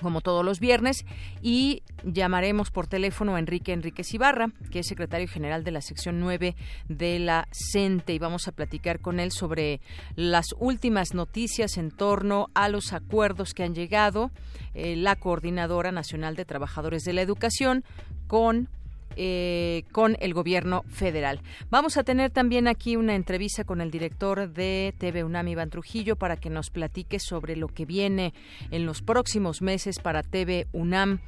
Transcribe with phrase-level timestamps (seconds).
[0.00, 1.04] como todos los viernes,
[1.42, 6.20] y llamaremos por teléfono a Enrique Enríquez Ibarra, que es secretario general de la sección
[6.20, 6.56] 9
[6.88, 9.80] de la CENTE, y vamos a platicar con él sobre
[10.16, 14.30] las últimas noticias en torno a los acuerdos que han llegado
[14.74, 17.84] eh, la Coordinadora Nacional de Trabajadores de la Educación
[18.26, 18.68] con
[19.16, 21.40] eh, con el gobierno federal.
[21.70, 26.16] Vamos a tener también aquí una entrevista con el director de TV UNAM, Iván Trujillo,
[26.16, 28.32] para que nos platique sobre lo que viene
[28.70, 31.20] en los próximos meses para TV UNAM.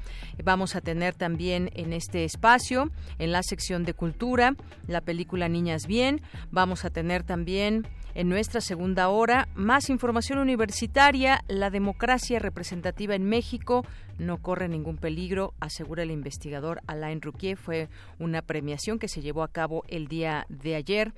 [0.43, 4.55] Vamos a tener también en este espacio, en la sección de cultura,
[4.87, 6.21] la película Niñas Bien.
[6.51, 13.23] Vamos a tener también en nuestra segunda hora, más información universitaria, la democracia representativa en
[13.23, 13.85] México
[14.19, 17.57] no corre ningún peligro, asegura el investigador Alain Rouquier.
[17.57, 21.13] Fue una premiación que se llevó a cabo el día de ayer.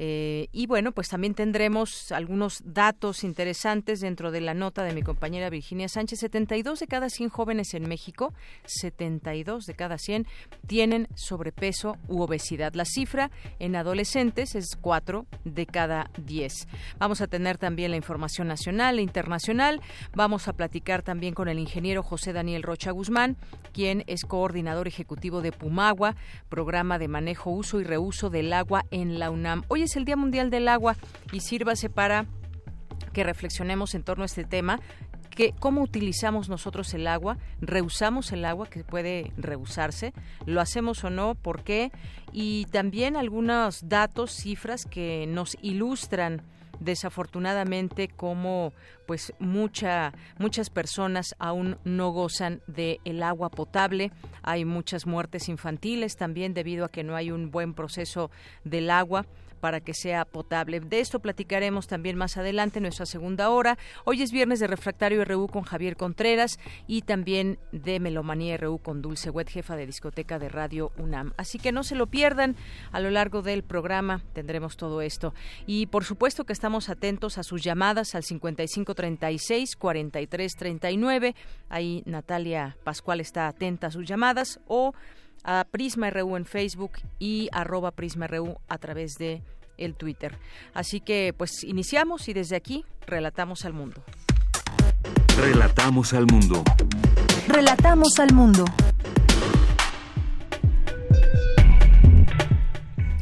[0.00, 5.02] Eh, y bueno, pues también tendremos algunos datos interesantes dentro de la nota de mi
[5.02, 6.20] compañera Virginia Sánchez.
[6.20, 8.32] 72 de cada 100 jóvenes en México,
[8.66, 10.28] 72 de cada 100
[10.68, 12.74] tienen sobrepeso u obesidad.
[12.74, 16.68] La cifra en adolescentes es 4 de cada 10.
[17.00, 19.80] Vamos a tener también la información nacional e internacional.
[20.14, 23.36] Vamos a platicar también con el ingeniero José Daniel Rocha Guzmán,
[23.72, 26.14] quien es coordinador ejecutivo de Pumagua,
[26.48, 29.64] programa de manejo, uso y reuso del agua en la UNAM.
[29.66, 30.96] Hoy es el Día Mundial del Agua
[31.32, 32.26] y sírvase para
[33.14, 34.80] que reflexionemos en torno a este tema
[35.30, 40.12] que cómo utilizamos nosotros el agua, reusamos el agua que puede reusarse,
[40.44, 41.90] lo hacemos o no, por qué
[42.32, 46.42] y también algunos datos, cifras que nos ilustran
[46.80, 48.74] desafortunadamente como
[49.06, 54.12] pues mucha muchas personas aún no gozan de el agua potable.
[54.42, 58.30] Hay muchas muertes infantiles también debido a que no hay un buen proceso
[58.64, 59.24] del agua
[59.58, 60.80] para que sea potable.
[60.80, 63.78] De esto platicaremos también más adelante en nuestra segunda hora.
[64.04, 69.02] Hoy es viernes de Refractario RU con Javier Contreras y también de Melomanía RU con
[69.02, 71.32] Dulce Wet, jefa de discoteca de Radio UNAM.
[71.36, 72.56] Así que no se lo pierdan.
[72.92, 75.34] A lo largo del programa tendremos todo esto.
[75.66, 81.34] Y por supuesto que estamos atentos a sus llamadas al 5536 4339.
[81.68, 84.92] Ahí Natalia Pascual está atenta a sus llamadas o
[85.44, 89.42] a Prisma RU en Facebook y arroba Prisma RU a través de
[89.78, 90.38] el Twitter.
[90.74, 94.02] Así que pues iniciamos y desde aquí relatamos al mundo.
[95.38, 96.62] Relatamos al mundo.
[97.46, 98.64] Relatamos al mundo.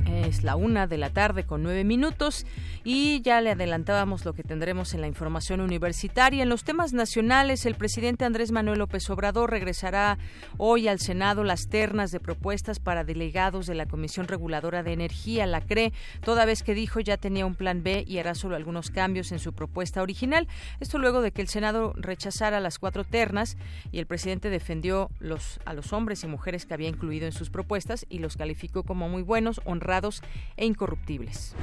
[0.06, 2.46] Es la una de la tarde con nueve minutos
[2.88, 6.44] Y ya le adelantábamos lo que tendremos en la información universitaria.
[6.44, 10.18] En los temas nacionales, el presidente Andrés Manuel López Obrador regresará
[10.56, 15.46] hoy al Senado las ternas de propuestas para delegados de la Comisión Reguladora de Energía,
[15.46, 15.92] la CRE,
[16.24, 19.40] toda vez que dijo ya tenía un plan B y hará solo algunos cambios en
[19.40, 20.46] su propuesta original.
[20.78, 23.56] Esto luego de que el Senado rechazara las cuatro ternas
[23.90, 25.10] y el presidente defendió
[25.64, 29.08] a los hombres y mujeres que había incluido en sus propuestas y los calificó como
[29.08, 30.22] muy buenos, honrados
[30.56, 31.56] e incorruptibles.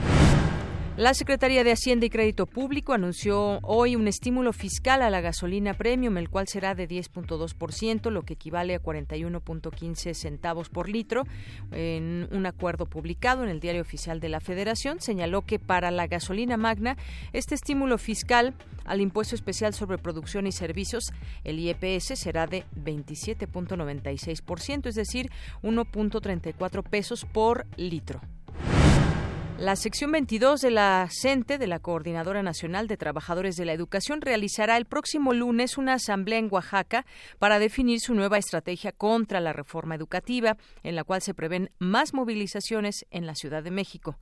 [0.96, 5.74] La Secretaría de Hacienda y Crédito Público anunció hoy un estímulo fiscal a la gasolina
[5.74, 11.24] premium, el cual será de 10.2%, lo que equivale a 41.15 centavos por litro.
[11.72, 16.06] En un acuerdo publicado en el Diario Oficial de la Federación, señaló que para la
[16.06, 16.96] gasolina magna,
[17.34, 18.54] este estímulo fiscal
[18.86, 21.12] al impuesto especial sobre producción y servicios,
[21.44, 25.32] el IEPS, será de 27.96%, es decir,
[25.64, 28.22] 1.34 pesos por litro.
[29.60, 34.20] La sección 22 de la CENTE, de la Coordinadora Nacional de Trabajadores de la Educación,
[34.20, 37.06] realizará el próximo lunes una asamblea en Oaxaca
[37.38, 42.14] para definir su nueva estrategia contra la reforma educativa, en la cual se prevén más
[42.14, 44.18] movilizaciones en la Ciudad de México.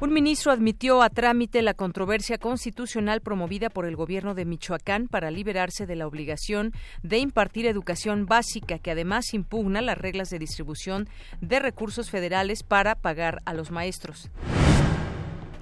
[0.00, 5.32] Un ministro admitió a trámite la controversia constitucional promovida por el gobierno de Michoacán para
[5.32, 6.72] liberarse de la obligación
[7.02, 11.08] de impartir educación básica, que además impugna las reglas de distribución
[11.40, 14.30] de recursos federales para pagar a los maestros.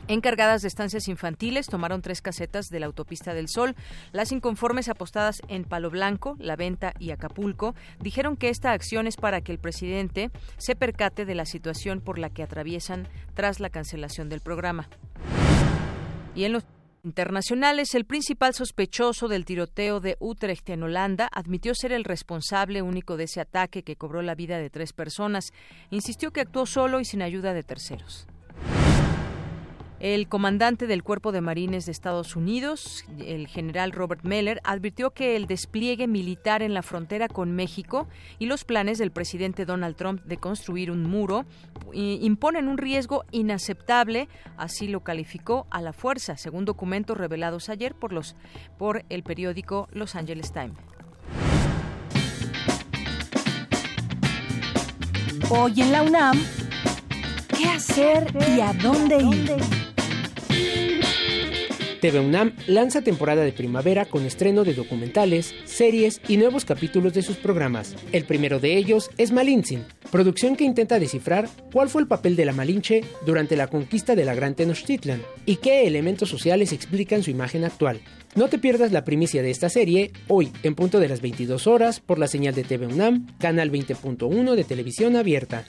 [0.09, 3.75] Encargadas de estancias infantiles tomaron tres casetas de la autopista del Sol.
[4.13, 9.17] Las inconformes apostadas en Palo Blanco, La Venta y Acapulco dijeron que esta acción es
[9.17, 13.69] para que el presidente se percate de la situación por la que atraviesan tras la
[13.69, 14.89] cancelación del programa.
[16.37, 16.65] Y en los
[17.03, 23.17] internacionales, el principal sospechoso del tiroteo de Utrecht en Holanda admitió ser el responsable único
[23.17, 25.53] de ese ataque que cobró la vida de tres personas.
[25.91, 28.29] Insistió que actuó solo y sin ayuda de terceros.
[29.99, 35.37] El comandante del Cuerpo de Marines de Estados Unidos, el general Robert Meller, advirtió que
[35.37, 38.07] el despliegue militar en la frontera con México
[38.39, 41.47] y los planes del presidente Donald Trump de construir un muro
[41.95, 44.29] imponen un riesgo inaceptable,
[44.59, 48.37] así lo calificó a la fuerza, según documentos revelados ayer por los
[48.77, 50.77] por el periódico Los Angeles Times.
[55.49, 56.39] Hoy en la UNAM,
[57.57, 59.86] ¿qué hacer y a dónde ir?
[62.01, 67.23] TV UNAM lanza temporada de primavera con estreno de documentales, series y nuevos capítulos de
[67.23, 67.97] sus programas.
[68.13, 72.45] El primero de ellos es Malintzin, producción que intenta descifrar cuál fue el papel de
[72.45, 77.31] la Malinche durante la conquista de la Gran Tenochtitlan y qué elementos sociales explican su
[77.31, 78.01] imagen actual.
[78.35, 82.01] No te pierdas la primicia de esta serie hoy en punto de las 22 horas
[82.01, 85.65] por la señal de TV UNAM, canal 20.1 de televisión abierta.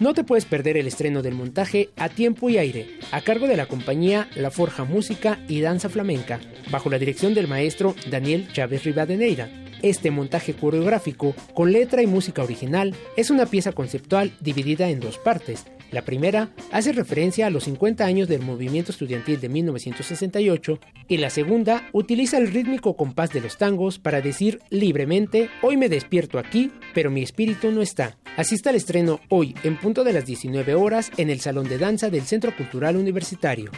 [0.00, 3.56] No te puedes perder el estreno del montaje A Tiempo y Aire, a cargo de
[3.56, 6.38] la compañía La Forja Música y Danza Flamenca,
[6.70, 9.50] bajo la dirección del maestro Daniel Chávez Rivadeneira.
[9.82, 15.18] Este montaje coreográfico, con letra y música original, es una pieza conceptual dividida en dos
[15.18, 20.78] partes, la primera hace referencia a los 50 años del movimiento estudiantil de 1968
[21.08, 25.88] y la segunda utiliza el rítmico compás de los tangos para decir libremente, hoy me
[25.88, 28.17] despierto aquí, pero mi espíritu no está.
[28.38, 32.08] Asista al estreno hoy en punto de las 19 horas en el Salón de Danza
[32.08, 33.72] del Centro Cultural Universitario.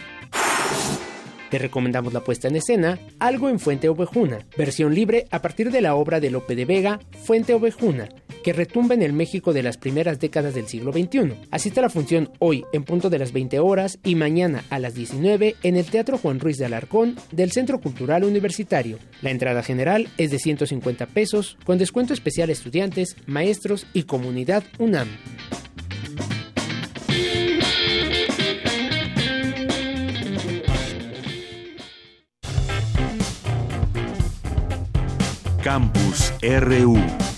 [1.51, 5.81] Te recomendamos la puesta en escena Algo en Fuente Ovejuna, versión libre a partir de
[5.81, 8.11] la obra de Lope de Vega, Fuente Ovejuna,
[8.43, 11.35] que retumba en el México de las primeras décadas del siglo XXI.
[11.51, 14.95] Asista a la función hoy en punto de las 20 horas y mañana a las
[14.95, 18.99] 19 en el Teatro Juan Ruiz de Alarcón del Centro Cultural Universitario.
[19.23, 24.65] La entrada general es de 150 pesos con descuento especial a estudiantes, maestros y comunidad
[24.79, 25.09] UNAM.
[35.63, 37.30] Campus RU.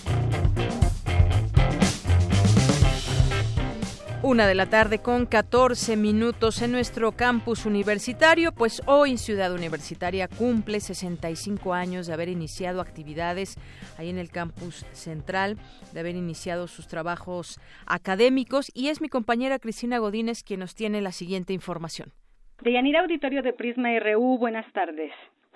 [4.25, 10.29] Una de la tarde con 14 minutos en nuestro campus universitario, pues hoy Ciudad Universitaria
[10.29, 13.57] cumple 65 años de haber iniciado actividades
[13.99, 15.57] ahí en el campus central,
[15.93, 21.01] de haber iniciado sus trabajos académicos y es mi compañera Cristina Godínez quien nos tiene
[21.01, 22.13] la siguiente información.
[22.61, 25.11] Deyanira Auditorio de Prisma RU, buenas tardes.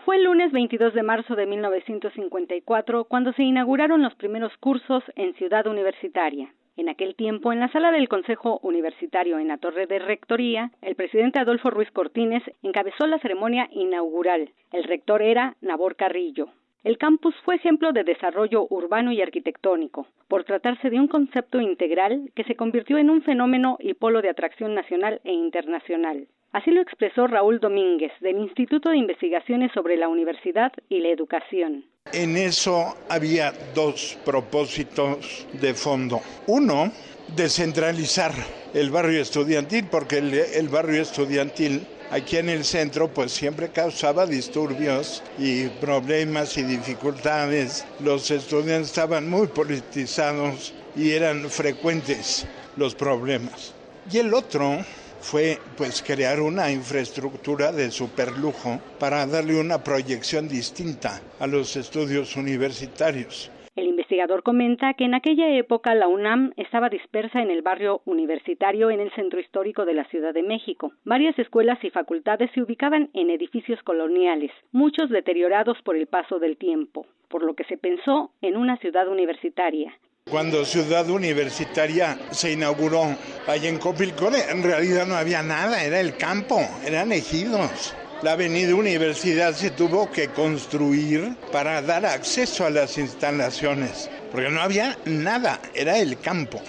[0.04, 5.34] Fue el lunes 22 de marzo de 1954 cuando se inauguraron los primeros cursos en
[5.34, 6.52] Ciudad Universitaria.
[6.76, 10.94] En aquel tiempo, en la sala del Consejo Universitario en la Torre de Rectoría, el
[10.94, 14.50] presidente Adolfo Ruiz Cortines encabezó la ceremonia inaugural.
[14.72, 16.48] El rector era Nabor Carrillo.
[16.84, 22.30] El campus fue ejemplo de desarrollo urbano y arquitectónico, por tratarse de un concepto integral
[22.34, 26.28] que se convirtió en un fenómeno y polo de atracción nacional e internacional.
[26.56, 31.84] Así lo expresó Raúl Domínguez, del Instituto de Investigaciones sobre la Universidad y la Educación.
[32.14, 36.22] En eso había dos propósitos de fondo.
[36.46, 36.90] Uno,
[37.36, 38.32] descentralizar
[38.72, 45.22] el barrio estudiantil, porque el, barrio estudiantil aquí en el centro pues siempre causaba disturbios
[45.38, 47.86] y problemas y dificultades.
[48.02, 52.48] Los estudiantes estaban muy politizados y eran frecuentes
[52.78, 53.74] los problemas.
[54.10, 54.78] Y el otro
[55.26, 62.36] fue pues crear una infraestructura de superlujo para darle una proyección distinta a los estudios
[62.36, 63.50] universitarios.
[63.74, 68.88] El investigador comenta que en aquella época la UNAM estaba dispersa en el barrio universitario
[68.90, 70.92] en el centro histórico de la Ciudad de México.
[71.04, 76.56] Varias escuelas y facultades se ubicaban en edificios coloniales, muchos deteriorados por el paso del
[76.56, 79.92] tiempo, por lo que se pensó en una ciudad universitaria.
[80.28, 83.16] Cuando Ciudad Universitaria se inauguró
[83.46, 87.94] allá en Copilcone, en realidad no había nada, era el campo, eran ejidos.
[88.22, 94.60] La avenida Universidad se tuvo que construir para dar acceso a las instalaciones, porque no
[94.60, 96.60] había nada, era el campo.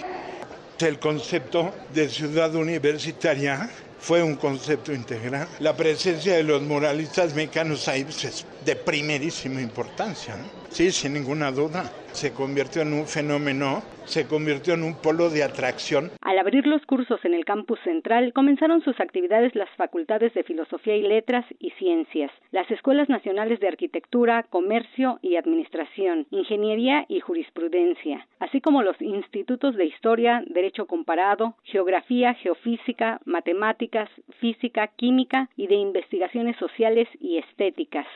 [0.78, 5.48] El concepto de ciudad universitaria fue un concepto integral.
[5.58, 10.36] La presencia de los muralistas mexicanos ahí pues, es de primerísima importancia.
[10.70, 15.44] Sí, sin ninguna duda se convirtió en un fenómeno, se convirtió en un polo de
[15.44, 16.10] atracción.
[16.20, 20.96] Al abrir los cursos en el campus central, comenzaron sus actividades las facultades de Filosofía
[20.96, 28.26] y Letras y Ciencias, las escuelas nacionales de Arquitectura, Comercio y Administración, Ingeniería y Jurisprudencia,
[28.40, 34.10] así como los institutos de Historia, Derecho Comparado, Geografía, Geofísica, Matemáticas,
[34.40, 38.06] Física, Química y de Investigaciones Sociales y Estéticas.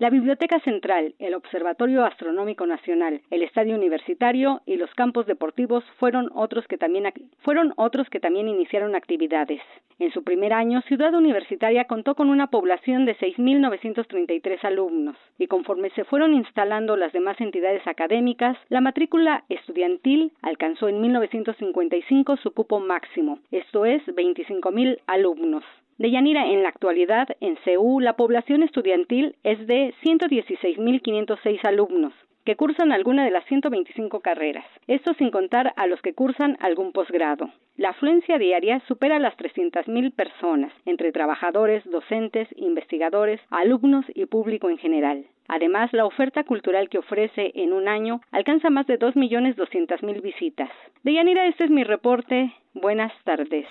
[0.00, 6.30] La Biblioteca Central, el Observatorio Astronómico Nacional, el Estadio Universitario y los campos deportivos fueron
[6.36, 9.60] otros que también iniciaron actividades.
[9.98, 15.90] En su primer año, Ciudad Universitaria contó con una población de 6.933 alumnos y conforme
[15.90, 22.78] se fueron instalando las demás entidades académicas, la matrícula estudiantil alcanzó en 1955 su cupo
[22.78, 25.64] máximo, esto es 25.000 alumnos.
[25.98, 32.12] De Yanira, en la actualidad, en CEU, la población estudiantil es de 116.506 alumnos
[32.44, 36.92] que cursan alguna de las 125 carreras, esto sin contar a los que cursan algún
[36.92, 37.50] posgrado.
[37.76, 44.78] La afluencia diaria supera las 300.000 personas, entre trabajadores, docentes, investigadores, alumnos y público en
[44.78, 45.26] general.
[45.46, 50.70] Además, la oferta cultural que ofrece en un año alcanza más de 2.200.000 visitas.
[51.02, 52.54] De Yanira, este es mi reporte.
[52.72, 53.66] Buenas tardes.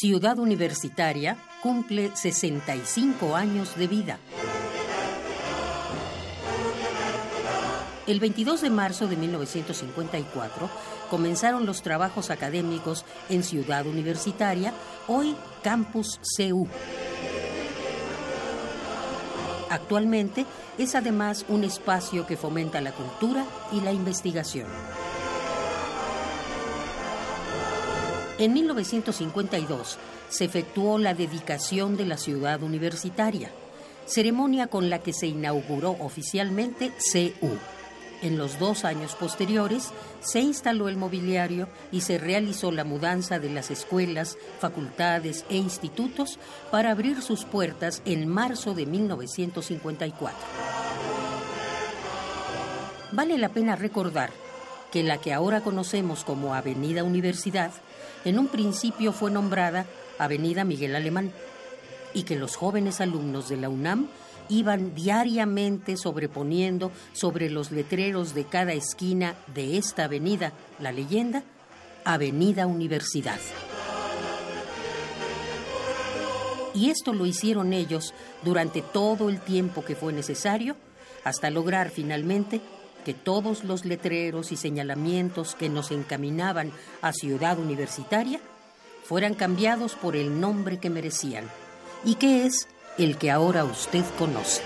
[0.00, 4.20] Ciudad Universitaria cumple 65 años de vida.
[8.06, 10.70] El 22 de marzo de 1954
[11.10, 14.72] comenzaron los trabajos académicos en Ciudad Universitaria,
[15.08, 16.68] hoy Campus CU.
[19.68, 20.46] Actualmente
[20.78, 24.68] es además un espacio que fomenta la cultura y la investigación.
[28.38, 33.50] En 1952 se efectuó la dedicación de la ciudad universitaria,
[34.06, 37.50] ceremonia con la que se inauguró oficialmente CU.
[38.22, 39.90] En los dos años posteriores
[40.20, 46.38] se instaló el mobiliario y se realizó la mudanza de las escuelas, facultades e institutos
[46.70, 50.38] para abrir sus puertas en marzo de 1954.
[53.10, 54.30] Vale la pena recordar
[54.92, 57.72] que la que ahora conocemos como Avenida Universidad
[58.28, 59.86] en un principio fue nombrada
[60.18, 61.32] Avenida Miguel Alemán
[62.12, 64.08] y que los jóvenes alumnos de la UNAM
[64.48, 71.42] iban diariamente sobreponiendo sobre los letreros de cada esquina de esta avenida la leyenda
[72.04, 73.38] Avenida Universidad.
[76.74, 80.76] Y esto lo hicieron ellos durante todo el tiempo que fue necesario
[81.24, 82.60] hasta lograr finalmente
[83.08, 88.38] que todos los letreros y señalamientos que nos encaminaban a Ciudad Universitaria
[89.02, 91.48] fueran cambiados por el nombre que merecían
[92.04, 94.60] y que es el que ahora usted conoce.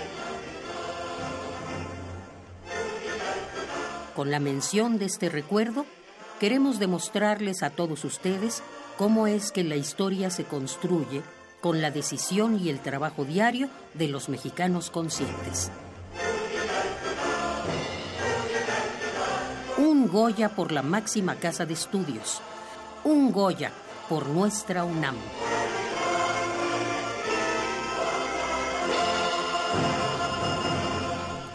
[4.13, 5.85] Con la mención de este recuerdo,
[6.41, 8.61] queremos demostrarles a todos ustedes
[8.97, 11.21] cómo es que la historia se construye
[11.61, 15.71] con la decisión y el trabajo diario de los mexicanos conscientes.
[20.13, 22.39] Goya por la máxima casa de estudios,
[23.03, 23.71] un Goya
[24.07, 25.15] por nuestra UNAM.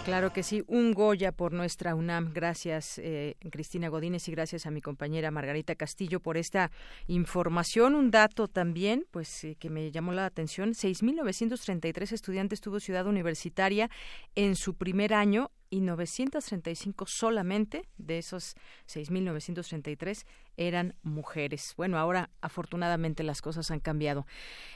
[0.05, 2.33] Claro que sí, un Goya por nuestra UNAM.
[2.35, 6.73] Gracias, eh, Cristina Godínez, y gracias a mi compañera Margarita Castillo por esta
[7.07, 7.95] información.
[7.95, 13.89] Un dato también, pues, eh, que me llamó la atención: 6.933 estudiantes tuvo Ciudad Universitaria
[14.35, 18.55] en su primer año y 935 solamente de esos
[18.87, 20.25] 6.933
[20.57, 21.75] eran mujeres.
[21.77, 24.27] Bueno, ahora afortunadamente las cosas han cambiado.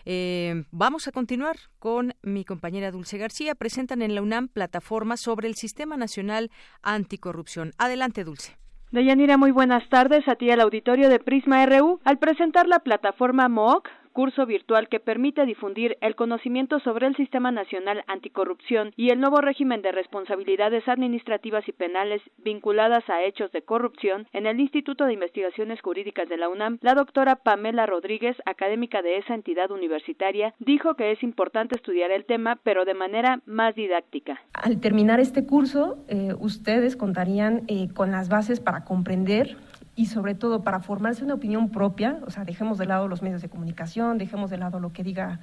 [0.05, 3.55] Eh, vamos a continuar con mi compañera Dulce García.
[3.55, 6.51] Presentan en la UNAM plataforma sobre el Sistema Nacional
[6.83, 7.73] Anticorrupción.
[7.79, 8.57] Adelante, Dulce.
[8.93, 12.01] Deyanira, muy buenas tardes a ti al auditorio de Prisma RU.
[12.05, 17.51] Al presentar la plataforma MOOC, curso virtual que permite difundir el conocimiento sobre el Sistema
[17.51, 23.63] Nacional Anticorrupción y el nuevo régimen de responsabilidades administrativas y penales vinculadas a hechos de
[23.63, 29.03] corrupción en el Instituto de Investigaciones Jurídicas de la UNAM, la doctora Pamela Rodríguez, académica
[29.03, 33.75] de esa entidad universitaria, dijo que es importante estudiar el tema, pero de manera más
[33.75, 34.41] didáctica.
[34.53, 39.57] Al terminar este curso, eh, ustedes contarían eh, con las bases para comprender
[39.95, 43.43] y sobre todo para formarse una opinión propia, o sea, dejemos de lado los medios
[43.43, 45.41] de comunicación, dejemos de lado lo que diga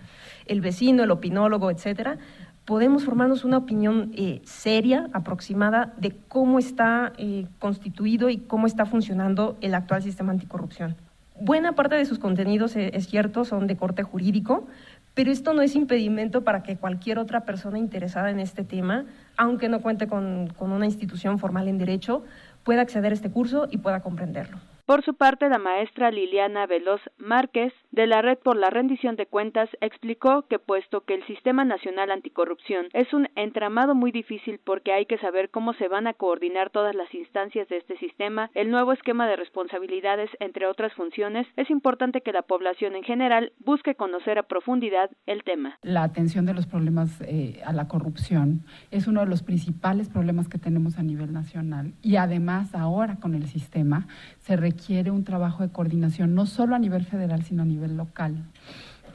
[0.48, 2.18] el vecino, el opinólogo, etcétera,
[2.66, 8.86] podemos formarnos una opinión eh, seria, aproximada de cómo está eh, constituido y cómo está
[8.86, 10.96] funcionando el actual sistema anticorrupción.
[11.42, 14.68] Buena parte de sus contenidos, eh, es cierto, son de corte jurídico,
[15.14, 19.06] pero esto no es impedimento para que cualquier otra persona interesada en este tema,
[19.38, 22.24] aunque no cuente con, con una institución formal en derecho,
[22.70, 24.60] pueda acceder a este curso y pueda comprenderlo.
[24.90, 29.28] Por su parte, la maestra Liliana Veloz Márquez, de la Red por la Rendición de
[29.28, 34.92] Cuentas, explicó que puesto que el Sistema Nacional Anticorrupción es un entramado muy difícil porque
[34.92, 38.72] hay que saber cómo se van a coordinar todas las instancias de este sistema, el
[38.72, 43.94] nuevo esquema de responsabilidades, entre otras funciones, es importante que la población en general busque
[43.94, 45.78] conocer a profundidad el tema.
[45.84, 50.50] La atención de los problemas eh, a la corrupción es uno de los principales problemas
[50.50, 54.08] que tenemos a nivel nacional y además ahora con el sistema
[54.50, 58.46] se requiere un trabajo de coordinación, no solo a nivel federal, sino a nivel local.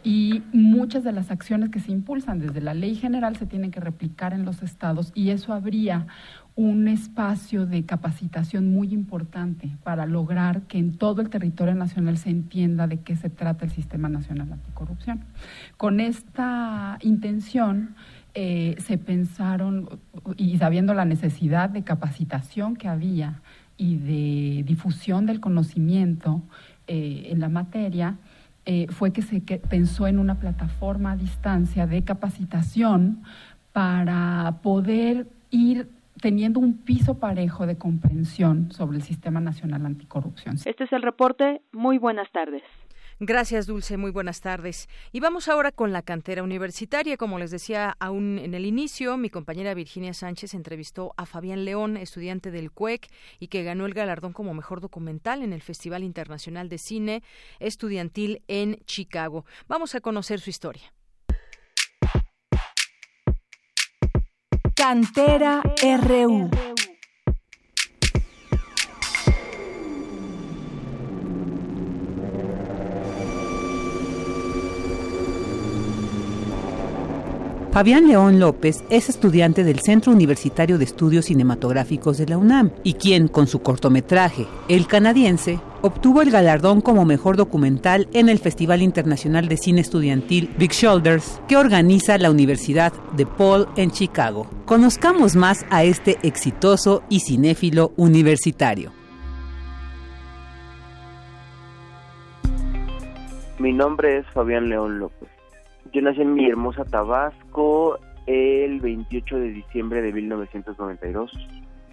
[0.05, 3.81] Y muchas de las acciones que se impulsan desde la ley general se tienen que
[3.81, 6.07] replicar en los estados y eso habría
[6.55, 12.31] un espacio de capacitación muy importante para lograr que en todo el territorio nacional se
[12.31, 15.25] entienda de qué se trata el Sistema Nacional Anticorrupción.
[15.77, 17.97] Con esta intención
[18.35, 19.99] eh, se pensaron,
[20.37, 23.42] y sabiendo la necesidad de capacitación que había
[23.76, 26.42] y de difusión del conocimiento
[26.87, 28.16] eh, en la materia,
[28.66, 33.22] eh, fue que se pensó en una plataforma a distancia de capacitación
[33.72, 40.56] para poder ir teniendo un piso parejo de comprensión sobre el Sistema Nacional Anticorrupción.
[40.64, 41.60] Este es el reporte.
[41.72, 42.62] Muy buenas tardes.
[43.20, 43.96] Gracias, Dulce.
[43.96, 44.88] Muy buenas tardes.
[45.12, 47.16] Y vamos ahora con la cantera universitaria.
[47.16, 51.96] Como les decía aún en el inicio, mi compañera Virginia Sánchez entrevistó a Fabián León,
[51.96, 56.68] estudiante del CUEC y que ganó el galardón como mejor documental en el Festival Internacional
[56.68, 57.22] de Cine
[57.61, 59.44] Estudiantil en Chicago.
[59.68, 60.92] Vamos a conocer su historia.
[64.74, 65.62] Cantera
[66.03, 66.50] RU.
[77.74, 82.94] Fabián León López es estudiante del Centro Universitario de Estudios Cinematográficos de la UNAM y
[82.94, 88.80] quien, con su cortometraje El Canadiense, obtuvo el galardón como mejor documental en el Festival
[88.80, 94.46] Internacional de Cine Estudiantil Big Shoulders que organiza la Universidad de Paul en Chicago.
[94.66, 98.92] Conozcamos más a este exitoso y cinéfilo universitario.
[103.58, 105.34] Mi nombre es Fabián León López.
[105.94, 111.30] Yo nací en mi hermosa Tabasco el 28 de diciembre de 1992.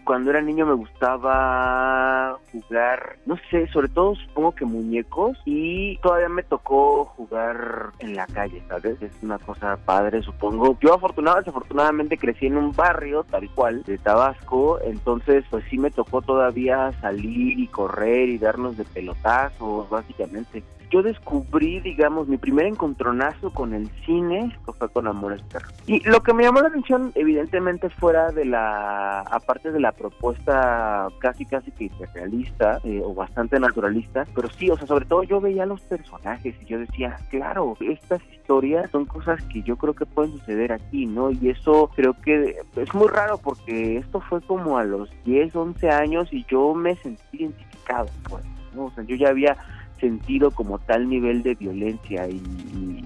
[0.03, 6.29] Cuando era niño me gustaba jugar, no sé, sobre todo supongo que muñecos y todavía
[6.29, 8.99] me tocó jugar en la calle, ¿sabes?
[9.03, 10.75] Es una cosa padre, supongo.
[10.81, 15.91] Yo afortunadamente, desafortunadamente crecí en un barrio tal cual de Tabasco, entonces pues sí me
[15.91, 22.65] tocó todavía salir y correr y darnos de pelotazos, básicamente yo descubrí, digamos, mi primer
[22.65, 25.73] encontronazo con el cine, fue con Amores Perros.
[25.88, 31.08] Y lo que me llamó la atención, evidentemente, fuera de la, aparte de la propuesta
[31.19, 35.39] casi, casi que realista, eh, o bastante naturalista, pero sí, o sea, sobre todo yo
[35.39, 40.06] veía los personajes y yo decía, claro, estas historias son cosas que yo creo que
[40.06, 41.32] pueden suceder aquí, ¿no?
[41.32, 45.89] Y eso creo que es muy raro porque esto fue como a los 10, 11
[45.89, 48.43] años y yo me sentí identificado, pues,
[48.75, 48.86] ¿no?
[48.86, 49.58] O sea, yo ya había
[50.01, 53.05] sentido como tal nivel de violencia y,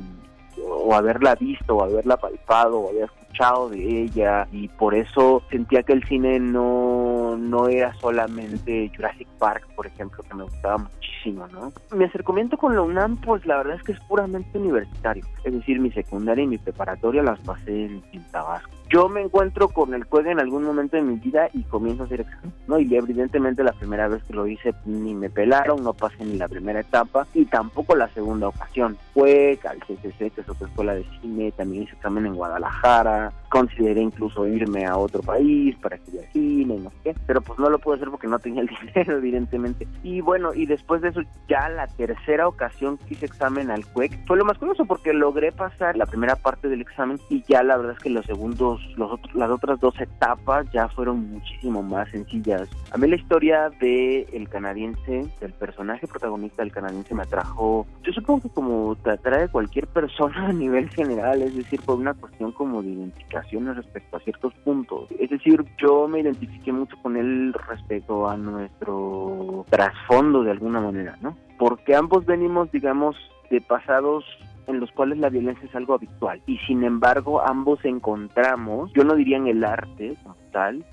[0.67, 5.83] o haberla visto, o haberla palpado, o haber escuchado de ella, y por eso sentía
[5.83, 11.47] que el cine no, no era solamente Jurassic Park, por ejemplo, que me gustaba muchísimo,
[11.49, 11.71] ¿no?
[11.95, 15.79] Mi acercamiento con la UNAM, pues la verdad es que es puramente universitario, es decir,
[15.79, 20.05] mi secundaria y mi preparatoria las pasé en, en Tabasco yo me encuentro con el
[20.05, 22.79] CUEG en algún momento de mi vida y comienzo a hacer examen, ¿no?
[22.79, 26.47] Y evidentemente la primera vez que lo hice ni me pelaron, no pasé ni la
[26.47, 28.97] primera etapa y tampoco la segunda ocasión.
[29.13, 34.01] Fue al CCC, que es otra escuela de cine, también hice examen en Guadalajara, consideré
[34.01, 37.79] incluso irme a otro país para estudiar cine, no sé qué, pero pues no lo
[37.79, 39.87] pude hacer porque no tenía el dinero, evidentemente.
[40.03, 44.27] Y bueno, y después de eso, ya la tercera ocasión que hice examen al CUEC
[44.27, 47.77] fue lo más curioso porque logré pasar la primera parte del examen y ya la
[47.77, 52.67] verdad es que los segundos los, las otras dos etapas ya fueron muchísimo más sencillas.
[52.91, 58.11] A mí la historia de el canadiense, del personaje protagonista del canadiense me atrajo, yo
[58.11, 62.51] supongo que como te atrae cualquier persona a nivel general, es decir, por una cuestión
[62.51, 65.09] como de identificación respecto a ciertos puntos.
[65.19, 71.17] Es decir, yo me identifiqué mucho con él respecto a nuestro trasfondo de alguna manera,
[71.21, 71.37] ¿no?
[71.57, 73.15] Porque ambos venimos, digamos,
[73.49, 74.25] de pasados
[74.67, 79.15] en los cuales la violencia es algo habitual y sin embargo ambos encontramos, yo no
[79.15, 80.17] diría en el arte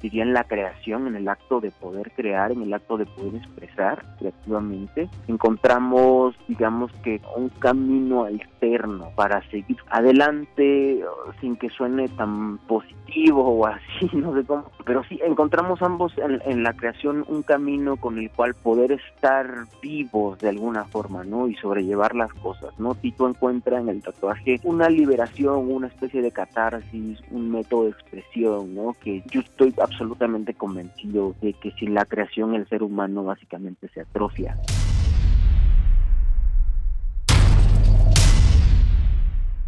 [0.01, 3.37] diría en la creación, en el acto de poder crear, en el acto de poder
[3.37, 11.03] expresar creativamente, encontramos, digamos que un camino alterno para seguir adelante
[11.41, 16.41] sin que suene tan positivo o así, no sé cómo, pero sí encontramos ambos en,
[16.45, 21.49] en la creación un camino con el cual poder estar vivos de alguna forma, ¿no?
[21.49, 22.95] Y sobrellevar las cosas, ¿no?
[22.95, 28.75] Tito encuentra en el tatuaje una liberación, una especie de catarsis, un método de expresión,
[28.75, 28.95] ¿no?
[29.03, 34.57] Que estoy absolutamente convencido de que sin la creación el ser humano básicamente se atrofia.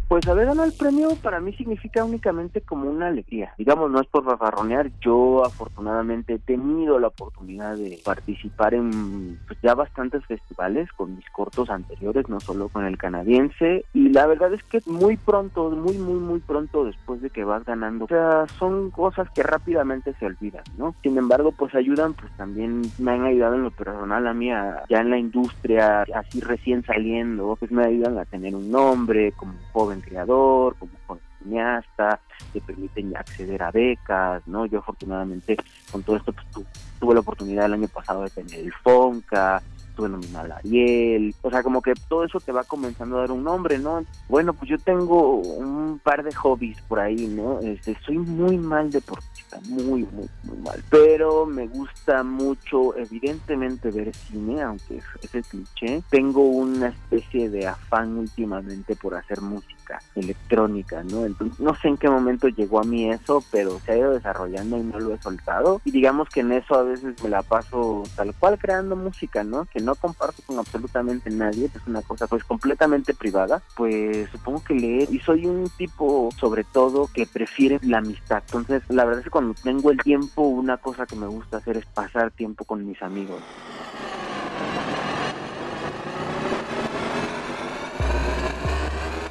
[0.07, 3.53] Pues haber ganado el premio para mí significa únicamente como una alegría.
[3.57, 9.59] Digamos, no es por bafarronear, yo afortunadamente he tenido la oportunidad de participar en pues,
[9.63, 14.53] ya bastantes festivales con mis cortos anteriores, no solo con el canadiense, y la verdad
[14.53, 18.45] es que muy pronto, muy, muy, muy pronto después de que vas ganando, o sea,
[18.59, 20.93] son cosas que rápidamente se olvidan, ¿no?
[21.01, 25.01] Sin embargo, pues ayudan, pues también me han ayudado en lo personal a mí, ya
[25.01, 29.94] en la industria, así recién saliendo, pues me ayudan a tener un nombre como joven
[30.01, 32.19] creador, como cineasta,
[32.53, 34.65] te permiten acceder a becas, ¿no?
[34.65, 35.57] Yo afortunadamente
[35.91, 36.67] con todo esto pues,
[36.99, 39.61] tuve la oportunidad el año pasado de tener el FONCA,
[39.95, 43.31] tuve nominal a Ariel, o sea, como que todo eso te va comenzando a dar
[43.31, 44.03] un nombre, ¿no?
[44.27, 47.59] Bueno, pues yo tengo un par de hobbies por ahí, ¿no?
[47.61, 54.13] Este, soy muy mal deportista, muy, muy, muy mal, pero me gusta mucho, evidentemente, ver
[54.13, 56.03] cine, aunque es, es cliché.
[56.09, 59.74] Tengo una especie de afán últimamente por hacer música
[60.15, 61.25] electrónica, ¿no?
[61.25, 64.77] Entonces, no sé en qué momento llegó a mí eso, pero se ha ido desarrollando
[64.77, 65.81] y no lo he soltado.
[65.85, 69.65] Y digamos que en eso a veces me la paso tal cual creando música, ¿no?
[69.65, 74.73] Que no comparto con absolutamente nadie, es una cosa pues completamente privada, pues supongo que
[74.73, 78.43] leer y soy un tipo sobre todo que prefiere la amistad.
[78.45, 81.77] Entonces, la verdad es que cuando tengo el tiempo, una cosa que me gusta hacer
[81.77, 83.41] es pasar tiempo con mis amigos.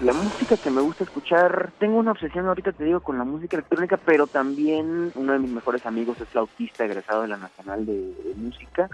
[0.01, 3.57] La música que me gusta escuchar, tengo una obsesión ahorita te digo con la música
[3.57, 8.13] electrónica, pero también uno de mis mejores amigos es flautista egresado de la Nacional de,
[8.37, 8.91] Música,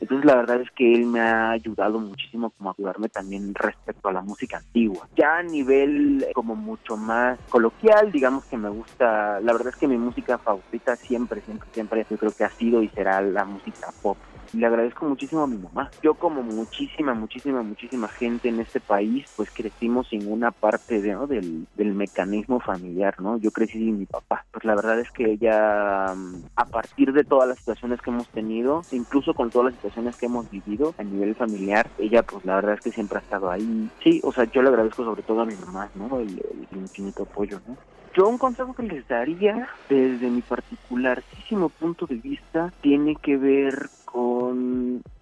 [0.00, 4.08] entonces la verdad es que él me ha ayudado muchísimo como a ayudarme también respecto
[4.08, 5.08] a la música antigua.
[5.16, 9.88] Ya a nivel como mucho más coloquial, digamos que me gusta, la verdad es que
[9.88, 13.88] mi música favorita siempre, siempre, siempre yo creo que ha sido y será la música
[14.00, 14.16] pop
[14.54, 15.90] le agradezco muchísimo a mi mamá.
[16.02, 21.16] Yo como muchísima, muchísima, muchísima gente en este país, pues crecimos sin una parte de,
[21.26, 23.38] del, del mecanismo familiar, ¿no?
[23.38, 24.44] Yo crecí sin mi papá.
[24.50, 28.28] Pues la verdad es que ella, mm, a partir de todas las situaciones que hemos
[28.28, 32.56] tenido, incluso con todas las situaciones que hemos vivido a nivel familiar, ella pues la
[32.56, 33.90] verdad es que siempre ha estado ahí.
[34.02, 36.18] Sí, o sea, yo le agradezco sobre todo a mi mamá, ¿no?
[36.20, 37.76] El, el infinito apoyo, ¿no?
[38.14, 43.90] Yo un consejo que les daría desde mi particularísimo punto de vista tiene que ver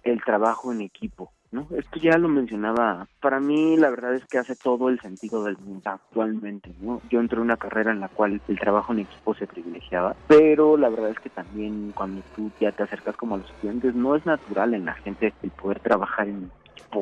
[0.03, 1.31] el trabajo en equipo.
[1.53, 1.67] ¿no?
[1.77, 3.07] Esto ya lo mencionaba.
[3.21, 6.99] Para mí, la verdad es que hace todo el sentido del mundo actualmente, ¿no?
[7.09, 10.77] Yo entré en una carrera en la cual el trabajo en equipo se privilegiaba, pero
[10.77, 14.15] la verdad es que también cuando tú ya te acercas como a los estudiantes, no
[14.15, 16.51] es natural en la gente el poder trabajar en.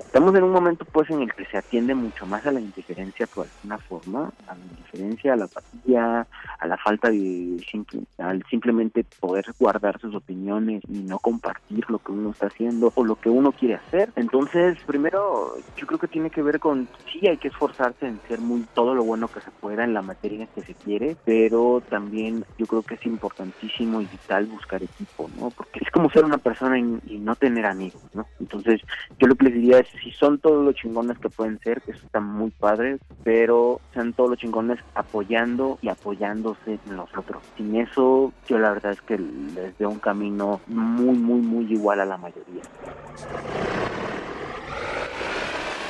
[0.06, 3.28] Estamos en un momento pues en el que se atiende mucho más a la indiferencia
[3.28, 6.28] por alguna forma, a la indiferencia, a la apatía,
[6.60, 12.00] a la falta de simple, al simplemente poder guardar sus opiniones y no compartir lo
[12.00, 14.12] que uno está haciendo o lo que uno quiere hacer.
[14.16, 18.40] Entonces, primero, yo creo que tiene que ver con sí hay que esforzarse en ser
[18.40, 22.46] muy todo lo bueno que se pueda en la materia que se quiere, pero también
[22.58, 25.52] yo creo que es importantísimo y vital buscar equipo, ¿no?
[25.52, 28.28] Porque es como ser una persona y, no tener amigos, ¿no?
[28.40, 28.82] Entonces,
[29.20, 31.92] yo lo que les diría es, si son todos los chingones que pueden ser, que
[31.92, 37.44] eso está muy padre, pero sean todos los chingones apoyando y apoyándose en los otros.
[37.58, 42.02] Sin eso, yo la verdad es que les veo un camino muy, muy, muy igual
[42.02, 42.64] a la mayoría.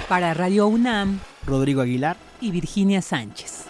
[0.10, 3.68] Para Radio UNAM, Rodrigo Aguilar y Virginia Sánchez.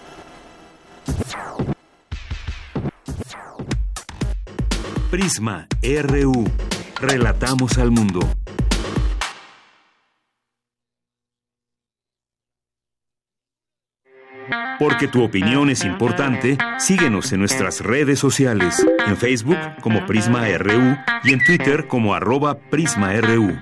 [5.11, 6.45] Prisma RU.
[6.99, 8.21] Relatamos al mundo.
[14.81, 20.97] Porque tu opinión es importante, síguenos en nuestras redes sociales, en Facebook como Prisma RU
[21.23, 23.59] y en Twitter como arroba PrismaRU.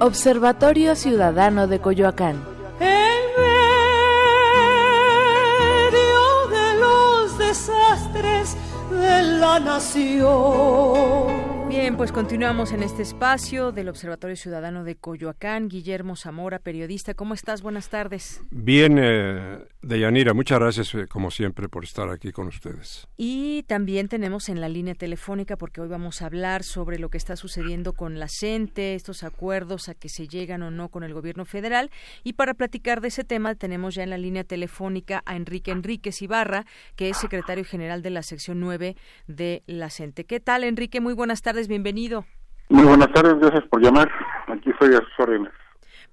[0.00, 2.55] Observatorio Ciudadano de Coyoacán.
[9.58, 11.46] La nación.
[11.68, 15.68] Bien, pues continuamos en este espacio del Observatorio Ciudadano de Coyoacán.
[15.68, 17.62] Guillermo Zamora, periodista, ¿cómo estás?
[17.62, 18.40] Buenas tardes.
[18.50, 23.06] Bien, eh, Deyanira, muchas gracias eh, como siempre por estar aquí con ustedes.
[23.16, 27.18] Y también tenemos en la línea telefónica, porque hoy vamos a hablar sobre lo que
[27.18, 31.14] está sucediendo con la CENTE, estos acuerdos a que se llegan o no con el
[31.14, 31.90] gobierno federal.
[32.24, 36.20] Y para platicar de ese tema tenemos ya en la línea telefónica a Enrique Enríquez
[36.20, 36.64] Ibarra,
[36.96, 38.96] que es secretario general de la sección 9
[39.28, 40.24] de la CENTE.
[40.24, 41.00] ¿Qué tal, Enrique?
[41.00, 42.24] Muy buenas tardes bienvenido.
[42.68, 44.10] Muy buenas tardes, gracias por llamar.
[44.48, 45.52] Aquí estoy a sus órdenes.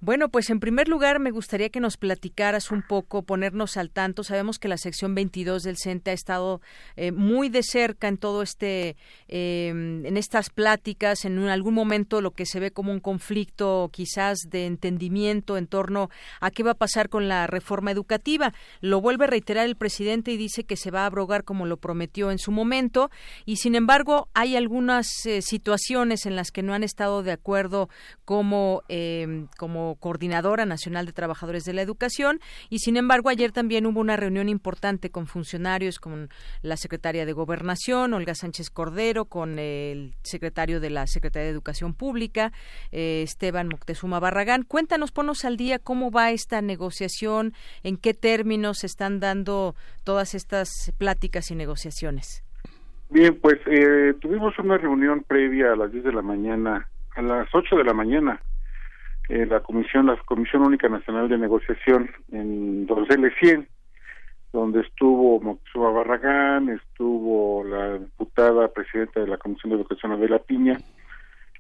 [0.06, 4.26] Bueno, pues en primer lugar me gustaría que nos platicaras un poco, ponernos al tanto.
[4.26, 6.60] Sabemos que la sección 22 del CENTE ha estado
[6.98, 8.98] eh, muy de cerca en todo este,
[9.30, 14.40] em, en estas pláticas, en algún momento lo que se ve como un conflicto quizás
[14.50, 16.10] de entendimiento en torno
[16.42, 18.54] a qué va a pasar con la reforma educativa.
[18.82, 21.78] Lo vuelve a reiterar el presidente y dice que se va a abrogar como lo
[21.78, 23.10] prometió en su momento
[23.46, 27.88] y sin embargo hay algunas eh, situaciones en las que no han estado de acuerdo
[28.26, 29.48] como, em,
[29.96, 34.50] Coordinadora Nacional de Trabajadores de la Educación y sin embargo ayer también hubo una reunión
[34.50, 36.30] importante con funcionarios, con
[36.62, 41.94] la secretaria de Gobernación, Olga Sánchez Cordero, con el secretario de la Secretaría de Educación
[41.94, 42.52] Pública,
[42.92, 44.64] eh, Esteban Moctezuma Barragán.
[44.64, 47.54] Cuéntanos, ponos al día cómo va esta negociación,
[47.84, 52.44] en qué términos se están dando todas estas pláticas y negociaciones.
[53.10, 57.48] Bien, pues eh, tuvimos una reunión previa a las 10 de la mañana, a las
[57.54, 58.42] 8 de la mañana,
[59.30, 63.68] eh, la comisión, la Comisión Única Nacional de Negociación en Donceles 100,
[64.52, 70.78] donde estuvo Moctezuma Barragán, estuvo la diputada presidenta de la Comisión de Educación Adela Piña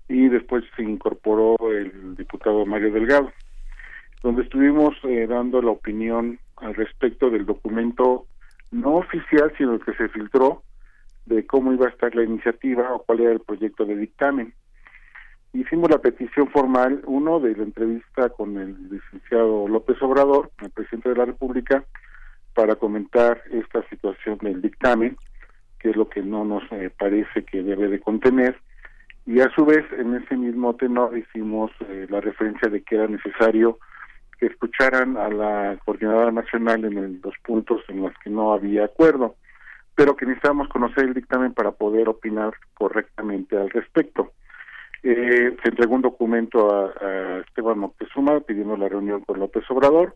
[0.09, 3.31] y después se incorporó el diputado Mario Delgado,
[4.21, 8.25] donde estuvimos eh, dando la opinión al respecto del documento
[8.71, 10.63] no oficial, sino que se filtró
[11.25, 14.53] de cómo iba a estar la iniciativa o cuál era el proyecto de dictamen
[15.53, 21.09] hicimos la petición formal, uno, de la entrevista con el licenciado López Obrador, el presidente
[21.09, 21.83] de la República,
[22.53, 25.17] para comentar esta situación del dictamen,
[25.79, 28.57] que es lo que no nos eh, parece que debe de contener,
[29.25, 33.07] y a su vez, en ese mismo tenor, hicimos eh, la referencia de que era
[33.07, 33.79] necesario
[34.37, 39.35] que escucharan a la Coordinadora Nacional en los puntos en los que no había acuerdo,
[39.95, 44.33] pero que necesitábamos conocer el dictamen para poder opinar correctamente al respecto.
[45.05, 50.15] Eh, se entregó un documento a, Esteban Moctezuma pidiendo la reunión con López Obrador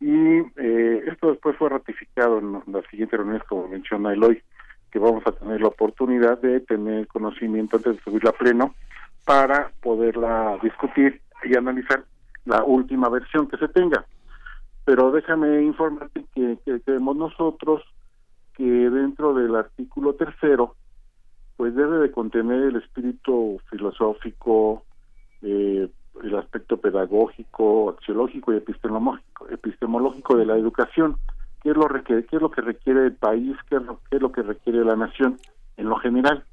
[0.00, 4.42] y eh, esto después fue ratificado en la siguiente reunión, como menciona Eloy,
[4.90, 8.74] que vamos a tener la oportunidad de tener conocimiento antes de subirla a pleno
[9.24, 12.04] para poderla discutir y analizar
[12.44, 14.04] la última versión que se tenga.
[14.84, 17.82] Pero déjame informarte que creemos nosotros
[18.54, 20.74] que dentro del artículo tercero
[21.58, 24.84] pues debe de contener el espíritu filosófico,
[25.42, 25.88] eh,
[26.22, 31.16] el aspecto pedagógico, axiológico y epistemológico, epistemológico de la educación,
[31.60, 34.22] qué es lo qué es lo que requiere el país, qué es lo, qué es
[34.22, 35.36] lo que requiere la nación
[35.76, 36.44] en lo general.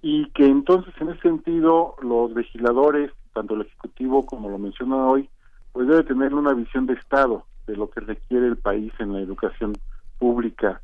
[0.00, 5.28] Y que entonces en ese sentido los legisladores, tanto el ejecutivo como lo menciona hoy,
[5.72, 9.20] pues debe tener una visión de Estado de lo que requiere el país en la
[9.20, 9.74] educación
[10.18, 10.80] pública.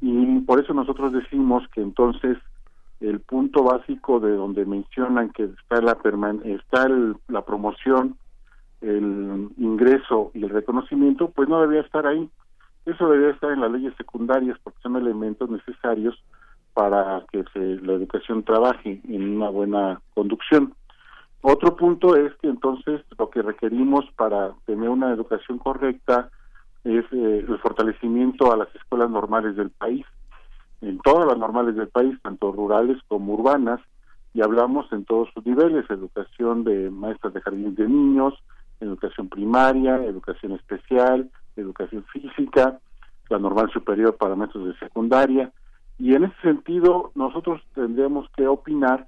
[0.00, 2.38] Y por eso nosotros decimos que entonces
[3.02, 5.98] el punto básico de donde mencionan que está la
[6.44, 6.88] está
[7.28, 8.16] la promoción,
[8.80, 12.28] el ingreso y el reconocimiento, pues no debería estar ahí.
[12.86, 16.20] Eso debería estar en las leyes secundarias porque son elementos necesarios
[16.74, 17.44] para que
[17.82, 20.74] la educación trabaje en una buena conducción.
[21.42, 26.30] Otro punto es que entonces lo que requerimos para tener una educación correcta
[26.84, 30.06] es eh, el fortalecimiento a las escuelas normales del país,
[30.82, 33.80] en todas las normales del país, tanto rurales como urbanas,
[34.34, 38.34] y hablamos en todos sus niveles, educación de maestras de jardines de niños,
[38.80, 42.78] educación primaria, educación especial, educación física,
[43.28, 45.52] la normal superior para maestros de secundaria,
[45.98, 49.06] y en ese sentido nosotros tendríamos que opinar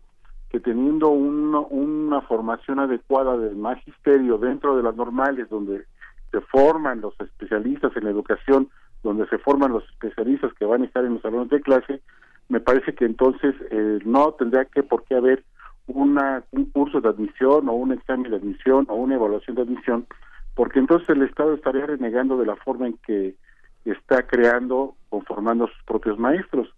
[0.51, 5.85] que teniendo una formación adecuada del magisterio dentro de las normales donde
[6.31, 8.69] se forman los especialistas en educación,
[9.05, 12.01] donde se forman los especialistas que van a estar en los salones de clase,
[12.49, 15.45] me parece que entonces eh, no tendría que por qué haber
[15.87, 20.07] una, un curso de admisión o un examen de admisión o una evaluación de admisión,
[20.55, 23.37] porque entonces el Estado estaría renegando de la forma en que
[23.85, 26.75] está creando o formando sus propios maestros.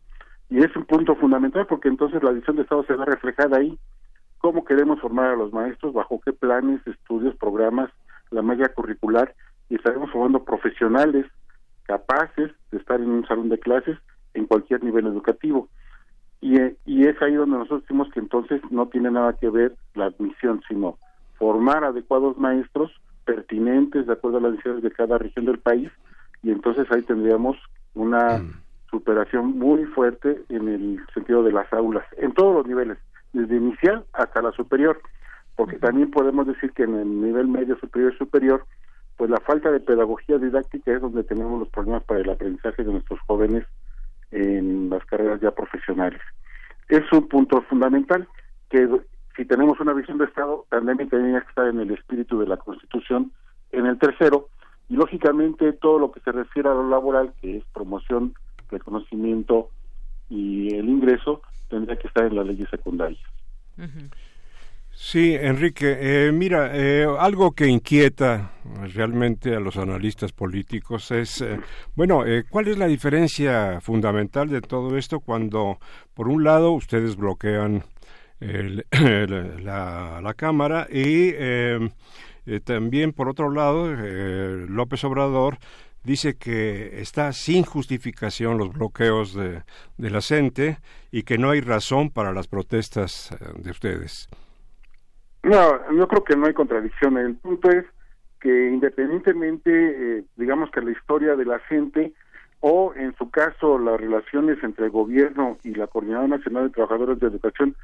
[0.50, 3.78] Y es un punto fundamental porque entonces la visión de Estado se ve reflejada ahí.
[4.38, 5.92] ¿Cómo queremos formar a los maestros?
[5.92, 7.90] ¿Bajo qué planes, estudios, programas,
[8.30, 9.34] la malla curricular?
[9.68, 11.26] Y estaremos formando profesionales
[11.86, 13.98] capaces de estar en un salón de clases
[14.34, 15.68] en cualquier nivel educativo.
[16.40, 20.06] Y, y es ahí donde nosotros decimos que entonces no tiene nada que ver la
[20.06, 20.98] admisión, sino
[21.38, 22.92] formar adecuados maestros
[23.24, 25.90] pertinentes de acuerdo a las necesidades de cada región del país
[26.42, 27.56] y entonces ahí tendríamos
[27.94, 32.98] una mm superación muy fuerte en el sentido de las aulas, en todos los niveles,
[33.32, 35.00] desde inicial hasta la superior,
[35.56, 38.64] porque también podemos decir que en el nivel medio, superior y superior,
[39.16, 42.92] pues la falta de pedagogía didáctica es donde tenemos los problemas para el aprendizaje de
[42.92, 43.64] nuestros jóvenes
[44.30, 46.20] en las carreras ya profesionales.
[46.88, 48.28] Es un punto fundamental
[48.68, 48.88] que
[49.36, 52.56] si tenemos una visión de Estado, también tiene que estar en el espíritu de la
[52.56, 53.32] Constitución,
[53.72, 54.48] en el tercero,
[54.88, 58.34] y lógicamente todo lo que se refiere a lo laboral, que es promoción
[58.70, 59.70] reconocimiento
[60.28, 63.20] y el ingreso tendría que estar en las leyes secundarias.
[64.98, 68.52] Sí, Enrique, eh, mira, eh, algo que inquieta
[68.94, 71.60] realmente a los analistas políticos es, eh,
[71.94, 75.78] bueno, ¿cuál es la diferencia fundamental de todo esto cuando,
[76.14, 77.84] por un lado, ustedes bloquean
[78.40, 81.32] la, la, Cámara y
[82.64, 85.58] también, por otro lado, López Obrador
[86.06, 89.62] dice que está sin justificación los bloqueos de,
[89.98, 90.78] la CENTE
[91.10, 94.28] y que no hay razón para las protestas eh, de ustedes.
[95.46, 97.16] No, yo creo que no hay contradicción.
[97.18, 97.84] El punto es
[98.40, 99.70] que independientemente,
[100.18, 102.12] eh, digamos que la historia de la gente
[102.60, 107.20] o en su caso las relaciones entre el gobierno y la Coordinadora Nacional de Trabajadores
[107.20, 107.76] de Educación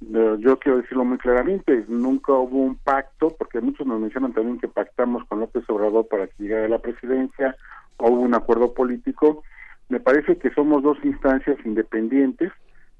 [0.00, 4.68] yo quiero decirlo muy claramente, nunca hubo un pacto, porque muchos nos mencionan también que
[4.68, 7.56] pactamos con López Obrador para que llegara a la presidencia,
[7.96, 9.42] o hubo un acuerdo político.
[9.88, 12.52] Me parece que somos dos instancias independientes,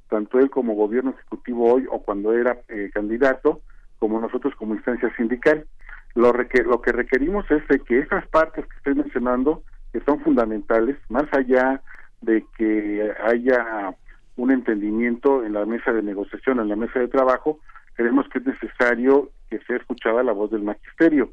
[0.08, 3.60] tanto él como gobierno ejecutivo hoy o cuando era eh, candidato,
[3.98, 5.66] como nosotros como instancia sindical.
[6.14, 10.96] Lo, lo que requerimos es de que esas partes que estoy mencionando, que son fundamentales,
[11.08, 11.82] más allá
[12.20, 13.94] de que haya
[14.36, 17.58] un entendimiento en la mesa de negociación, en la mesa de trabajo,
[17.94, 21.30] creemos que es necesario que sea escuchada la voz del magisterio.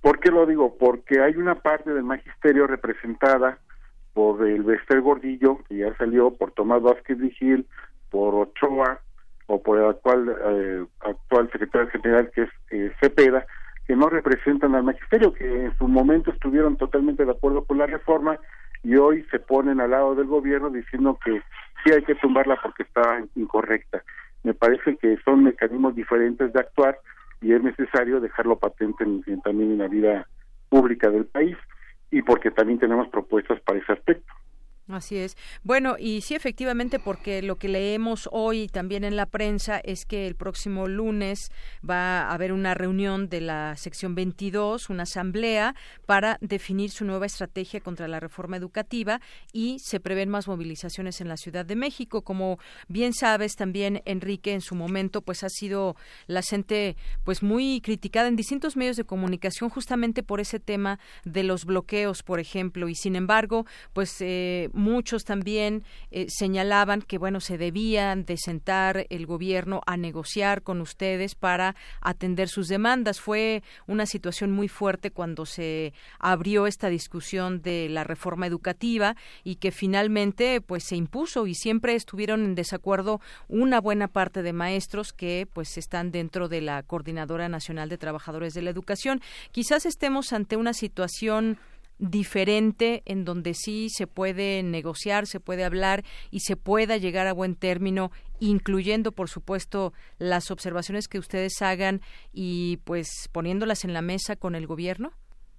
[0.00, 0.76] ¿Por qué lo digo?
[0.78, 3.58] Porque hay una parte del magisterio representada
[4.12, 7.66] por el Bester Gordillo, que ya salió, por Tomás Vázquez Vigil,
[8.10, 9.00] por Ochoa,
[9.46, 13.46] o por el actual, eh, actual secretario general, que es eh, Cepeda,
[13.86, 17.86] que no representan al magisterio, que en su momento estuvieron totalmente de acuerdo con la
[17.86, 18.38] reforma
[18.82, 21.40] y hoy se ponen al lado del gobierno diciendo que
[21.84, 24.02] sí hay que tumbarla porque está incorrecta.
[24.42, 26.98] Me parece que son mecanismos diferentes de actuar
[27.40, 29.04] y es necesario dejarlo patente
[29.44, 30.26] también en la vida
[30.68, 31.56] pública del país
[32.10, 34.32] y porque también tenemos propuestas para ese aspecto.
[34.88, 35.36] Así es.
[35.64, 40.28] Bueno, y sí, efectivamente, porque lo que leemos hoy también en la prensa es que
[40.28, 41.50] el próximo lunes
[41.88, 45.74] va a haber una reunión de la sección 22, una asamblea
[46.06, 49.20] para definir su nueva estrategia contra la reforma educativa
[49.52, 52.22] y se prevén más movilizaciones en la Ciudad de México.
[52.22, 55.96] Como bien sabes también, Enrique, en su momento, pues ha sido
[56.28, 61.42] la gente pues muy criticada en distintos medios de comunicación justamente por ese tema de
[61.42, 67.40] los bloqueos, por ejemplo, y sin embargo, pues eh, muchos también eh, señalaban que bueno
[67.40, 73.20] se debían de sentar el gobierno a negociar con ustedes para atender sus demandas.
[73.20, 79.56] Fue una situación muy fuerte cuando se abrió esta discusión de la reforma educativa y
[79.56, 85.12] que finalmente pues se impuso y siempre estuvieron en desacuerdo una buena parte de maestros
[85.12, 89.20] que pues están dentro de la Coordinadora Nacional de Trabajadores de la Educación.
[89.52, 91.58] Quizás estemos ante una situación
[91.98, 97.32] diferente en donde sí se puede negociar, se puede hablar y se pueda llegar a
[97.32, 102.00] buen término, incluyendo, por supuesto, las observaciones que ustedes hagan
[102.32, 105.10] y pues poniéndolas en la mesa con el gobierno?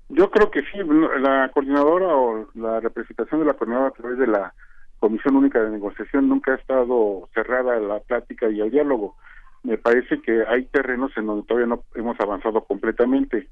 [0.10, 0.78] Yo creo que sí,
[1.20, 4.54] la coordinadora o la representación de la coordinadora a través de la
[5.00, 9.16] Comisión Única de Negociación nunca ha estado cerrada la plática y el diálogo.
[9.64, 13.50] Me parece que hay terrenos en donde todavía no hemos avanzado completamente.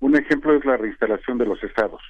[0.00, 2.00] Un ejemplo es la reinstalación de los estados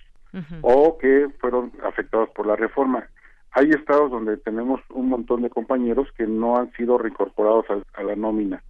[0.62, 3.08] o que fueron afectados por la reforma.
[3.52, 8.14] Hay estados donde tenemos un montón de compañeros que no han sido reincorporados a, la
[8.14, 8.62] nómina.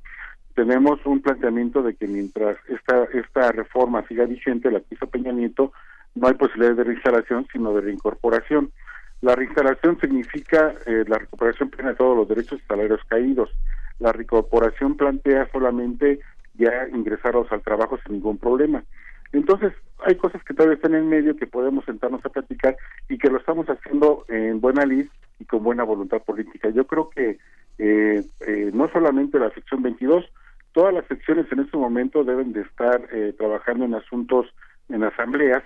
[0.54, 5.32] Tenemos un planteamiento de que mientras esta, esta reforma siga vigente, la que hizo Peña
[5.32, 5.72] Nieto,
[6.14, 8.72] no hay posibilidad de reinstalación, sino de reincorporación.
[9.20, 13.50] La reinstalación significa eh, la recuperación plena de todos los derechos y salarios caídos.
[13.98, 16.20] La reincorporación plantea solamente
[16.54, 18.84] ya ingresarlos al trabajo sin ningún problema.
[19.32, 19.72] Entonces,
[20.04, 22.76] hay cosas que todavía están en medio que podemos sentarnos a platicar
[23.08, 25.06] y que lo estamos haciendo en buena lid
[25.38, 26.70] y con buena voluntad política.
[26.70, 27.38] Yo creo que
[27.78, 30.24] eh, eh, no solamente la sección 22,
[30.72, 34.46] todas las secciones en este momento deben de estar eh, trabajando en asuntos
[34.88, 35.62] en asambleas,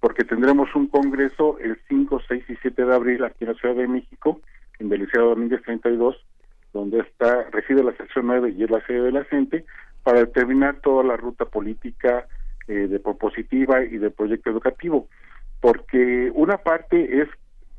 [0.00, 3.74] porque tendremos un congreso el 5, 6 y 7 de abril aquí en la Ciudad
[3.74, 4.40] de México,
[4.78, 6.16] en Belisario Domínguez 32,
[6.72, 9.64] donde está reside la sección 9 y es la sede de la gente,
[10.02, 12.26] para determinar toda la ruta política,
[12.68, 15.08] eh, de propositiva y de proyecto educativo,
[15.60, 17.28] porque una parte es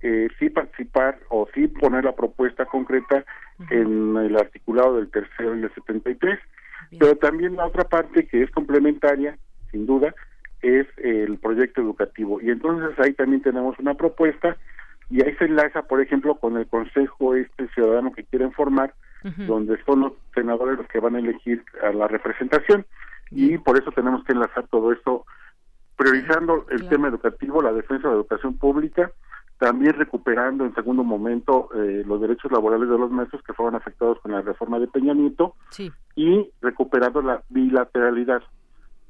[0.02, 3.26] eh, sí participar o sí poner la propuesta concreta
[3.72, 6.38] en el articulado del tercero y el 73,
[7.00, 9.38] pero también la otra parte que es complementaria,
[9.72, 10.14] sin duda,
[10.62, 12.40] es el proyecto educativo.
[12.42, 14.58] Y entonces ahí también tenemos una propuesta
[15.10, 18.94] y ahí se enlaza, por ejemplo, con el Consejo este ciudadano que quieren formar,
[19.48, 22.86] donde son los senadores los que van a elegir a la representación
[23.32, 25.26] y por eso tenemos que enlazar todo esto
[25.96, 29.12] priorizando el tema educativo, la defensa de la educación pública,
[29.58, 34.20] también recuperando en segundo momento eh, los derechos laborales de los maestros que fueron afectados
[34.20, 35.56] con la reforma de Peña Nieto
[36.16, 38.44] y recuperando la bilateralidad.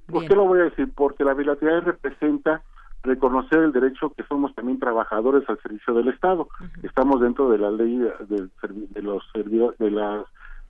[0.05, 0.91] ¿Por qué lo voy a decir?
[0.93, 2.61] Porque la bilateralidad representa
[3.01, 6.47] reconocer el derecho que somos también trabajadores al servicio del Estado.
[6.83, 10.25] Estamos dentro de la ley de, de los de la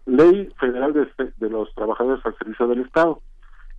[0.06, 3.22] ley federal de los trabajadores al servicio del Estado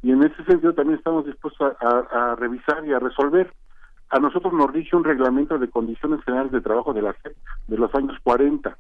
[0.07, 3.53] y en ese sentido también estamos dispuestos a, revisar y a resolver.
[4.09, 7.37] A nosotros nos rige un reglamento de condiciones generales de trabajo de la SEP
[7.67, 8.79] de los años 40.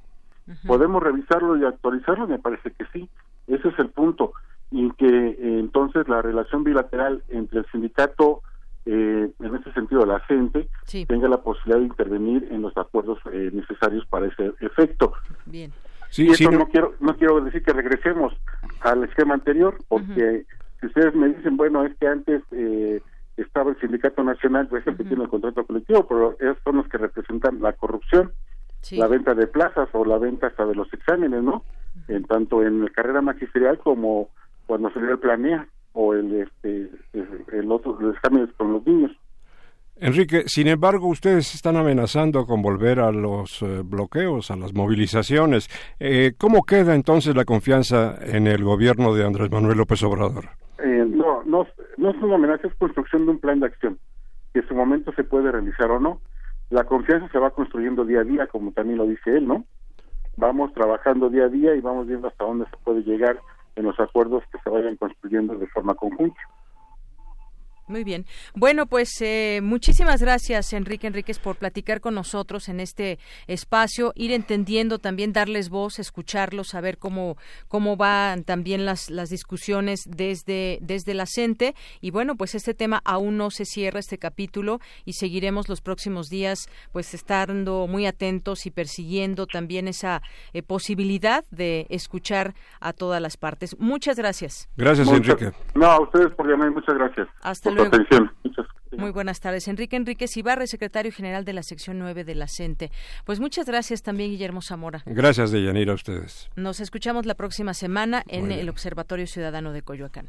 [0.68, 2.28] ¿Podemos revisarlo y actualizarlo?
[2.28, 3.08] Me parece que sí.
[3.48, 4.34] Ese es el punto.
[4.70, 8.42] Y que eh, entonces la relación bilateral entre el sindicato,
[8.84, 10.68] eh, en ese sentido la CENTE,
[11.08, 15.12] tenga la posibilidad de intervenir en los acuerdos eh, necesarios para ese efecto.
[15.44, 15.72] Bien.
[16.08, 18.32] Sí, y eso no quiero no quiero decir que regresemos
[18.82, 20.46] al esquema anterior, porque
[20.86, 23.00] si ustedes me dicen, bueno, es que antes eh,
[23.36, 26.88] estaba el Sindicato Nacional, pues el que tiene el contrato colectivo, pero esos son los
[26.88, 28.32] que representan la corrupción,
[28.92, 31.64] la venta de plazas o la venta hasta de los exámenes, ¿no?
[32.08, 34.28] En tanto en la carrera magisterial como
[34.66, 36.90] cuando se dio el planea o el este
[37.52, 39.12] el otro los exámenes con los niños.
[39.98, 45.70] Enrique, sin embargo, ustedes están amenazando con volver a los eh, bloqueos, a las movilizaciones.
[45.98, 50.50] Eh, ¿Cómo queda entonces la confianza en el gobierno de Andrés Manuel López Obrador?
[51.44, 51.66] No,
[51.96, 53.98] no es una amenaza, es construcción de un plan de acción,
[54.52, 56.20] que en su momento se puede realizar o no.
[56.70, 59.64] La confianza se va construyendo día a día, como también lo dice él, ¿no?
[60.36, 63.40] Vamos trabajando día a día y vamos viendo hasta dónde se puede llegar
[63.76, 66.40] en los acuerdos que se vayan construyendo de forma conjunta.
[67.88, 68.26] Muy bien.
[68.54, 74.32] Bueno, pues eh, muchísimas gracias, Enrique Enríquez, por platicar con nosotros en este espacio, ir
[74.32, 77.36] entendiendo también, darles voz, escucharlos, saber cómo,
[77.68, 81.76] cómo van también las, las discusiones desde, desde la CENTE.
[82.00, 86.28] Y bueno, pues este tema aún no se cierra, este capítulo, y seguiremos los próximos
[86.28, 90.22] días, pues estando muy atentos y persiguiendo también esa
[90.52, 93.78] eh, posibilidad de escuchar a todas las partes.
[93.78, 94.68] Muchas gracias.
[94.76, 95.52] Gracias, Enrique.
[95.76, 97.28] No, a ustedes por llamar, muchas gracias.
[97.42, 97.75] Hasta
[98.96, 99.68] muy buenas tardes.
[99.68, 102.90] Enrique Enrique Ibarre, secretario general de la sección 9 de la CENTE.
[103.24, 105.02] Pues muchas gracias también, Guillermo Zamora.
[105.06, 106.48] Gracias, Deyanira, a ustedes.
[106.56, 110.28] Nos escuchamos la próxima semana en el Observatorio Ciudadano de Coyoacán.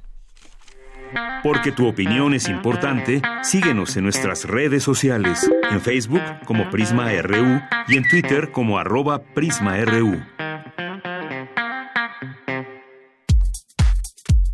[1.43, 7.61] Porque tu opinión es importante, síguenos en nuestras redes sociales, en Facebook como Prisma RU
[7.87, 10.21] y en Twitter como arroba PrismaRU.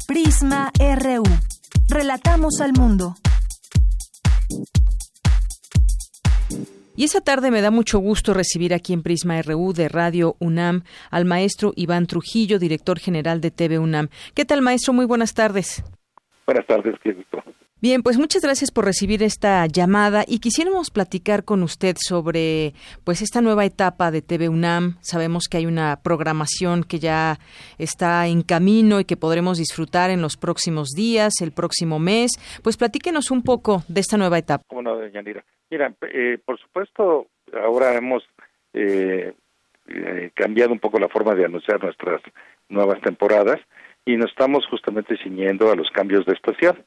[0.07, 1.52] Prisma RU.
[1.89, 3.15] Relatamos al mundo.
[6.95, 10.83] Y esa tarde me da mucho gusto recibir aquí en Prisma RU de Radio UNAM
[11.09, 14.09] al maestro Iván Trujillo, director general de TV UNAM.
[14.35, 14.93] ¿Qué tal, maestro?
[14.93, 15.83] Muy buenas tardes.
[16.45, 17.15] Buenas tardes, qué
[17.83, 22.71] Bien, pues muchas gracias por recibir esta llamada y quisiéramos platicar con usted sobre
[23.03, 24.95] pues esta nueva etapa de TV UNAM.
[25.01, 27.39] Sabemos que hay una programación que ya
[27.77, 32.31] está en camino y que podremos disfrutar en los próximos días, el próximo mes.
[32.63, 34.63] Pues platíquenos un poco de esta nueva etapa.
[35.69, 38.23] Mira, eh, por supuesto, ahora hemos
[38.73, 39.33] eh,
[39.89, 42.21] eh, cambiado un poco la forma de anunciar nuestras
[42.69, 43.59] nuevas temporadas
[44.05, 46.81] y nos estamos justamente ciñendo a los cambios de estación.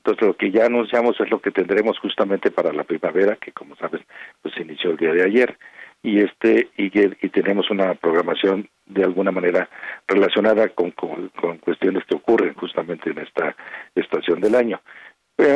[0.00, 3.76] Entonces lo que ya anunciamos es lo que tendremos justamente para la primavera, que como
[3.76, 4.00] sabes,
[4.40, 5.58] pues inició el día de ayer
[6.02, 9.68] y este y, y tenemos una programación de alguna manera
[10.08, 11.28] relacionada con, con,
[11.58, 13.54] cuestiones que ocurren justamente en esta
[13.94, 14.80] estación del año,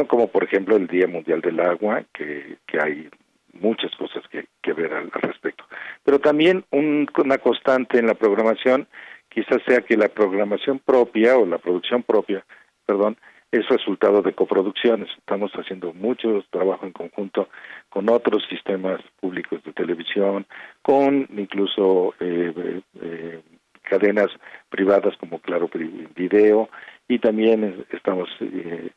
[0.07, 3.09] como por ejemplo el Día Mundial del Agua, que, que hay
[3.55, 5.65] muchas cosas que, que ver al, respecto.
[6.05, 8.87] Pero también una constante en la programación
[9.31, 12.45] quizás sea que la programación propia o la producción propia,
[12.87, 13.17] perdón,
[13.55, 15.09] es resultado de coproducciones.
[15.17, 17.49] Estamos haciendo mucho trabajo en conjunto
[17.89, 20.45] con otros sistemas públicos de televisión,
[20.83, 23.41] con incluso eh, eh,
[23.83, 24.29] cadenas
[24.71, 25.71] privadas como Claro
[26.17, 26.69] Video,
[27.07, 28.91] y también estamos eh,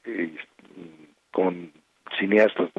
[1.31, 1.71] con
[2.17, 2.71] cineastas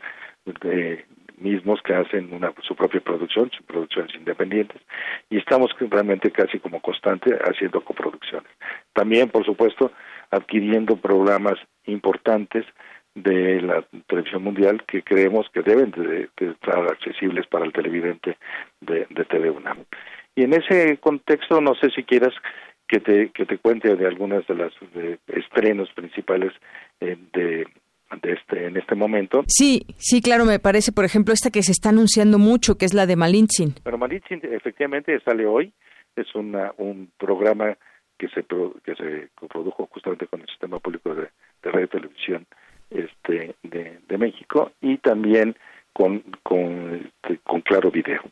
[1.36, 4.82] mismos que hacen una, su propia producción, producciones independientes,
[5.30, 8.50] y estamos realmente casi como constante haciendo coproducciones.
[8.92, 9.92] También, por supuesto,
[10.30, 12.64] adquiriendo programas importantes
[13.14, 18.36] de la televisión mundial que creemos que deben de, estar accesibles para el televidente
[18.80, 19.78] de, de TV UNAM.
[20.34, 22.32] Y en ese contexto, no sé si quieras
[22.86, 24.72] que te, que te cuente de algunas de las
[25.26, 26.52] estrenos principales
[27.00, 27.66] eh, de,
[28.22, 29.42] de este, en este momento.
[29.46, 32.94] Sí, sí, claro, me parece, por ejemplo, esta que se está anunciando mucho, que es
[32.94, 33.74] la de Malintzin.
[33.84, 35.72] Pero Malintzin efectivamente sale hoy,
[36.16, 37.76] es una, un programa
[38.18, 38.44] que se
[38.84, 41.28] que se produjo justamente con el sistema público de,
[41.62, 42.46] radio y televisión
[42.90, 45.56] este de, de, México y también
[45.92, 48.22] con con, este, con claro video.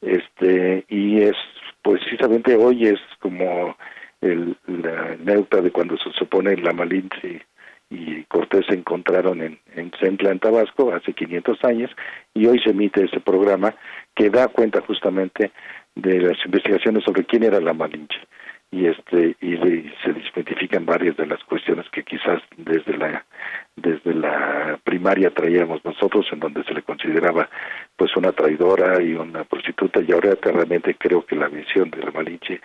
[0.00, 1.36] Este y es
[1.82, 3.76] pues precisamente hoy es como
[4.20, 7.44] el, la neutra de cuando se supone la Malinche
[7.90, 11.90] y Cortés se encontraron en, en Centla, en Tabasco, hace 500 años,
[12.32, 13.74] y hoy se emite ese programa
[14.14, 15.52] que da cuenta justamente
[15.94, 18.18] de las investigaciones sobre quién era la Malinche
[18.74, 19.56] y este y,
[20.02, 23.24] se identifican varias de las cuestiones que quizás desde la
[23.76, 27.48] desde la primaria traíamos nosotros en donde se le consideraba
[27.96, 32.10] pues una traidora y una prostituta y ahora realmente creo que la visión de la
[32.10, 32.60] Malinche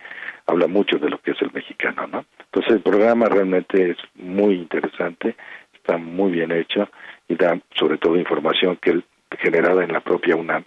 [0.46, 4.54] habla mucho de lo que es el mexicano no entonces el programa realmente es muy
[4.54, 5.36] interesante
[5.72, 6.88] está muy bien hecho
[7.28, 9.00] y da sobre todo información que
[9.38, 10.64] generada en la propia UNAM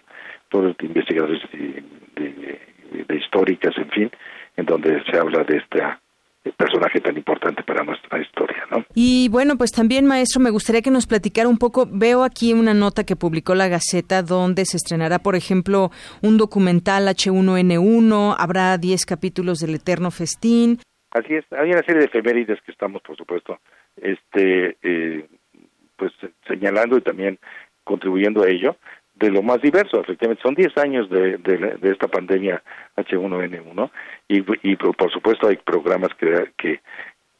[0.48, 2.58] por investigadores de,
[3.06, 4.10] de históricas en fin
[4.56, 5.80] en donde se habla de este
[6.52, 8.84] personaje tan importante para nuestra historia, ¿no?
[8.94, 11.86] Y bueno, pues también, maestro, me gustaría que nos platicara un poco.
[11.90, 15.90] Veo aquí una nota que publicó la Gaceta donde se estrenará, por ejemplo,
[16.22, 20.78] un documental H1N1, habrá 10 capítulos del Eterno Festín.
[21.10, 23.58] Así es, hay una serie de efemérides que estamos, por supuesto,
[23.96, 25.26] este, eh,
[25.96, 26.12] pues
[26.46, 27.38] señalando y también
[27.84, 28.76] contribuyendo a ello
[29.24, 30.42] de lo más diverso, efectivamente.
[30.42, 32.62] Son 10 años de, de, esta pandemia
[32.96, 33.90] H1N1
[34.28, 36.80] y, por supuesto hay programas que, que,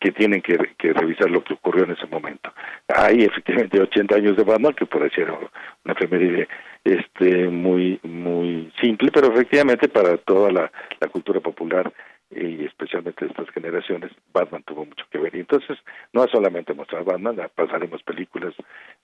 [0.01, 2.53] que tienen que, que, revisar lo que ocurrió en ese momento.
[2.89, 6.49] Hay efectivamente 80 años de Batman, que ser una efeméride
[6.83, 10.71] este, muy, muy simple, pero efectivamente para toda la
[11.11, 11.93] cultura popular
[12.35, 15.35] y especialmente estas generaciones, Batman tuvo mucho que ver.
[15.35, 15.79] Y entonces,
[16.13, 18.55] no es solamente mostrar Batman, pasaremos películas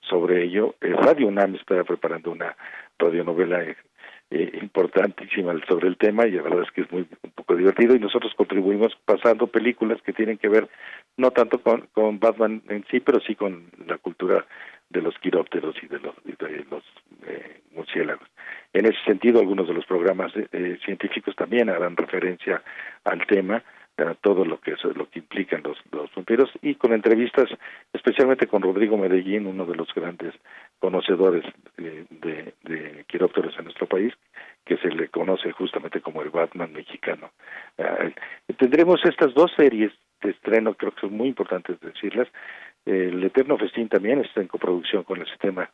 [0.01, 0.75] sobre ello.
[0.81, 2.57] Eh, Radio UNAM está preparando una
[2.99, 3.77] radionovela eh,
[4.31, 7.97] eh, importantísima sobre el tema y la verdad es que es muy un poco divertido
[7.97, 10.69] y nosotros contribuimos pasando películas que tienen que ver
[11.17, 14.47] no tanto con, con Batman en sí, pero sí con la cultura
[14.91, 16.85] de los quirópteros y de los, de los
[17.27, 18.29] eh, murciélagos.
[18.73, 22.63] En ese sentido, algunos de los programas eh, científicos también harán referencia
[23.05, 23.63] al tema,
[23.99, 27.51] a todo lo que lo que implican los, los vampiros y con entrevistas,
[27.93, 30.35] especialmente con Rodrigo Medellín, uno de los grandes
[30.79, 31.45] conocedores
[31.77, 34.15] de, de, de quirópteros en nuestro país,
[34.65, 37.31] que se le conoce justamente como el Batman mexicano.
[37.77, 38.11] Uh,
[38.57, 42.29] tendremos estas dos series de estreno, creo que son muy importantes decirlas,
[42.85, 45.71] El Eterno Festín también está en coproducción con el sistema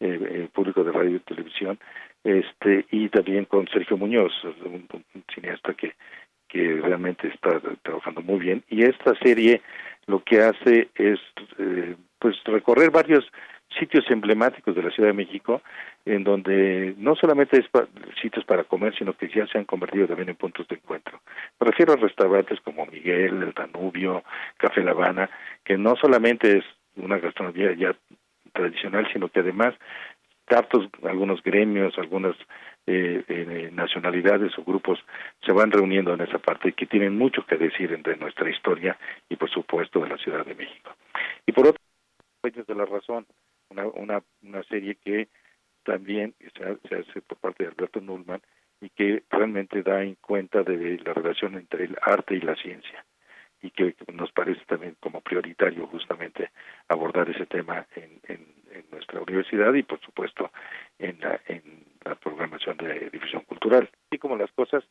[0.00, 1.78] eh, público de radio y televisión,
[2.24, 4.32] este y también con Sergio Muñoz,
[4.64, 4.86] un,
[5.34, 5.94] cineasta que
[6.48, 8.64] que realmente está trabajando muy bien.
[8.70, 9.60] Y esta serie
[10.06, 11.20] lo que hace es
[12.18, 13.24] pues recorrer varios
[13.78, 15.62] sitios emblemáticos de la Ciudad de México,
[16.04, 17.66] en donde no solamente es
[18.20, 21.20] sitios para comer, sino que ya se han convertido también en puntos de encuentro.
[21.60, 24.24] Me refiero a restaurantes como Miguel, el Danubio,
[24.56, 25.28] Café La Habana,
[25.64, 26.64] que no solamente es
[26.96, 27.94] una gastronomía ya
[28.52, 29.74] tradicional, sino que además
[30.46, 32.34] tantos algunos gremios, algunas
[32.86, 34.98] eh, eh, nacionalidades o grupos
[35.44, 38.96] se van reuniendo en esa parte y que tienen mucho que decir entre nuestra historia
[39.28, 40.94] y por supuesto de la Ciudad de México.
[41.46, 41.82] Y por otro
[42.42, 43.26] de la razón,
[43.70, 45.28] una, una, una serie que
[45.84, 48.42] también se, hace por parte de Alberto Nullman
[48.80, 53.04] y que realmente da en cuenta de la relación entre el arte y la ciencia
[53.60, 56.50] y que nos parece también como prioritario justamente
[56.88, 58.58] abordar ese tema en, en,
[58.92, 60.50] nuestra universidad y por supuesto
[60.98, 63.88] en la, en la programación de difusión cultural.
[64.08, 64.84] Así como las cosas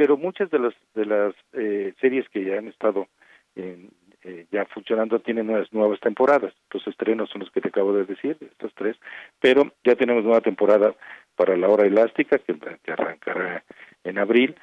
[0.00, 3.06] pero muchas de las de las eh, series que ya han estado
[3.54, 3.90] en,
[4.22, 6.52] eh, ya funcionando tienen nuevas, nuevas temporadas.
[6.72, 8.96] Los estrenos son los que te acabo de decir, estos tres,
[9.40, 10.94] pero ya tenemos nueva temporada
[11.36, 12.54] para La Hora Elástica, que,
[12.92, 13.64] arrancará
[14.04, 14.56] en abril,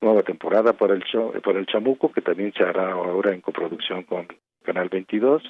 [0.00, 1.04] nueva, temporada para el,
[1.44, 4.26] para el Chamuco, que también se hará ahora en coproducción con
[4.64, 5.42] Canal 22.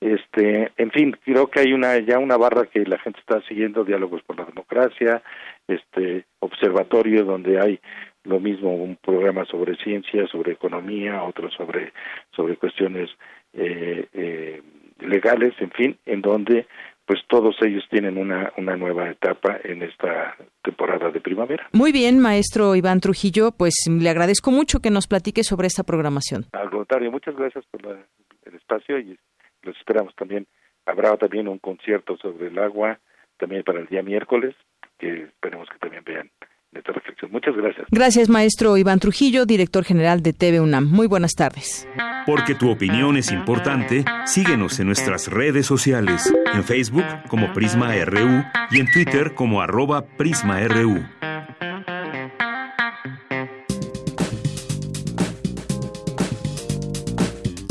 [0.00, 3.84] Este, en fin, creo que hay una ya una barra que la gente está siguiendo,
[3.84, 5.22] diálogos por la democracia,
[5.66, 7.80] este observatorio donde hay
[8.24, 11.92] lo mismo un programa sobre ciencia, sobre economía, otro sobre
[12.34, 13.10] sobre cuestiones
[13.52, 14.62] eh, eh,
[15.00, 16.66] legales, en fin, en donde
[17.06, 21.68] pues todos ellos tienen una, una nueva etapa en esta temporada de primavera.
[21.72, 26.46] Muy bien, maestro Iván Trujillo, pues le agradezco mucho que nos platique sobre esta programación.
[26.52, 28.06] Al contrario, muchas gracias por
[28.46, 29.18] el espacio y
[29.62, 30.46] los esperamos también.
[30.86, 32.98] Habrá también un concierto sobre el agua,
[33.36, 34.54] también para el día miércoles,
[34.98, 36.30] que esperemos que también vean
[36.76, 37.30] esta reflexión.
[37.32, 37.86] Muchas gracias.
[37.90, 40.88] Gracias, maestro Iván Trujillo, director general de TV UNAM.
[40.90, 41.88] Muy buenas tardes.
[42.26, 48.44] Porque tu opinión es importante, síguenos en nuestras redes sociales, en Facebook como Prisma RU
[48.70, 51.04] y en Twitter como arroba PrismaRU.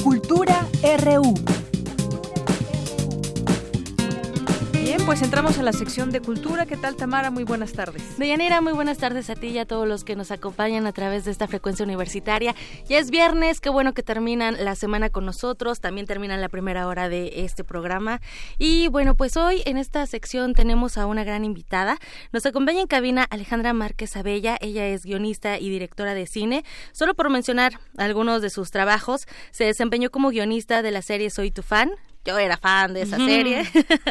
[0.03, 0.67] Cultura
[1.03, 1.52] RU.
[5.13, 6.65] Pues entramos a la sección de cultura.
[6.65, 7.29] ¿Qué tal, Tamara?
[7.29, 8.17] Muy buenas tardes.
[8.17, 11.23] Deyanira, muy buenas tardes a ti y a todos los que nos acompañan a través
[11.23, 12.55] de esta frecuencia universitaria.
[12.89, 16.87] Ya es viernes, qué bueno que terminan la semana con nosotros, también terminan la primera
[16.87, 18.21] hora de este programa.
[18.57, 21.99] Y bueno, pues hoy en esta sección tenemos a una gran invitada.
[22.31, 26.65] Nos acompaña en cabina Alejandra Márquez Abella, ella es guionista y directora de cine.
[26.91, 31.51] Solo por mencionar algunos de sus trabajos, se desempeñó como guionista de la serie Soy
[31.51, 31.91] tu fan,
[32.25, 33.63] yo era fan de esa serie.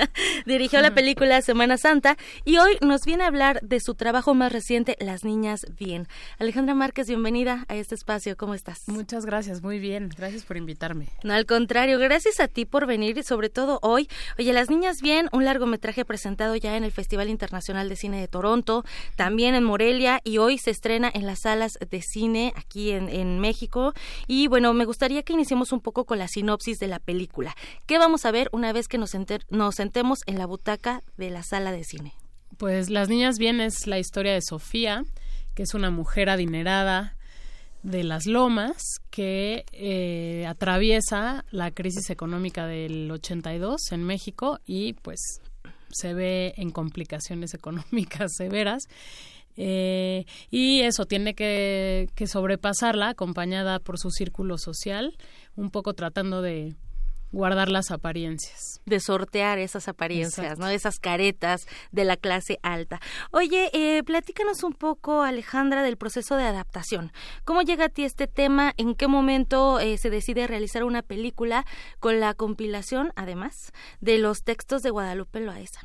[0.46, 4.52] Dirigió la película Semana Santa y hoy nos viene a hablar de su trabajo más
[4.52, 6.06] reciente, Las Niñas Bien.
[6.38, 8.36] Alejandra Márquez, bienvenida a este espacio.
[8.36, 8.82] ¿Cómo estás?
[8.86, 10.10] Muchas gracias, muy bien.
[10.16, 11.08] Gracias por invitarme.
[11.22, 14.08] No, al contrario, gracias a ti por venir y sobre todo hoy.
[14.38, 18.28] Oye, Las Niñas Bien, un largometraje presentado ya en el Festival Internacional de Cine de
[18.28, 18.84] Toronto,
[19.16, 23.38] también en Morelia y hoy se estrena en las salas de cine aquí en, en
[23.38, 23.94] México.
[24.26, 27.56] Y bueno, me gustaría que iniciemos un poco con la sinopsis de la película.
[27.86, 29.12] ¿Qué vamos a ver una vez que nos,
[29.50, 32.12] nos sentemos en la butaca de la sala de cine?
[32.58, 35.04] Pues Las Niñas Bien es la historia de Sofía,
[35.54, 37.16] que es una mujer adinerada
[37.84, 45.40] de las lomas que eh, atraviesa la crisis económica del 82 en México y pues
[45.90, 48.82] se ve en complicaciones económicas severas.
[49.56, 55.16] Eh, y eso tiene que, que sobrepasarla acompañada por su círculo social,
[55.54, 56.74] un poco tratando de
[57.32, 58.80] guardar las apariencias.
[58.84, 60.68] De sortear esas apariencias, ¿no?
[60.68, 63.00] Esas caretas de la clase alta.
[63.30, 67.12] Oye, eh, platícanos un poco, Alejandra, del proceso de adaptación.
[67.44, 68.74] ¿Cómo llega a ti este tema?
[68.76, 71.64] ¿En qué momento eh, se decide realizar una película
[72.00, 75.80] con la compilación, además, de los textos de Guadalupe Loaesa?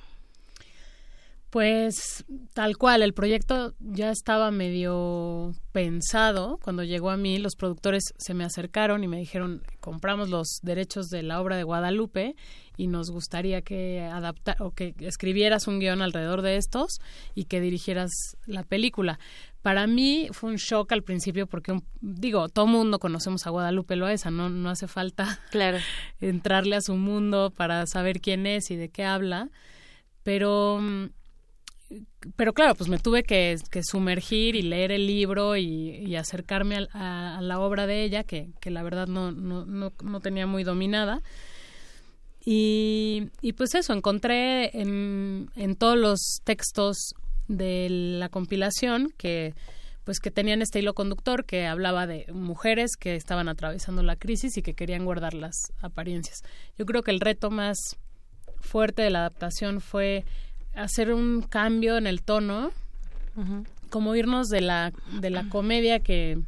[1.49, 6.59] Pues tal cual, el proyecto ya estaba medio pensado.
[6.61, 11.07] Cuando llegó a mí, los productores se me acercaron y me dijeron, compramos los derechos
[11.07, 12.35] de la obra de Guadalupe
[12.75, 16.99] y nos gustaría que adapta o que escribieras un guion alrededor de estos
[17.33, 18.11] y que dirigieras
[18.45, 19.17] la película.
[19.61, 24.31] Para mí fue un shock al principio porque, digo, todo mundo conocemos a Guadalupe Loesa,
[24.31, 25.77] no, no hace falta claro.
[26.19, 29.49] entrarle a su mundo para saber quién es y de qué habla.
[30.23, 31.05] Pero mm,
[32.35, 37.59] pero claro, pues me tuve que, sumergir y leer el libro y, acercarme a, la
[37.59, 41.21] obra de ella, que, la verdad no, no, no, no, tenía muy dominada.
[42.43, 47.13] Y, y pues eso, encontré en, en todos los textos
[47.47, 49.53] de la compilación que
[50.07, 54.55] pues que tenían este hilo conductor que hablaba de mujeres que estaban atravesando la crisis
[54.55, 56.43] y que querían guardar las apariencias.
[56.77, 57.77] Yo creo que el reto más
[58.61, 60.23] fuerte de la adaptación fue
[60.77, 62.71] hacer un cambio en el tono,
[63.89, 66.39] como irnos de la de la comedia que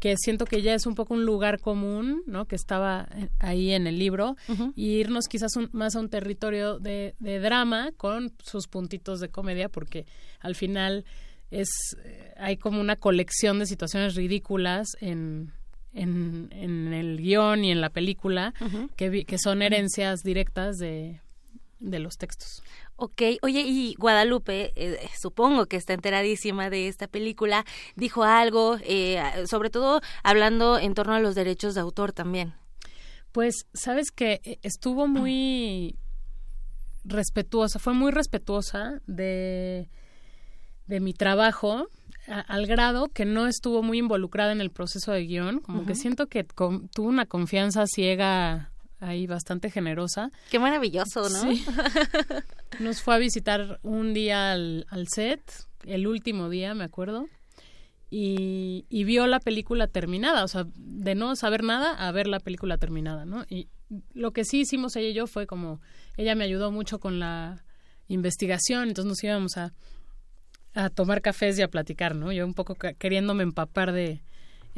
[0.00, 2.46] que siento que ya es un poco un lugar común, ¿no?
[2.46, 3.08] Que estaba
[3.40, 4.36] ahí en el libro,
[4.76, 9.68] y irnos quizás más a un territorio de, de, drama con sus puntitos de comedia,
[9.68, 10.06] porque
[10.40, 11.04] al final
[11.50, 11.68] es
[12.04, 15.52] eh, hay como una colección de situaciones ridículas en,
[15.92, 18.54] en, en el guion y en la película
[18.96, 21.20] que, que son herencias directas de,
[21.80, 22.62] de los textos.
[23.00, 29.22] Ok, oye, y Guadalupe, eh, supongo que está enteradísima de esta película, dijo algo, eh,
[29.46, 32.54] sobre todo hablando en torno a los derechos de autor también.
[33.30, 35.96] Pues, sabes que eh, estuvo muy
[37.04, 39.88] respetuosa, fue muy respetuosa de,
[40.88, 41.86] de mi trabajo,
[42.26, 46.26] al grado que no estuvo muy involucrada en el proceso de guion, como que siento
[46.26, 50.30] que tuvo una confianza ciega ahí bastante generosa.
[50.50, 51.50] Qué maravilloso, ¿no?
[51.50, 51.64] Sí.
[52.80, 55.40] Nos fue a visitar un día al, set,
[55.84, 57.28] el último día, me acuerdo,
[58.10, 62.40] y, y, vio la película terminada, o sea, de no saber nada a ver la
[62.40, 63.44] película terminada, ¿no?
[63.50, 63.68] Y
[64.14, 65.80] lo que sí hicimos ella y yo fue como,
[66.16, 67.64] ella me ayudó mucho con la
[68.08, 69.74] investigación, entonces nos íbamos a,
[70.74, 72.32] a tomar cafés y a platicar, ¿no?
[72.32, 74.22] Yo un poco queriéndome empapar de,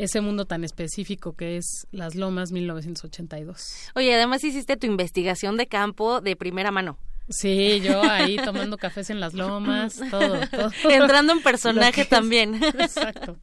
[0.03, 3.91] ese mundo tan específico que es Las Lomas 1982.
[3.95, 6.99] Oye, además hiciste tu investigación de campo de primera mano.
[7.31, 10.73] Sí, yo ahí tomando cafés en las lomas, todo, todo.
[10.91, 12.61] Entrando en personaje también.
[12.63, 13.37] Exacto.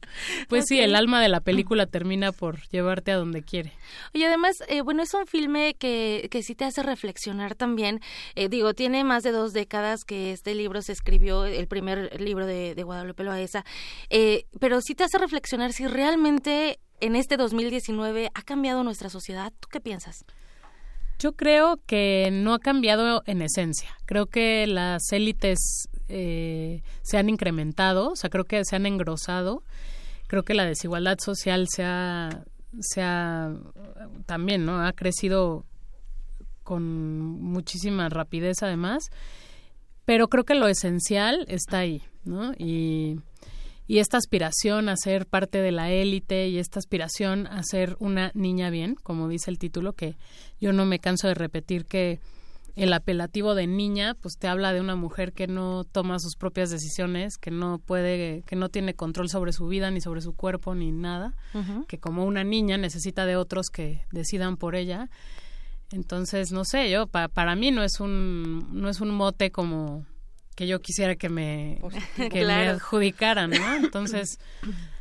[0.48, 3.72] Pues sí, el alma de la película termina por llevarte a donde quiere.
[4.12, 8.00] Y además, eh, bueno, es un filme que, que sí te hace reflexionar también.
[8.34, 12.44] Eh, digo, tiene más de dos décadas que este libro se escribió, el primer libro
[12.44, 13.64] de, de Guadalupe Loaesa,
[14.10, 19.50] eh, pero sí te hace reflexionar si realmente en este 2019 ha cambiado nuestra sociedad.
[19.60, 20.26] ¿Tú qué piensas?
[21.18, 23.90] Yo creo que no ha cambiado en esencia.
[24.06, 29.62] Creo que las élites eh, se han incrementado, o sea, creo que se han engrosado.
[30.28, 32.44] Creo que la desigualdad social se ha,
[32.80, 33.52] se ha
[34.26, 34.80] también, ¿no?
[34.80, 35.64] Ha crecido
[36.62, 36.82] con
[37.40, 39.10] muchísima rapidez además.
[40.04, 42.52] Pero creo que lo esencial está ahí, ¿no?
[42.58, 43.20] Y
[43.88, 48.30] y esta aspiración a ser parte de la élite y esta aspiración a ser una
[48.34, 50.18] niña bien, como dice el título, que
[50.60, 52.20] yo no me canso de repetir que
[52.76, 56.68] el apelativo de niña pues te habla de una mujer que no toma sus propias
[56.68, 60.74] decisiones, que no puede, que no tiene control sobre su vida ni sobre su cuerpo
[60.74, 61.34] ni nada,
[61.88, 65.08] que como una niña necesita de otros que decidan por ella.
[65.92, 70.04] Entonces, no sé, yo para mí no es un no es un mote como
[70.58, 71.78] que yo quisiera que me,
[72.16, 73.76] que me adjudicaran, ¿no?
[73.76, 74.40] Entonces,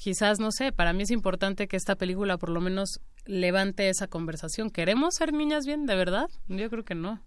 [0.00, 4.06] quizás, no sé, para mí es importante que esta película por lo menos levante esa
[4.06, 4.70] conversación.
[4.70, 6.30] ¿Queremos ser niñas bien, de verdad?
[6.48, 7.20] Yo creo que no.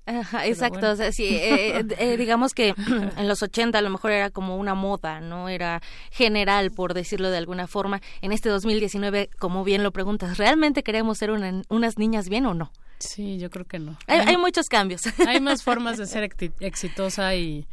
[0.43, 2.73] exacto, o sea, sí, eh, eh, eh, digamos que
[3.17, 5.49] en los 80 a lo mejor era como una moda, ¿no?
[5.49, 8.01] Era general, por decirlo de alguna forma.
[8.21, 12.71] En este 2019, como bien lo preguntas, ¿realmente queremos ser unas niñas bien o no?
[12.97, 13.97] Sí, yo creo que no.
[14.07, 15.01] Hay, muchos cambios.
[15.27, 16.23] Hay más formas de ser
[16.59, 17.67] exitosa y,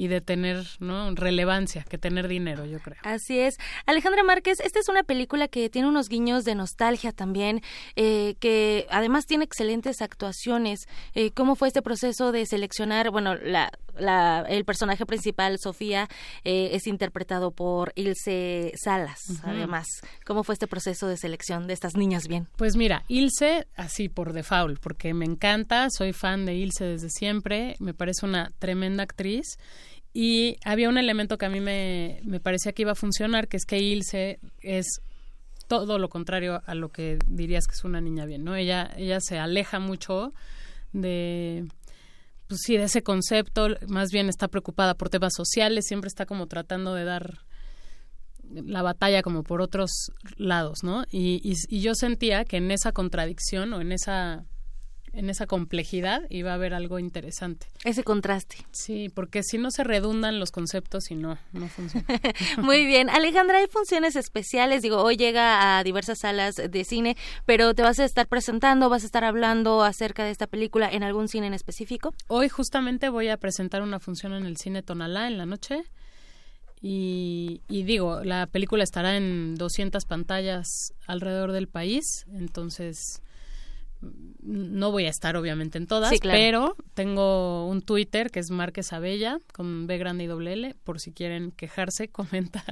[0.00, 1.14] y de tener ¿no?
[1.14, 2.96] relevancia que tener dinero, yo creo.
[3.02, 3.58] Así es.
[3.84, 7.60] Alejandra Márquez, esta es una película que tiene unos guiños de nostalgia también,
[7.96, 10.88] eh, que además tiene excelentes actuaciones.
[11.14, 13.10] Eh, ¿Cómo fue este proceso de seleccionar?
[13.10, 16.08] Bueno, la, la, el personaje principal, Sofía,
[16.44, 19.86] eh, es interpretado por Ilse Salas, además.
[20.24, 22.48] ¿Cómo fue este proceso de selección de estas niñas bien?
[22.56, 27.76] Pues mira, Ilse, así por default, porque me encanta, soy fan de Ilse desde siempre,
[27.80, 29.58] me parece una tremenda actriz.
[30.12, 33.56] Y había un elemento que a mí me, me parecía que iba a funcionar, que
[33.56, 35.00] es que Ilse es
[35.68, 38.56] todo lo contrario a lo que dirías que es una niña bien, ¿no?
[38.56, 40.32] Ella, ella se aleja mucho
[40.92, 41.68] de,
[42.48, 46.48] pues sí, de ese concepto, más bien está preocupada por temas sociales, siempre está como
[46.48, 47.38] tratando de dar
[48.52, 51.04] la batalla como por otros lados, ¿no?
[51.12, 54.44] Y, y, y yo sentía que en esa contradicción o en esa
[55.12, 57.66] en esa complejidad y va a haber algo interesante.
[57.84, 58.56] Ese contraste.
[58.72, 62.06] Sí, porque si no se redundan los conceptos y no, no funciona.
[62.58, 63.10] Muy bien.
[63.10, 64.82] Alejandra, hay funciones especiales.
[64.82, 69.02] Digo, hoy llega a diversas salas de cine, pero ¿te vas a estar presentando, vas
[69.02, 72.14] a estar hablando acerca de esta película en algún cine en específico?
[72.28, 75.84] Hoy justamente voy a presentar una función en el cine Tonalá en la noche.
[76.82, 83.20] Y, y, digo, la película estará en 200 pantallas alrededor del país, entonces
[84.42, 89.38] no voy a estar obviamente en todas, pero tengo un Twitter que es Márquez Abella
[89.52, 92.64] con B grande y doble L, por si quieren quejarse, comentar.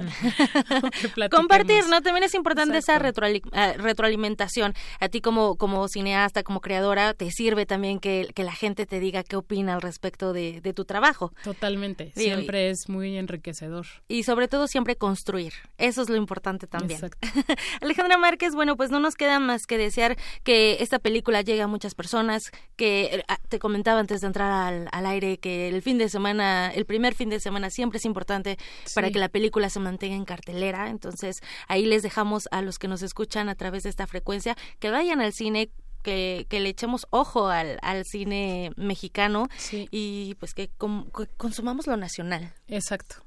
[1.31, 2.01] Compartir, ¿no?
[2.01, 4.73] También es importante esa ah, retroalimentación.
[4.99, 8.99] A ti como, como cineasta, como creadora, te sirve también que, que la gente te
[8.99, 11.33] diga qué opina al respecto de, de tu trabajo.
[11.43, 13.85] Totalmente, siempre es muy enriquecedor.
[14.07, 16.99] Y sobre todo siempre construir, eso es lo importante también.
[17.81, 21.67] Alejandra Márquez, bueno, pues no nos queda más que desear que esta película llegue a
[21.67, 25.99] muchas personas, que ah, te comentaba antes de entrar al, al, aire que el fin
[25.99, 28.57] de semana, el primer fin de semana siempre es importante
[28.95, 32.87] para que la película se mantenga en cartelera, entonces ahí les dejamos a los que
[32.87, 35.69] nos escuchan a través de esta frecuencia que vayan al cine
[36.01, 41.95] que, que, le echemos ojo al, al cine mexicano y pues que, que, consumamos lo
[41.95, 42.51] nacional.
[42.67, 43.17] Exacto.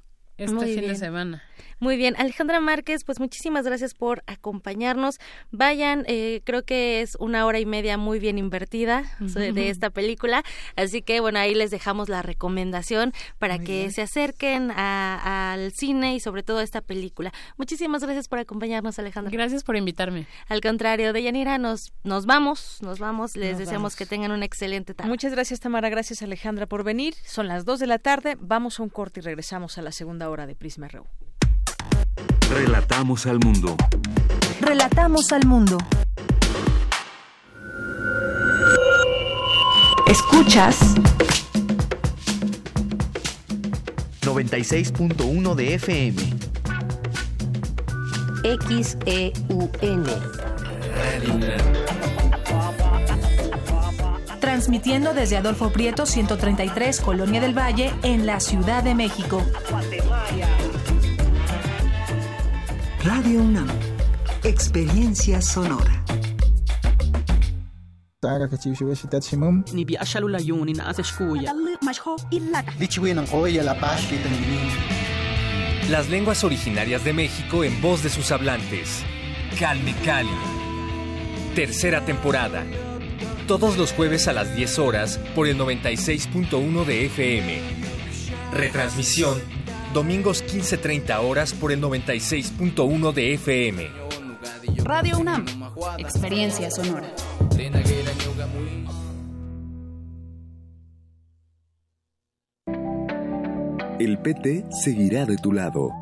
[0.45, 1.43] Este fin de semana.
[1.83, 5.19] Muy bien, Alejandra Márquez, pues muchísimas gracias por acompañarnos.
[5.51, 10.45] Vayan, eh, creo que es una hora y media muy bien invertida de esta película,
[10.77, 16.21] así que bueno, ahí les dejamos la recomendación para que se acerquen al cine y
[16.21, 17.33] sobre todo a esta película.
[17.57, 19.33] Muchísimas gracias por acompañarnos, Alejandra.
[19.33, 20.29] Gracias por invitarme.
[20.49, 25.11] Al contrario, Deyanira, nos, nos vamos, nos vamos, les deseamos que tengan una excelente tarde.
[25.11, 27.15] Muchas gracias, Tamara, gracias, Alejandra, por venir.
[27.25, 30.31] Son las dos de la tarde, vamos a un corte y regresamos a la segunda
[30.31, 31.05] hora de Prisma RU.
[32.51, 33.77] Relatamos al mundo.
[34.61, 35.77] Relatamos al mundo.
[40.07, 40.95] Escuchas
[44.23, 46.23] 96.1 de FM.
[48.71, 50.05] XEUN.
[54.63, 59.45] Transmitiendo desde Adolfo Prieto 133, Colonia del Valle, en la Ciudad de México.
[63.03, 63.67] Radio UNAM.
[64.45, 66.05] Experiencia sonora.
[75.91, 79.03] Las lenguas originarias de México en voz de sus hablantes.
[79.59, 80.31] Calme Cali.
[81.57, 82.65] Tercera temporada.
[83.53, 87.61] Todos los jueves a las 10 horas por el 96.1 de FM.
[88.51, 89.43] Retransmisión
[89.93, 93.91] domingos 15.30 horas por el 96.1 de FM.
[94.79, 95.45] Radio UNAM,
[95.99, 97.15] experiencia sonora.
[103.99, 106.02] El PT seguirá de tu lado.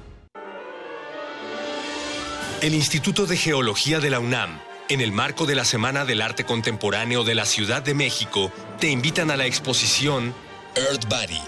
[2.61, 6.43] El Instituto de Geología de la UNAM, en el marco de la Semana del Arte
[6.43, 10.35] Contemporáneo de la Ciudad de México, te invitan a la exposición
[10.75, 11.41] Earth Body,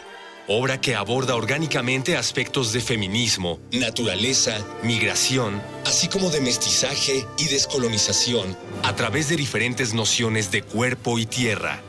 [0.48, 8.58] obra que aborda orgánicamente aspectos de feminismo, naturaleza, migración, así como de mestizaje y descolonización,
[8.82, 11.84] a través de diferentes nociones de cuerpo y tierra.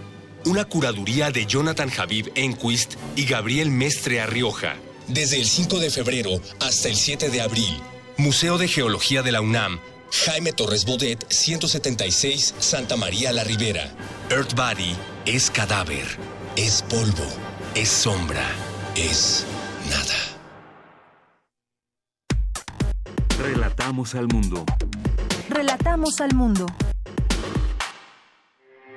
[0.44, 4.76] Una curaduría de Jonathan Javib Enquist y Gabriel Mestre Arrioja.
[5.08, 7.80] Desde el 5 de febrero hasta el 7 de abril.
[8.16, 9.80] Museo de Geología de la UNAM,
[10.24, 13.90] Jaime Torres Bodet, 176, Santa María la Ribera.
[14.30, 14.94] Earth Body
[15.26, 16.06] es cadáver,
[16.54, 17.26] es polvo,
[17.74, 18.46] es sombra,
[18.94, 19.44] es
[19.90, 20.14] nada.
[23.42, 24.64] Relatamos al mundo.
[25.50, 26.66] Relatamos al mundo.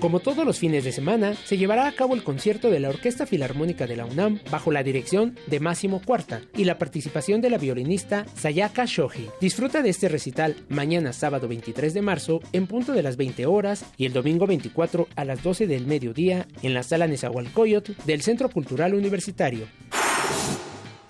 [0.00, 3.26] Como todos los fines de semana, se llevará a cabo el concierto de la Orquesta
[3.26, 7.58] Filarmónica de la UNAM bajo la dirección de Máximo Cuarta y la participación de la
[7.58, 9.28] violinista Sayaka Shoji.
[9.42, 13.84] Disfruta de este recital mañana sábado 23 de marzo en punto de las 20 horas
[13.98, 18.48] y el domingo 24 a las 12 del mediodía en la sala Nezahualcóyotl del Centro
[18.48, 19.66] Cultural Universitario.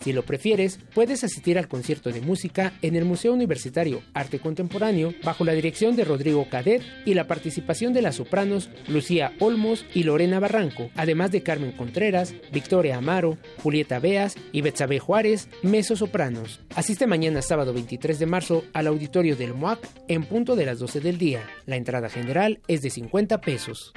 [0.01, 5.13] Si lo prefieres, puedes asistir al concierto de música en el Museo Universitario Arte Contemporáneo
[5.23, 10.05] bajo la dirección de Rodrigo Cadet y la participación de las sopranos Lucía Olmos y
[10.05, 15.49] Lorena Barranco, además de Carmen Contreras, Victoria Amaro, Julieta Beas y Betsabe Juárez,
[15.95, 16.61] sopranos.
[16.75, 21.01] Asiste mañana sábado 23 de marzo al auditorio del MOAC en punto de las 12
[21.01, 21.43] del día.
[21.67, 23.93] La entrada general es de 50 pesos.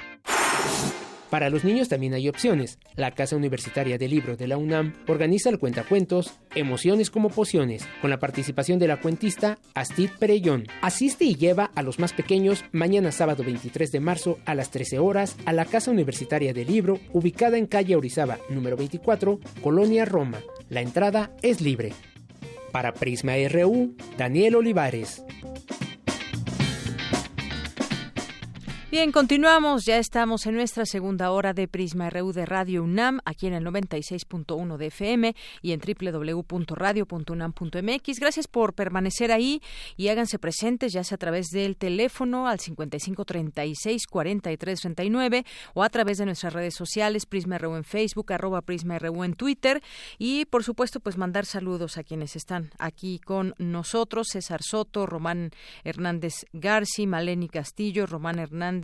[1.34, 2.78] Para los niños también hay opciones.
[2.94, 8.10] La Casa Universitaria del Libro de la UNAM organiza el cuentacuentos Emociones como Pociones, con
[8.10, 10.68] la participación de la cuentista Astrid Perellón.
[10.80, 15.00] Asiste y lleva a los más pequeños mañana sábado 23 de marzo a las 13
[15.00, 20.38] horas a la Casa Universitaria del Libro, ubicada en calle Orizaba, número 24, Colonia Roma.
[20.68, 21.94] La entrada es libre.
[22.70, 25.24] Para Prisma RU, Daniel Olivares.
[28.94, 29.82] Bien, continuamos.
[29.86, 33.64] Ya estamos en nuestra segunda hora de Prisma RU de Radio UNAM, aquí en el
[33.64, 38.20] 96.1 de FM y en www.radio.unam.mx.
[38.20, 39.60] Gracias por permanecer ahí
[39.96, 46.26] y háganse presentes, ya sea a través del teléfono al 5536-4339 o a través de
[46.26, 49.82] nuestras redes sociales, Prisma RU en Facebook, arroba Prisma RU en Twitter
[50.18, 55.50] y, por supuesto, pues mandar saludos a quienes están aquí con nosotros: César Soto, Román
[55.82, 58.83] Hernández Garci, Maleni Castillo, Román Hernández.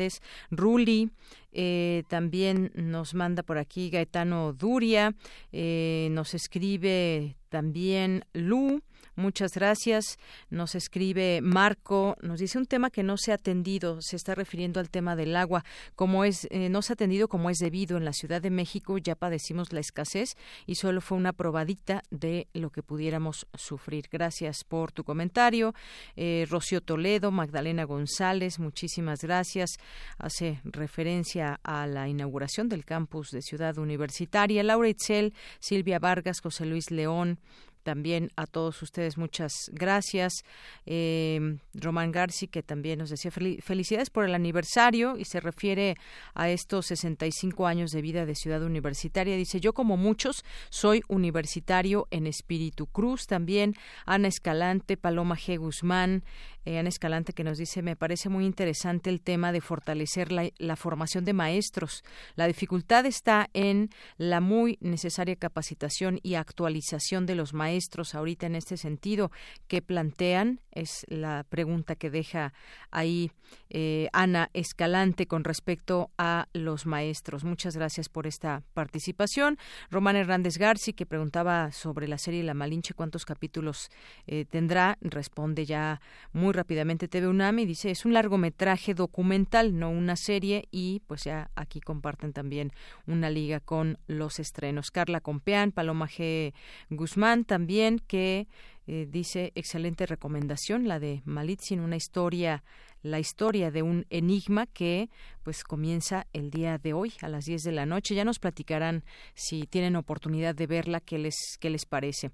[0.50, 1.10] Ruli,
[1.52, 5.14] eh, también nos manda por aquí Gaetano Duria,
[5.52, 8.82] eh, nos escribe también Lu,
[9.16, 10.18] Muchas gracias.
[10.50, 14.80] Nos escribe Marco, nos dice un tema que no se ha atendido, se está refiriendo
[14.80, 18.04] al tema del agua, como es eh, no se ha atendido como es debido en
[18.04, 20.36] la Ciudad de México, ya padecimos la escasez
[20.66, 24.08] y solo fue una probadita de lo que pudiéramos sufrir.
[24.10, 25.74] Gracias por tu comentario.
[26.16, 29.70] Eh, Rocío Toledo, Magdalena González, muchísimas gracias.
[30.18, 34.62] Hace referencia a la inauguración del campus de Ciudad Universitaria.
[34.62, 37.38] Laura Itzel, Silvia Vargas, José Luis León,
[37.82, 40.44] también a todos ustedes muchas gracias.
[40.86, 45.96] Eh, Román Garci, que también nos decía felicidades por el aniversario y se refiere
[46.34, 49.36] a estos 65 años de vida de Ciudad Universitaria.
[49.36, 52.86] Dice, yo como muchos soy universitario en espíritu.
[52.86, 53.74] Cruz también,
[54.04, 55.58] Ana Escalante, Paloma G.
[55.58, 56.24] Guzmán,
[56.64, 60.50] eh, Ana Escalante que nos dice, me parece muy interesante el tema de fortalecer la,
[60.58, 62.04] la formación de maestros.
[62.36, 68.46] La dificultad está en la muy necesaria capacitación y actualización de los maestros maestros ahorita
[68.46, 69.30] en este sentido
[69.68, 70.60] que plantean?
[70.72, 72.52] Es la pregunta que deja
[72.90, 73.30] ahí
[73.70, 77.44] eh, Ana Escalante con respecto a los maestros.
[77.44, 79.56] Muchas gracias por esta participación.
[79.90, 83.90] Román Hernández Garci, que preguntaba sobre la serie La Malinche, cuántos capítulos
[84.26, 86.00] eh, tendrá, responde ya
[86.32, 91.24] muy rápidamente TV UNAM y dice, es un largometraje documental, no una serie, y pues
[91.24, 92.72] ya aquí comparten también
[93.06, 94.90] una liga con los estrenos.
[94.90, 96.52] Carla Compeán, Paloma G.
[96.90, 98.48] Guzmán, también también que
[98.86, 102.64] eh, dice excelente recomendación la de Malitzin, una historia
[103.02, 105.10] la historia de un enigma que
[105.42, 108.14] pues comienza el día de hoy a las 10 de la noche.
[108.14, 109.04] Ya nos platicarán
[109.34, 112.30] si tienen oportunidad de verla qué les qué les parece.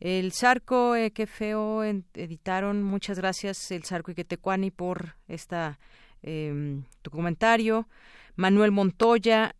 [0.00, 2.82] El Zarco eh, qué feo editaron.
[2.82, 5.78] Muchas gracias el Zarco y Quetecuani por esta
[6.24, 6.80] eh,
[7.12, 7.86] comentario.
[8.34, 9.54] Manuel Montoya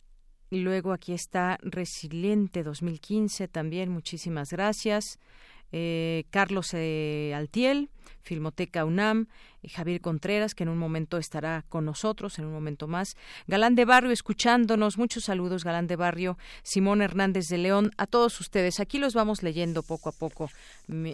[0.51, 5.19] luego aquí está Resiliente 2015 también, muchísimas gracias.
[5.71, 7.89] Eh, Carlos eh, Altiel,
[8.21, 9.27] Filmoteca UNAM,
[9.61, 13.15] eh, Javier Contreras, que en un momento estará con nosotros, en un momento más.
[13.47, 14.97] Galán de Barrio, escuchándonos.
[14.97, 16.37] Muchos saludos, Galán de Barrio.
[16.63, 18.79] Simón Hernández de León, a todos ustedes.
[18.79, 20.49] Aquí los vamos leyendo poco a poco,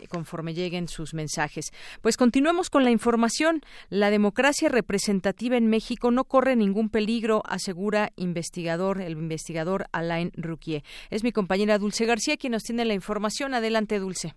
[0.09, 1.71] conforme lleguen sus mensajes.
[2.01, 3.61] Pues continuemos con la información.
[3.89, 10.83] La democracia representativa en México no corre ningún peligro, asegura investigador, el investigador Alain Ruquier.
[11.09, 13.53] Es mi compañera Dulce García quien nos tiene la información.
[13.53, 14.35] Adelante, Dulce.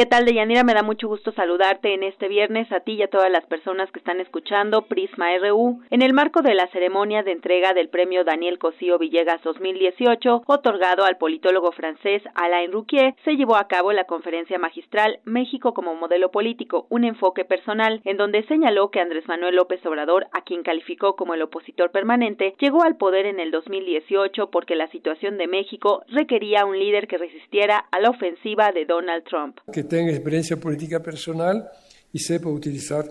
[0.00, 0.64] ¿Qué tal, Deyanira?
[0.64, 3.92] Me da mucho gusto saludarte en este viernes a ti y a todas las personas
[3.92, 8.24] que están escuchando Prisma RU en el marco de la ceremonia de entrega del premio
[8.24, 14.04] Daniel Cosío Villegas 2018, otorgado al politólogo francés Alain Rouquier, se llevó a cabo la
[14.04, 19.56] conferencia magistral México como modelo político, un enfoque personal, en donde señaló que Andrés Manuel
[19.56, 24.50] López Obrador, a quien calificó como el opositor permanente, llegó al poder en el 2018
[24.50, 29.24] porque la situación de México requería un líder que resistiera a la ofensiva de Donald
[29.24, 31.68] Trump que tenga experiencia política personal
[32.10, 33.04] y sepa utilizar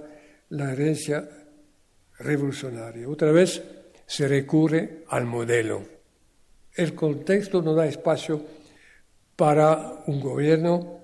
[0.50, 1.30] la herencia
[2.18, 3.08] revolucionaria.
[3.08, 3.62] Otra vez
[4.08, 5.84] se recurre al modelo.
[6.74, 8.42] El contexto no da espacio
[9.36, 11.00] para un gobierno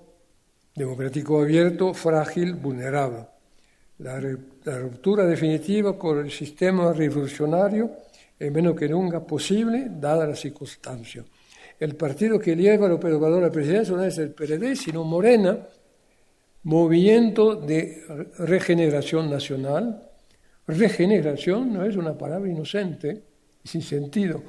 [0.74, 3.28] democrático abierto, frágil, vulnerable.
[4.00, 7.92] La, ruptura definitiva con el sistema revolucionario
[8.38, 11.24] es menos que nunca posible, dada la circunstancia.
[11.80, 15.60] El partido que lleva López Obrador a la presidencia no es el PRD, sino Morena,
[16.64, 18.04] movimiento de
[18.40, 20.10] regeneración nacional.
[20.68, 23.22] Regeneración no es una palabra inocente,
[23.64, 24.42] sin sentido.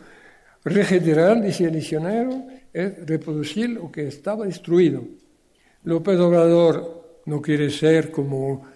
[0.65, 5.03] Regenerar, dice el diccionario, es reproducir lo que estaba destruido.
[5.85, 8.67] López Obrador no quiere ser como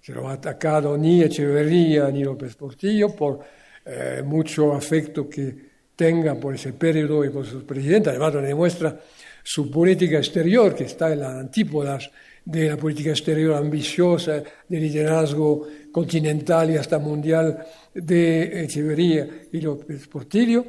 [0.00, 3.40] se lo ha atacado ni Echeverría ni López Portillo por
[3.84, 8.10] eh, mucho afecto que tenga por ese periodo y por sus presidentes.
[8.10, 9.00] Además, lo demuestra
[9.42, 12.10] su política exterior, que está en las antípodas
[12.44, 20.06] de la política exterior ambiciosa, de liderazgo continental y hasta mundial de Echeverría y López
[20.06, 20.64] Portillo,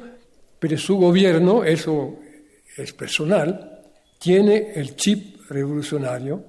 [0.58, 2.18] pero su gobierno, eso
[2.76, 3.80] es personal,
[4.18, 6.44] tiene el chip revolucionario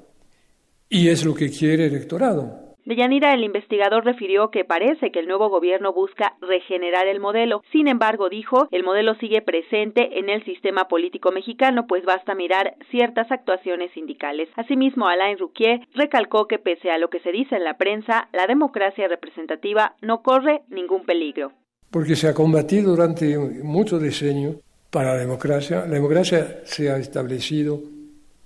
[0.89, 2.68] y es lo que quiere el electorado.
[2.89, 7.61] Deyanira, el investigador refirió que parece que el nuevo gobierno busca regenerar el modelo.
[7.71, 12.73] Sin embargo, dijo, el modelo sigue presente en el sistema político mexicano, pues basta mirar
[12.89, 14.49] ciertas actuaciones sindicales.
[14.55, 18.47] Asimismo, Alain Rouquier recalcó que pese a lo que se dice en la prensa, la
[18.47, 21.51] democracia representativa no corre ningún peligro.
[21.91, 24.55] Porque se ha combatido durante muchos decenios
[24.89, 25.85] para la democracia.
[25.85, 27.83] La democracia se ha establecido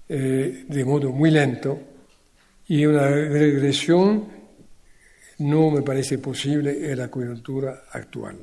[0.10, 1.93] eh, de modo muy lento
[2.68, 4.26] y una regresión
[5.40, 8.38] no me parece posible en la coyuntura actual.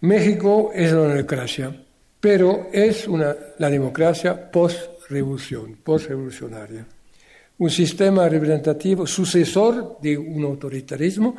[0.00, 1.74] México es una democracia,
[2.20, 6.86] pero es una, la democracia post-revolución, post-revolucionaria.
[7.58, 11.36] Un sistema representativo sucesor de un autoritarismo,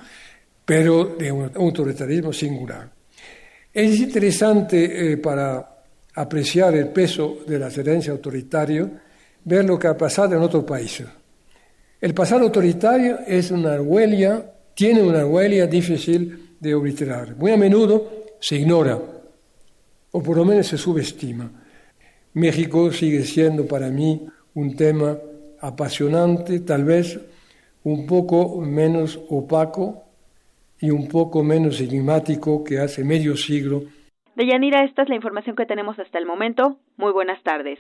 [0.63, 2.89] pero de un autoritarismo singular.
[3.74, 5.84] Es interesante eh, para
[6.16, 8.89] apreciar el peso de la herencia autoritaria
[9.43, 11.05] ver lo que ha pasado en otros países.
[12.06, 14.45] El pasado autoritario es una huella,
[14.76, 17.36] tiene una huella difícil de obliterar.
[17.36, 18.99] Muy a menudo se ignora,
[20.12, 21.49] o por lo menos se subestima.
[22.36, 24.22] México sigue siendo para mí
[24.53, 25.18] un tema
[25.60, 27.20] apasionante, tal vez
[27.84, 30.03] un poco menos opaco
[30.80, 33.82] y un poco menos enigmático que hace medio siglo.
[34.36, 36.78] Deyanira, esta es la información que tenemos hasta el momento.
[36.97, 37.80] Muy buenas tardes.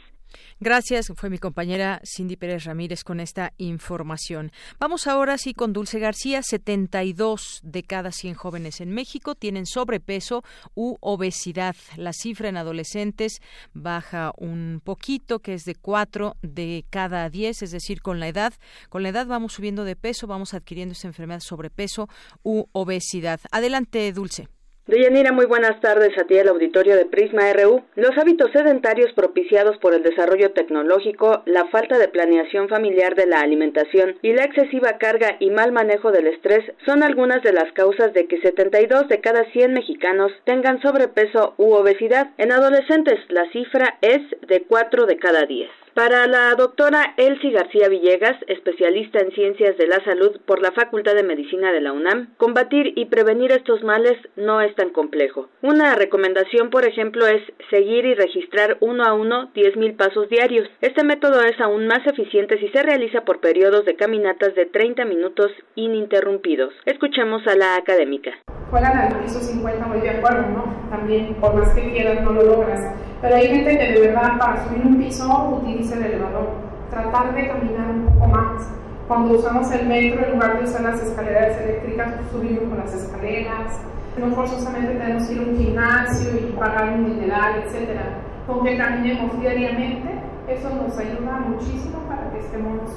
[0.59, 4.51] Gracias, fue mi compañera Cindy Pérez Ramírez con esta información.
[4.79, 6.41] Vamos ahora sí con Dulce García.
[6.43, 11.75] 72 de cada 100 jóvenes en México tienen sobrepeso u obesidad.
[11.97, 13.41] La cifra en adolescentes
[13.73, 18.53] baja un poquito, que es de 4 de cada 10, es decir, con la edad.
[18.89, 22.07] Con la edad vamos subiendo de peso, vamos adquiriendo esta enfermedad sobrepeso
[22.43, 23.39] u obesidad.
[23.51, 24.54] Adelante, Dulce.
[24.87, 27.83] Deyanira, muy buenas tardes a ti el auditorio de Prisma RU.
[27.95, 33.39] Los hábitos sedentarios propiciados por el desarrollo tecnológico, la falta de planeación familiar de la
[33.39, 38.13] alimentación y la excesiva carga y mal manejo del estrés son algunas de las causas
[38.13, 42.29] de que 72 de cada 100 mexicanos tengan sobrepeso u obesidad.
[42.37, 45.84] En adolescentes la cifra es de 4 de cada 10.
[45.95, 51.15] Para la doctora Elsie García Villegas, especialista en ciencias de la salud por la Facultad
[51.15, 55.47] de Medicina de la UNAM, combatir y prevenir estos males no es tan complejo.
[55.61, 60.67] Una recomendación, por ejemplo, es seguir y registrar uno a uno 10.000 pasos diarios.
[60.81, 65.05] Este método es aún más eficiente si se realiza por periodos de caminatas de 30
[65.05, 66.73] minutos ininterrumpidos.
[66.83, 68.31] Escuchemos a la académica.
[68.69, 70.89] Juegan al piso 50 muy de acuerdo, ¿no?
[70.89, 72.81] También, por más que quieras, no lo logras
[73.25, 76.49] pero hay gente que de verdad para subir un piso utiliza el elevador.
[76.89, 78.67] Tratar de caminar un poco más.
[79.07, 82.93] Cuando usamos el metro, en lugar de usar las escaleras eléctricas, pues subimos con las
[82.93, 83.79] escaleras.
[84.17, 87.99] No forzosamente tenemos que ir a un gimnasio y pagar un dineral, etc.
[88.47, 90.09] Con que caminemos diariamente,
[90.47, 92.91] eso nos ayuda muchísimo para que estemos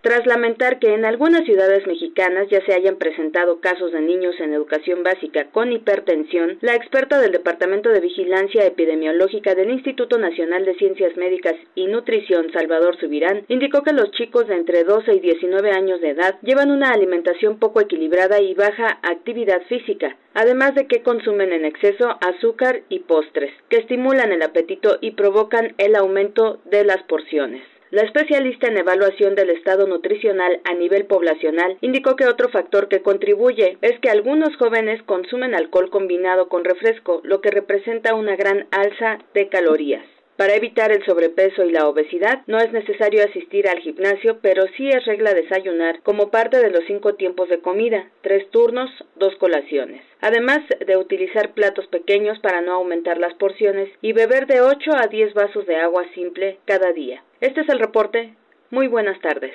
[0.00, 4.54] Tras lamentar que en algunas ciudades mexicanas ya se hayan presentado casos de niños en
[4.54, 10.76] educación básica con hipertensión, la experta del Departamento de Vigilancia Epidemiológica del Instituto Nacional de
[10.76, 15.72] Ciencias Médicas y Nutrición, Salvador Subirán, indicó que los chicos de entre 12 y 19
[15.72, 21.02] años de edad llevan una alimentación poco equilibrada y baja actividad física, además de que
[21.02, 26.84] consumen en exceso azúcar y postres, que estimulan el apetito y provocan el aumento de
[26.84, 27.62] las porciones.
[27.90, 33.00] La especialista en evaluación del estado nutricional a nivel poblacional indicó que otro factor que
[33.00, 38.66] contribuye es que algunos jóvenes consumen alcohol combinado con refresco, lo que representa una gran
[38.72, 40.04] alza de calorías.
[40.36, 44.88] Para evitar el sobrepeso y la obesidad no es necesario asistir al gimnasio, pero sí
[44.88, 50.02] es regla desayunar como parte de los cinco tiempos de comida, tres turnos, dos colaciones.
[50.20, 55.06] Además de utilizar platos pequeños para no aumentar las porciones y beber de 8 a
[55.06, 57.22] 10 vasos de agua simple cada día.
[57.40, 58.34] Este es el reporte.
[58.70, 59.54] Muy buenas tardes.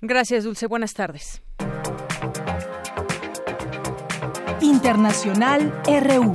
[0.00, 0.66] Gracias, Dulce.
[0.66, 1.42] Buenas tardes.
[4.60, 6.32] Internacional RU.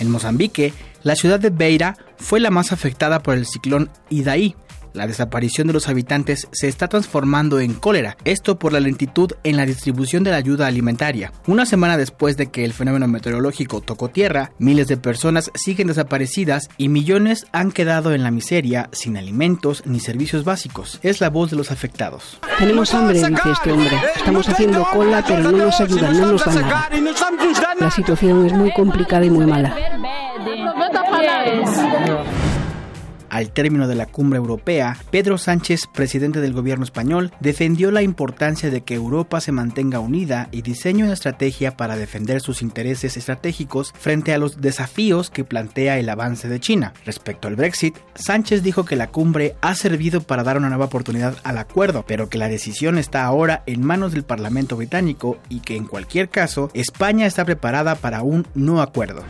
[0.00, 0.72] En Mozambique,
[1.02, 4.54] la ciudad de Beira fue la más afectada por el ciclón Idaí,
[4.98, 9.56] la desaparición de los habitantes se está transformando en cólera, esto por la lentitud en
[9.56, 11.32] la distribución de la ayuda alimentaria.
[11.46, 16.68] Una semana después de que el fenómeno meteorológico tocó tierra, miles de personas siguen desaparecidas
[16.76, 20.98] y millones han quedado en la miseria sin alimentos ni servicios básicos.
[21.02, 22.38] Es la voz de los afectados.
[22.58, 23.96] Tenemos hambre, dice este hombre.
[24.16, 26.88] Estamos haciendo cola, pero no nos ayudan, no nos dan nada.
[27.78, 29.74] La situación es muy complicada y muy mala.
[33.30, 38.70] Al término de la cumbre europea, Pedro Sánchez, presidente del gobierno español, defendió la importancia
[38.70, 43.92] de que Europa se mantenga unida y diseñe una estrategia para defender sus intereses estratégicos
[43.98, 46.92] frente a los desafíos que plantea el avance de China.
[47.04, 51.36] Respecto al Brexit, Sánchez dijo que la cumbre ha servido para dar una nueva oportunidad
[51.44, 55.76] al acuerdo, pero que la decisión está ahora en manos del Parlamento británico y que
[55.76, 59.24] en cualquier caso España está preparada para un no acuerdo.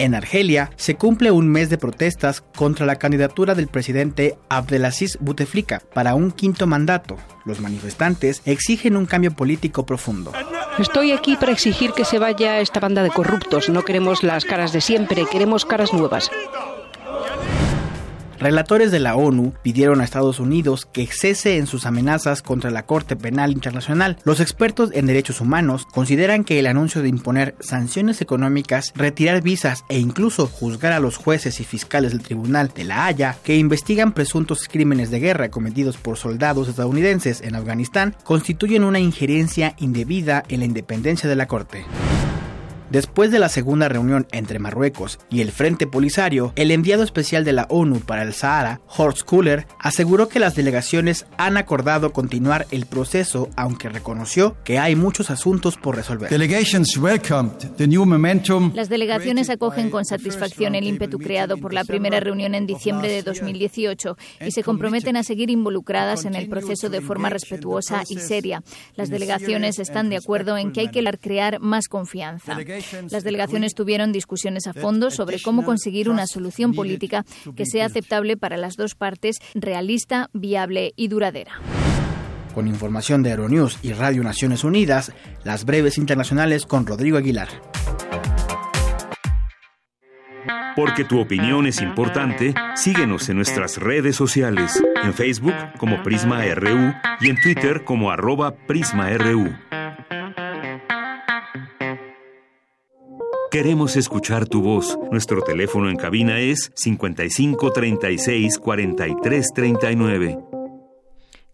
[0.00, 5.82] En Argelia se cumple un mes de protestas contra la candidatura del presidente Abdelaziz Bouteflika
[5.92, 7.16] para un quinto mandato.
[7.44, 10.32] Los manifestantes exigen un cambio político profundo.
[10.78, 13.68] Estoy aquí para exigir que se vaya esta banda de corruptos.
[13.68, 16.30] No queremos las caras de siempre, queremos caras nuevas.
[18.38, 22.86] Relatores de la ONU pidieron a Estados Unidos que cese en sus amenazas contra la
[22.86, 24.16] Corte Penal Internacional.
[24.22, 29.84] Los expertos en derechos humanos consideran que el anuncio de imponer sanciones económicas, retirar visas
[29.88, 34.12] e incluso juzgar a los jueces y fiscales del Tribunal de la Haya que investigan
[34.12, 40.60] presuntos crímenes de guerra cometidos por soldados estadounidenses en Afganistán constituyen una injerencia indebida en
[40.60, 41.84] la independencia de la Corte.
[42.90, 47.52] Después de la segunda reunión entre Marruecos y el Frente Polisario, el enviado especial de
[47.52, 52.86] la ONU para el Sahara, Horst Kuller, aseguró que las delegaciones han acordado continuar el
[52.86, 56.30] proceso, aunque reconoció que hay muchos asuntos por resolver.
[58.74, 63.22] Las delegaciones acogen con satisfacción el ímpetu creado por la primera reunión en diciembre de
[63.22, 64.16] 2018
[64.46, 68.62] y se comprometen a seguir involucradas en el proceso de forma respetuosa y seria.
[68.94, 72.56] Las delegaciones están de acuerdo en que hay que crear más confianza.
[73.10, 77.24] Las delegaciones tuvieron discusiones a fondo sobre cómo conseguir una solución política
[77.56, 81.52] que sea aceptable para las dos partes, realista, viable y duradera.
[82.54, 85.12] Con información de Aeronews y Radio Naciones Unidas,
[85.44, 87.48] las breves internacionales con Rodrigo Aguilar.
[90.74, 96.94] Porque tu opinión es importante, síguenos en nuestras redes sociales, en Facebook como Prisma RU
[97.20, 99.52] y en Twitter como arroba PrismaRU.
[103.50, 104.98] Queremos escuchar tu voz.
[105.10, 110.38] Nuestro teléfono en cabina es 55 36 43 39.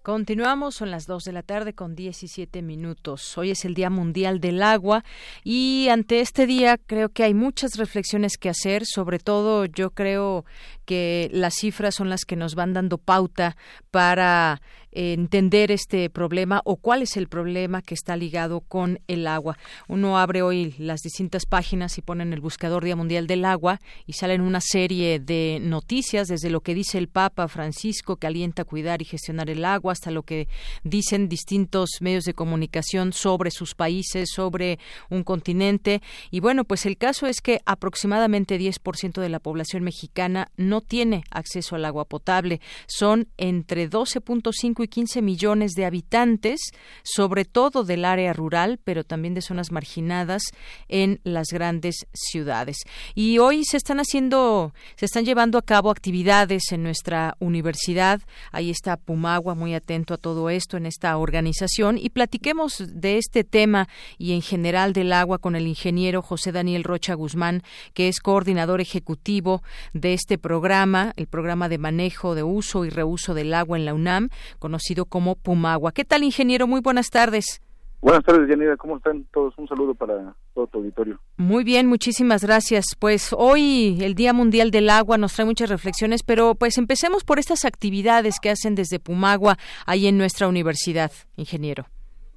[0.03, 3.39] Continuamos, son las 2 de la tarde con 17 minutos.
[3.39, 5.03] Hoy es el Día Mundial del Agua
[5.45, 10.45] y ante este día creo que hay muchas reflexiones que hacer, sobre todo yo creo
[10.85, 13.57] que las cifras son las que nos van dando pauta
[13.91, 14.61] para
[14.95, 19.59] entender este problema o cuál es el problema que está ligado con el agua.
[19.89, 23.81] Uno abre hoy las distintas páginas y pone en el buscador Día Mundial del Agua
[24.07, 28.63] y salen una serie de noticias desde lo que dice el Papa Francisco que alienta
[28.63, 30.49] a cuidar y gestionar el agua hasta lo que
[30.83, 34.79] dicen distintos medios de comunicación sobre sus países, sobre
[35.11, 40.51] un continente y bueno, pues el caso es que aproximadamente 10% de la población mexicana
[40.57, 42.61] no tiene acceso al agua potable.
[42.87, 46.61] Son entre 12.5 y 15 millones de habitantes,
[47.03, 50.43] sobre todo del área rural, pero también de zonas marginadas
[50.89, 52.79] en las grandes ciudades.
[53.15, 58.21] Y hoy se están haciendo, se están llevando a cabo actividades en nuestra universidad.
[58.53, 63.45] Ahí está Pumagua muy atento a todo esto en esta organización y platiquemos de este
[63.45, 63.89] tema
[64.19, 67.63] y en general del agua con el ingeniero José Daniel Rocha Guzmán,
[67.93, 69.63] que es coordinador ejecutivo
[69.93, 73.95] de este programa, el programa de manejo de uso y reuso del agua en la
[73.95, 74.31] UNAM,
[74.75, 75.93] conocido como Pumagua.
[75.93, 76.67] ¿Qué tal, ingeniero?
[76.67, 77.63] Muy buenas tardes.
[78.01, 78.77] Buenas tardes, Yanira.
[78.77, 79.57] ¿Cómo están todos?
[79.57, 81.21] Un saludo para todo tu auditorio.
[81.37, 82.97] Muy bien, muchísimas gracias.
[82.99, 87.39] Pues hoy, el Día Mundial del Agua, nos trae muchas reflexiones, pero pues empecemos por
[87.39, 91.85] estas actividades que hacen desde Pumagua, ahí en nuestra universidad, ingeniero.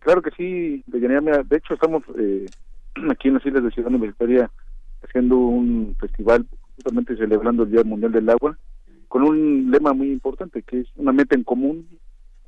[0.02, 1.42] Claro que sí, Yanira.
[1.44, 2.46] de hecho, estamos eh,
[3.10, 4.52] aquí en las Islas de Ciudad Universitaria
[5.04, 6.46] haciendo un festival
[6.76, 8.56] justamente celebrando el Día Mundial del Agua
[9.08, 11.88] con un lema muy importante que es una meta en común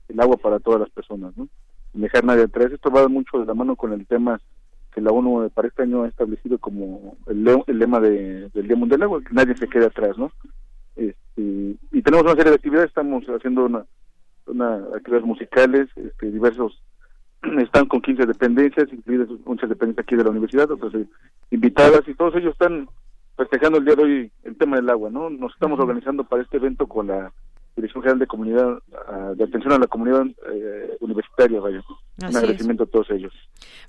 [0.10, 1.48] el agua para todas las personas, ¿no?
[1.94, 2.72] dejar nadie atrás.
[2.72, 4.40] Esto va mucho de la mano con el tema
[4.94, 9.03] que la ONU para este año ha establecido como el, lema del Día Mundial del
[9.03, 10.31] Agua, que nadie se quede atrás, ¿no?
[10.95, 13.86] Este, y tenemos una serie de actividades, estamos haciendo una,
[14.48, 16.81] una actividades musicales, este, diversos
[17.60, 21.07] están con 15 dependencias, incluidas muchas dependencias aquí de la universidad, otras eh,
[21.52, 22.90] invitadas, y todos ellos están
[23.38, 25.30] festejando el día de hoy el tema del agua, ¿no?
[25.30, 27.31] Nos estamos organizando para este evento con la
[27.80, 31.81] Dirección General de Comunidad, ah, de Atención a la Comunidad eh, Universitaria, vaya.
[32.28, 33.34] Un agradecimiento a todos ellos.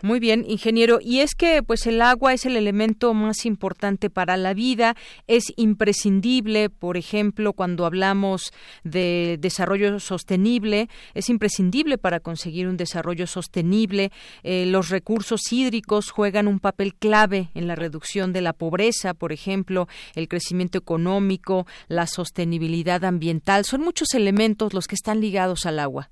[0.03, 0.99] Muy bien, ingeniero.
[1.03, 4.97] Y es que, pues, el agua es el elemento más importante para la vida.
[5.27, 8.53] Es imprescindible, por ejemplo, cuando hablamos
[8.83, 14.11] de desarrollo sostenible, es imprescindible para conseguir un desarrollo sostenible.
[14.43, 19.33] Eh, los recursos hídricos juegan un papel clave en la reducción de la pobreza, por
[19.33, 23.65] ejemplo, el crecimiento económico, la sostenibilidad ambiental.
[23.65, 26.11] Son muchos elementos los que están ligados al agua.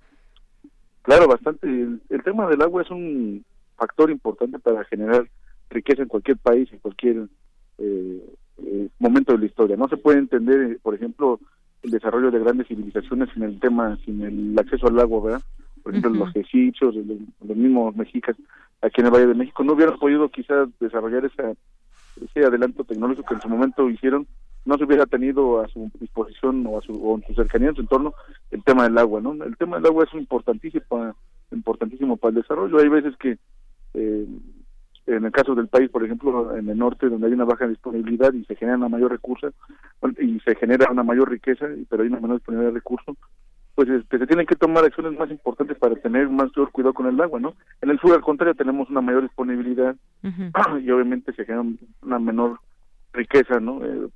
[1.02, 1.66] Claro, bastante.
[1.68, 3.44] El, tema del agua es un
[3.76, 5.28] factor importante para generar
[5.70, 7.28] riqueza en cualquier país, en cualquier
[7.78, 9.76] eh, eh, momento de la historia.
[9.76, 11.40] No se puede entender, por ejemplo,
[11.82, 15.42] el desarrollo de grandes civilizaciones sin el tema, sin el acceso al agua, ¿verdad?
[15.82, 18.36] Por ejemplo, los egipcios, los, mismos mexicas
[18.82, 21.54] aquí en el Valle de México no hubieran podido quizás desarrollar esa,
[22.22, 24.26] ese adelanto tecnológico que en su momento hicieron
[24.68, 27.74] no se hubiera tenido a su disposición o, a su, o en su cercanía, en
[27.74, 28.12] su entorno,
[28.50, 29.32] el tema del agua, ¿no?
[29.42, 31.14] El tema del agua es importantísimo,
[31.50, 32.78] importantísimo para el desarrollo.
[32.78, 33.38] Hay veces que,
[33.94, 34.26] eh,
[35.06, 38.30] en el caso del país, por ejemplo, en el norte, donde hay una baja disponibilidad
[38.34, 39.48] y se genera una mayor recurso,
[40.20, 43.16] y se genera una mayor riqueza, pero hay una menor disponibilidad de recursos,
[43.74, 47.18] pues este, se tienen que tomar acciones más importantes para tener más cuidado con el
[47.22, 47.54] agua, ¿no?
[47.80, 51.64] En el sur, al contrario, tenemos una mayor disponibilidad y obviamente se genera
[52.02, 52.60] una menor
[53.14, 53.82] riqueza, ¿no?
[53.82, 54.08] Eh,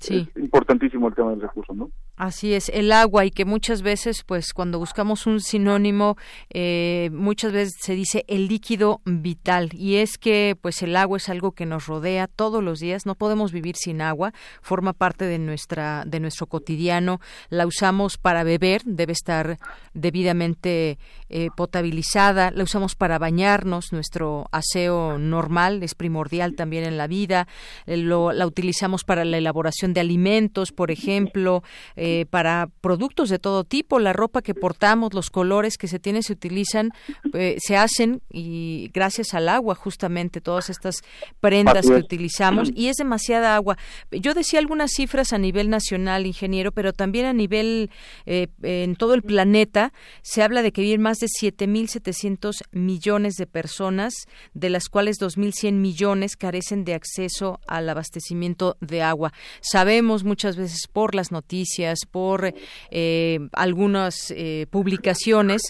[0.00, 0.28] Sí.
[0.34, 1.90] Es importantísimo el tema del recurso, ¿no?
[2.18, 6.16] Así es, el agua y que muchas veces, pues cuando buscamos un sinónimo,
[6.50, 11.28] eh, muchas veces se dice el líquido vital y es que pues el agua es
[11.28, 14.32] algo que nos rodea todos los días, no podemos vivir sin agua,
[14.62, 17.20] forma parte de nuestra de nuestro cotidiano,
[17.50, 19.56] la usamos para beber, debe estar
[19.94, 27.06] debidamente eh, potabilizada, la usamos para bañarnos, nuestro aseo normal es primordial también en la
[27.06, 27.46] vida,
[27.86, 31.62] eh, lo, la utilizamos para la elaboración de alimentos, por ejemplo,
[32.10, 36.22] eh, para productos de todo tipo, la ropa que portamos, los colores que se tienen,
[36.22, 36.90] se utilizan,
[37.34, 41.02] eh, se hacen y gracias al agua justamente todas estas
[41.40, 43.76] prendas que utilizamos y es demasiada agua.
[44.10, 47.90] Yo decía algunas cifras a nivel nacional, ingeniero, pero también a nivel
[48.24, 53.46] eh, en todo el planeta se habla de que viven más de 7.700 millones de
[53.46, 54.14] personas,
[54.54, 59.34] de las cuales 2.100 millones carecen de acceso al abastecimiento de agua.
[59.60, 62.52] Sabemos muchas veces por las noticias, por
[62.90, 65.62] eh, algunas eh, publicaciones,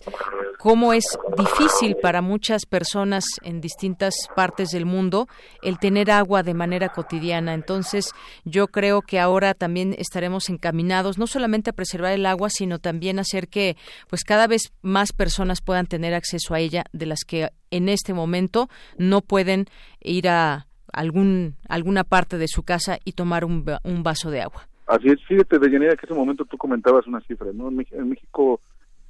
[0.59, 1.05] cómo es
[1.37, 5.29] difícil para muchas personas en distintas partes del mundo
[5.63, 7.55] el tener agua de manera cotidiana.
[7.55, 8.13] Entonces,
[8.45, 13.19] yo creo que ahora también estaremos encaminados no solamente a preservar el agua, sino también
[13.19, 13.77] a hacer que
[14.09, 18.13] pues cada vez más personas puedan tener acceso a ella de las que en este
[18.13, 19.67] momento no pueden
[20.01, 24.69] ir a algún alguna parte de su casa y tomar un, un vaso de agua.
[24.89, 27.69] Así es, fíjate, Deyanira, que en ese momento tú comentabas una cifra, ¿no?
[27.69, 28.59] En México,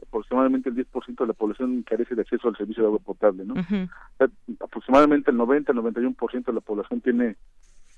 [0.02, 3.54] aproximadamente el 10% de la población carece de acceso al servicio de agua potable, ¿no?
[4.60, 7.36] aproximadamente el 90, el 91% de la población tiene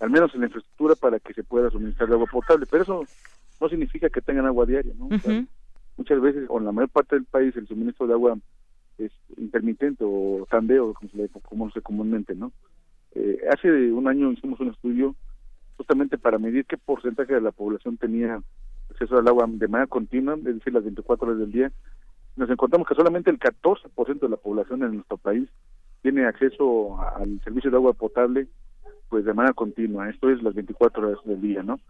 [0.00, 3.04] al menos la infraestructura para que se pueda suministrar agua potable, pero eso
[3.60, 5.08] no significa que tengan agua diaria, ¿no?
[5.96, 8.38] muchas veces, o en la mayor parte del país, el suministro de agua
[8.98, 12.52] es intermitente o tandeo, como se le conoce comúnmente, ¿no?
[13.14, 15.14] Eh, hace un año hicimos un estudio
[15.80, 18.38] justamente para medir qué porcentaje de la población tenía
[18.90, 21.72] acceso al agua de manera continua, es decir, las 24 horas del día.
[22.36, 25.48] Nos encontramos que solamente el 14% de la población en nuestro país
[26.02, 28.46] tiene acceso al servicio de agua potable
[29.08, 31.80] pues de manera continua, esto es las 24 horas del día, ¿no?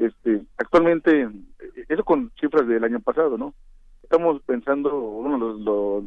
[0.00, 1.28] Este, actualmente
[1.88, 3.52] eso con cifras del año pasado, ¿no?
[4.02, 6.04] Estamos pensando uno de los,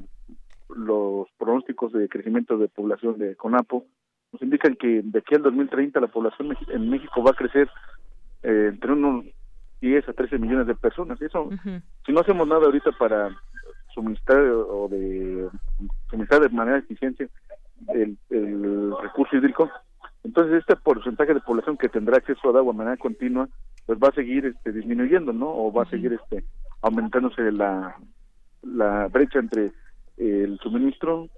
[0.76, 3.85] los pronósticos de crecimiento de población de CONAPO
[4.31, 7.69] nos indican que de aquí al 2030 la población en México va a crecer
[8.43, 9.26] eh, entre unos
[9.81, 11.22] 10 a 13 millones de personas.
[11.22, 11.49] Eso,
[12.06, 13.30] si no hacemos nada ahorita para
[13.93, 15.47] suministrar o de
[16.10, 17.30] suministrar de manera eficiente
[17.93, 19.69] el, el recurso hídrico,
[20.23, 23.47] entonces este porcentaje de población que tendrá acceso a agua de manera continua,
[23.85, 25.49] pues va a seguir este, disminuyendo, ¿no?
[25.49, 26.43] O va a seguir este
[26.81, 27.95] aumentándose la,
[28.64, 29.72] la brecha entre
[30.18, 31.30] el suministro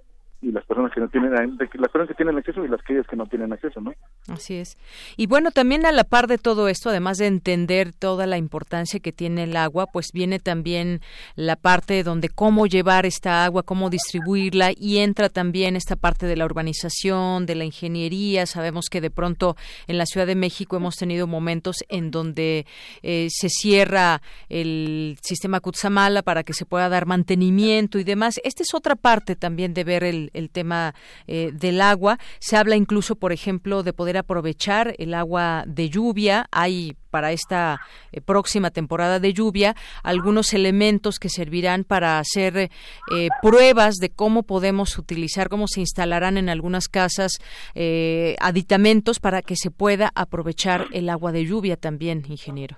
[0.42, 3.16] y las personas que no tienen las personas que tienen acceso y las que que
[3.16, 3.94] no tienen acceso, ¿no?
[4.28, 4.76] Así es.
[5.16, 9.00] Y bueno, también a la par de todo esto, además de entender toda la importancia
[9.00, 11.00] que tiene el agua, pues viene también
[11.36, 16.36] la parte donde cómo llevar esta agua, cómo distribuirla y entra también esta parte de
[16.36, 18.46] la urbanización, de la ingeniería.
[18.46, 19.56] Sabemos que de pronto
[19.86, 22.66] en la Ciudad de México hemos tenido momentos en donde
[23.02, 28.40] eh, se cierra el sistema Kutsamala para que se pueda dar mantenimiento y demás.
[28.44, 30.94] Esta es otra parte también de ver el, el tema
[31.26, 32.18] eh, del agua.
[32.38, 36.46] Se habla incluso, por ejemplo, de poder aprovechar el agua de lluvia.
[36.50, 37.80] Hay para esta
[38.10, 42.70] eh, próxima temporada de lluvia algunos elementos que servirán para hacer eh,
[43.42, 47.32] pruebas de cómo podemos utilizar, cómo se instalarán en algunas casas
[48.40, 52.76] aditamentos para que se pueda aprovechar el agua de lluvia también, ingeniero.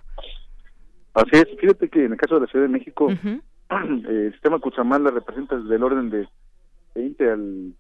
[1.15, 3.09] Así es, fíjate que en el caso de la Ciudad de México,
[3.71, 6.29] el sistema Cuchamala representa desde el orden de
[6.95, 7.75] 20 al,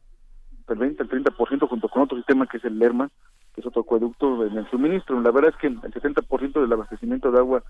[0.69, 3.11] 20 al 30% junto con otro sistema que es el LERMA,
[3.55, 5.21] que es otro acueducto en el suministro.
[5.21, 7.63] La verdad es que el 70% del abastecimiento de agua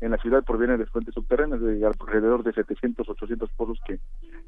[0.00, 3.98] en la ciudad proviene de fuentes subterráneas, de alrededor de 700, 800 pozos que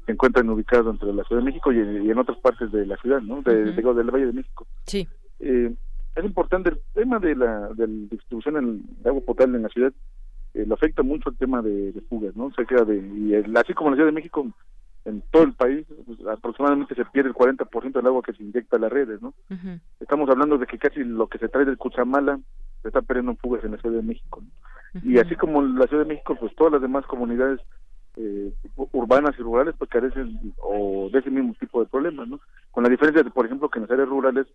[0.05, 3.21] se encuentran ubicados entre la Ciudad de México y, en otras partes de la ciudad,
[3.21, 3.41] ¿no?
[3.41, 4.65] De, del Valle de México.
[4.85, 5.07] Sí.
[5.39, 5.73] Eh,
[6.15, 9.93] es importante el tema de la, de la distribución de agua potable en la ciudad,
[10.53, 12.51] eh, lo afecta mucho el tema de, fugas, ¿no?
[12.53, 14.47] Se queda de, y así como en la Ciudad de México,
[15.05, 18.77] en todo el país pues, aproximadamente se pierde el 40% del agua que se inyecta
[18.77, 19.33] a las redes, ¿no?
[19.99, 22.39] Estamos hablando de que casi lo que se trae del Cuchamala
[22.81, 24.41] se está perdiendo en fugas en la Ciudad de México.
[25.03, 27.59] Y así como la Ciudad de México, pues todas las demás comunidades
[28.15, 28.53] eh,
[28.91, 32.39] urbanas y rurales pues carecen o de ese mismo tipo de problemas, ¿no?
[32.71, 34.47] Con la diferencia de, por ejemplo, que en las áreas rurales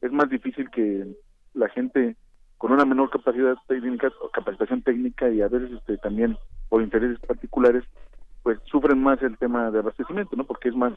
[0.00, 1.14] es más difícil que
[1.54, 2.16] la gente
[2.56, 6.38] con una menor capacidad técnica o capacitación técnica y a veces este, también
[6.68, 7.84] por intereses particulares
[8.42, 10.44] pues sufren más el tema de abastecimiento, ¿no?
[10.44, 10.92] Porque es más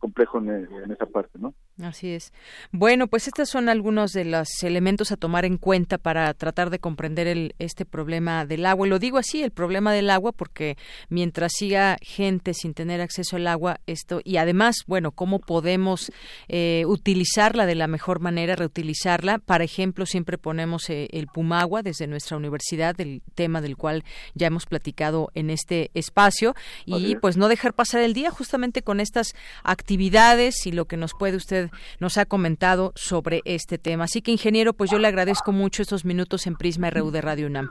[0.00, 1.54] complejo en, esa parte, ¿no?
[1.80, 2.32] Así es.
[2.72, 6.78] Bueno, pues estos son algunos de los elementos a tomar en cuenta para tratar de
[6.78, 8.86] comprender el, este problema del agua.
[8.86, 10.76] Y lo digo así, el problema del agua, porque
[11.10, 16.10] mientras siga gente sin tener acceso al agua, esto y además, bueno, cómo podemos
[16.48, 19.38] eh, utilizarla de la mejor manera, reutilizarla.
[19.38, 24.04] Por ejemplo, siempre ponemos eh, el Pumagua desde nuestra universidad, el tema del cual
[24.34, 26.54] ya hemos platicado en este espacio,
[26.86, 30.96] y pues no dejar pasar el día justamente con estas actividades actividades y lo que
[30.96, 31.68] nos puede usted,
[31.98, 34.04] nos ha comentado sobre este tema.
[34.04, 37.48] Así que, ingeniero, pues yo le agradezco mucho estos minutos en Prisma RU de Radio
[37.48, 37.70] UNAM.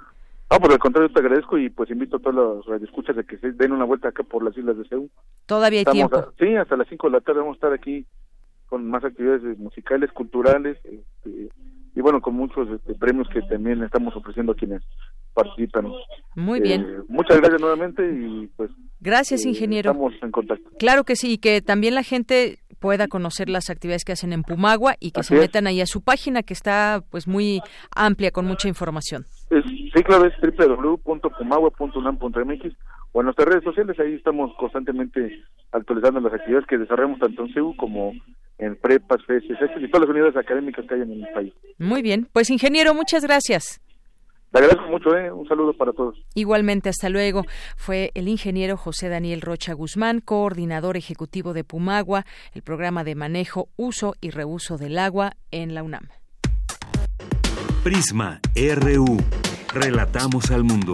[0.51, 3.37] No, por el contrario, te agradezco y pues invito a todos los escuchas a que
[3.37, 5.09] se den una vuelta acá por las islas de Seúl.
[5.45, 6.33] Todavía hay tiempo.
[6.37, 8.05] sí, hasta las 5 de la tarde vamos a estar aquí
[8.67, 11.49] con más actividades musicales, culturales, este,
[11.95, 14.81] y bueno, con muchos este, premios que también estamos ofreciendo a quienes
[15.33, 15.87] participan.
[16.35, 16.81] Muy bien.
[16.81, 18.71] Eh, muchas gracias nuevamente y pues...
[18.99, 19.91] Gracias, eh, ingeniero.
[19.91, 20.69] Estamos en contacto.
[20.77, 24.43] Claro que sí, y que también la gente pueda conocer las actividades que hacen en
[24.43, 27.61] Pumagua y que se metan ahí a su página que está pues muy
[27.95, 29.25] amplia con mucha información.
[29.49, 32.75] sí, claro, es www.pumagua.unam.mx
[33.11, 37.53] o en nuestras redes sociales, ahí estamos constantemente actualizando las actividades que desarrollamos tanto en
[37.53, 38.13] CEU como
[38.57, 41.53] en prepas, FESES, y todas las unidades académicas que hay en el país.
[41.77, 43.81] Muy bien, pues ingeniero, muchas gracias.
[44.51, 45.31] Le agradezco mucho, ¿eh?
[45.31, 46.17] un saludo para todos.
[46.33, 47.43] Igualmente, hasta luego.
[47.77, 53.69] Fue el ingeniero José Daniel Rocha Guzmán, coordinador ejecutivo de Pumagua, el programa de manejo,
[53.77, 56.07] uso y reuso del agua en la UNAM.
[57.83, 59.17] Prisma RU.
[59.73, 60.93] Relatamos al mundo.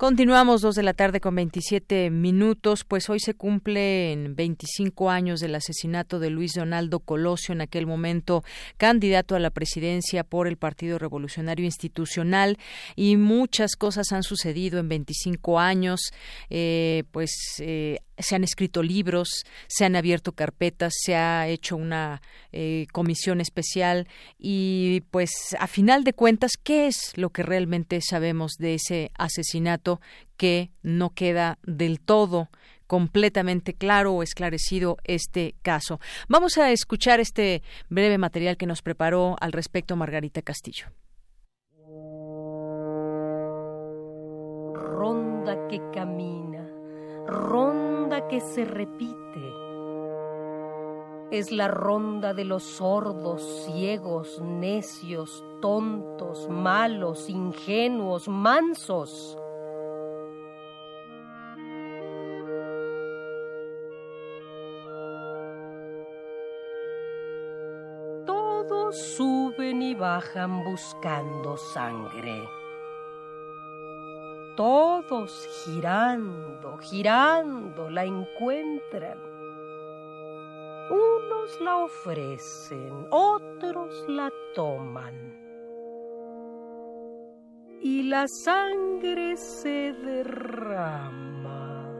[0.00, 5.54] Continuamos dos de la tarde con 27 minutos, pues hoy se cumplen 25 años del
[5.54, 8.42] asesinato de Luis Donaldo Colosio, en aquel momento
[8.78, 12.56] candidato a la presidencia por el Partido Revolucionario Institucional,
[12.96, 16.00] y muchas cosas han sucedido en 25 años,
[16.48, 22.22] eh, pues eh, se han escrito libros, se han abierto carpetas, se ha hecho una
[22.52, 28.52] eh, comisión especial y pues a final de cuentas, ¿qué es lo que realmente sabemos
[28.58, 30.00] de ese asesinato
[30.36, 32.48] que no queda del todo
[32.86, 36.00] completamente claro o esclarecido este caso?
[36.28, 40.86] Vamos a escuchar este breve material que nos preparó al respecto Margarita Castillo.
[44.74, 46.68] Ronda que camina,
[47.26, 49.54] ronda ronda que se repite.
[51.30, 59.38] Es la ronda de los sordos, ciegos, necios, tontos, malos, ingenuos, mansos.
[68.26, 72.59] Todos suben y bajan buscando sangre.
[74.60, 79.18] Todos girando, girando la encuentran.
[80.90, 85.14] Unos la ofrecen, otros la toman.
[87.80, 91.90] Y la sangre se derrama.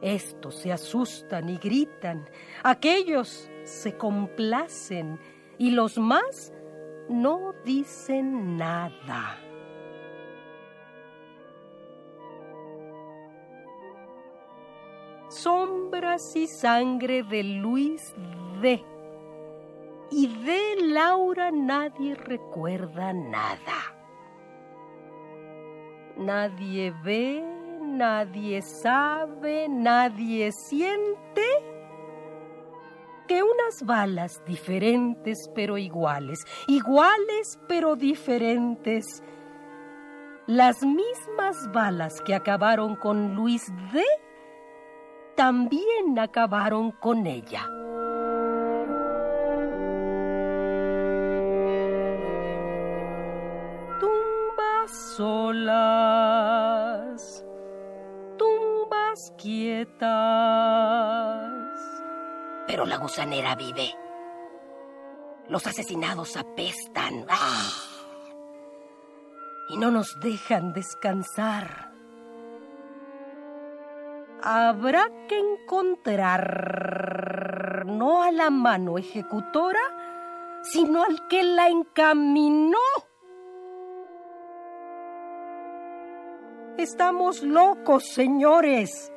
[0.00, 2.28] Estos se asustan y gritan,
[2.64, 5.20] aquellos se complacen
[5.56, 6.52] y los más
[7.08, 9.38] no dicen nada.
[15.32, 18.14] Sombras y sangre de Luis
[18.60, 18.84] D.
[20.10, 23.96] Y de Laura nadie recuerda nada.
[26.18, 27.42] Nadie ve,
[27.80, 31.46] nadie sabe, nadie siente
[33.26, 39.22] que unas balas diferentes pero iguales, iguales pero diferentes,
[40.46, 43.62] las mismas balas que acabaron con Luis
[43.94, 44.04] D
[45.36, 47.66] también acabaron con ella.
[54.00, 56.64] Tumbas solas,
[58.38, 60.10] tumbas quietas.
[62.66, 63.94] Pero la gusanera vive.
[65.48, 67.26] Los asesinados apestan.
[69.68, 71.91] Y no nos dejan descansar
[74.42, 76.42] habrá que encontrar
[77.86, 79.80] no a la mano ejecutora,
[80.62, 82.78] sino al que la encaminó.
[86.76, 89.12] Estamos locos, señores.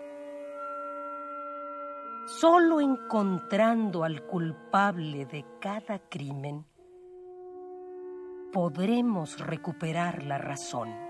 [2.25, 6.65] Solo encontrando al culpable de cada crimen
[8.51, 11.04] podremos recuperar la razón.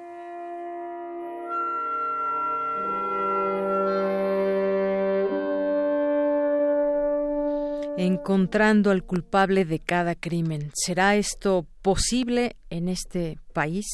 [7.97, 10.72] Encontrando al culpable de cada crimen.
[10.73, 13.85] ¿Será esto posible en este país?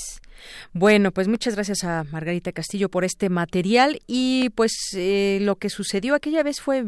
[0.73, 5.69] Bueno, pues muchas gracias a Margarita Castillo por este material y pues eh, lo que
[5.69, 6.85] sucedió aquella vez fue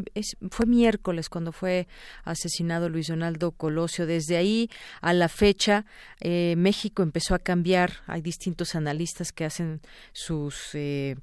[0.50, 1.86] fue miércoles cuando fue
[2.24, 4.06] asesinado Luis Donaldo Colosio.
[4.06, 4.70] Desde ahí
[5.00, 5.84] a la fecha
[6.20, 7.92] eh, México empezó a cambiar.
[8.06, 9.80] Hay distintos analistas que hacen
[10.12, 11.14] sus eh,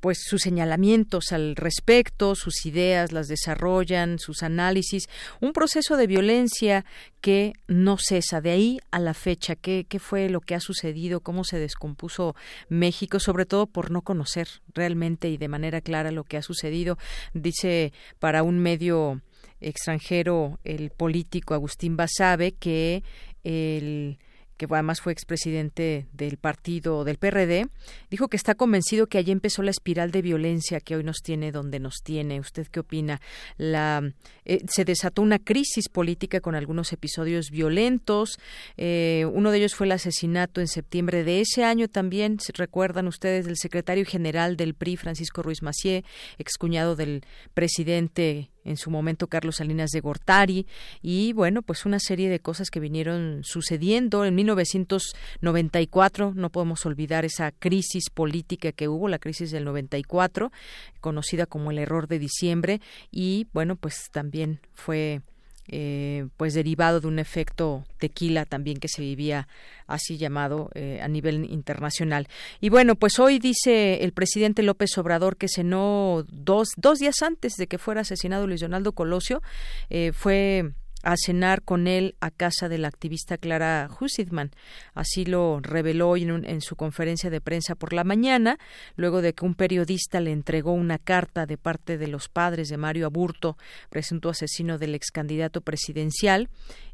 [0.00, 5.08] pues sus señalamientos al respecto, sus ideas las desarrollan, sus análisis,
[5.40, 6.84] un proceso de violencia
[7.20, 9.56] que no cesa de ahí a la fecha.
[9.56, 11.20] ¿Qué, qué fue lo que ha sucedido?
[11.20, 12.36] ¿Cómo se descompuso
[12.68, 13.18] México?
[13.18, 16.98] Sobre todo por no conocer realmente y de manera clara lo que ha sucedido.
[17.34, 19.20] Dice para un medio
[19.60, 23.02] extranjero el político Agustín Basabe que
[23.42, 24.18] el
[24.58, 27.68] que además fue expresidente del partido del PRD,
[28.10, 31.52] dijo que está convencido que allí empezó la espiral de violencia que hoy nos tiene
[31.52, 32.40] donde nos tiene.
[32.40, 33.20] ¿Usted qué opina?
[33.56, 34.12] La,
[34.44, 38.38] eh, se desató una crisis política con algunos episodios violentos.
[38.76, 42.38] Eh, uno de ellos fue el asesinato en septiembre de ese año también.
[42.54, 46.04] Recuerdan ustedes del secretario general del PRI, Francisco Ruiz Macié,
[46.38, 47.24] excuñado del
[47.54, 50.66] presidente en su momento Carlos Salinas de Gortari
[51.02, 54.24] y bueno, pues una serie de cosas que vinieron sucediendo.
[54.24, 60.52] En 1994, no podemos olvidar esa crisis política que hubo, la crisis del 94,
[61.00, 62.80] conocida como el error de diciembre
[63.10, 65.22] y bueno, pues también fue
[65.68, 69.48] eh, pues derivado de un efecto tequila también que se vivía
[69.86, 72.28] así llamado eh, a nivel internacional.
[72.60, 77.54] Y bueno, pues hoy dice el presidente López Obrador que cenó dos, dos días antes
[77.56, 79.42] de que fuera asesinado Luis Donaldo Colosio,
[79.90, 84.50] eh, fue a cenar con él a casa de la activista Clara Hussitman.
[84.94, 88.58] Así lo reveló en, en, su conferencia de prensa por la mañana,
[88.96, 92.76] luego de que un periodista le entregó una carta de parte de los padres de
[92.76, 93.56] Mario Aburto,
[93.90, 96.48] presunto asesino del ex candidato presidencial,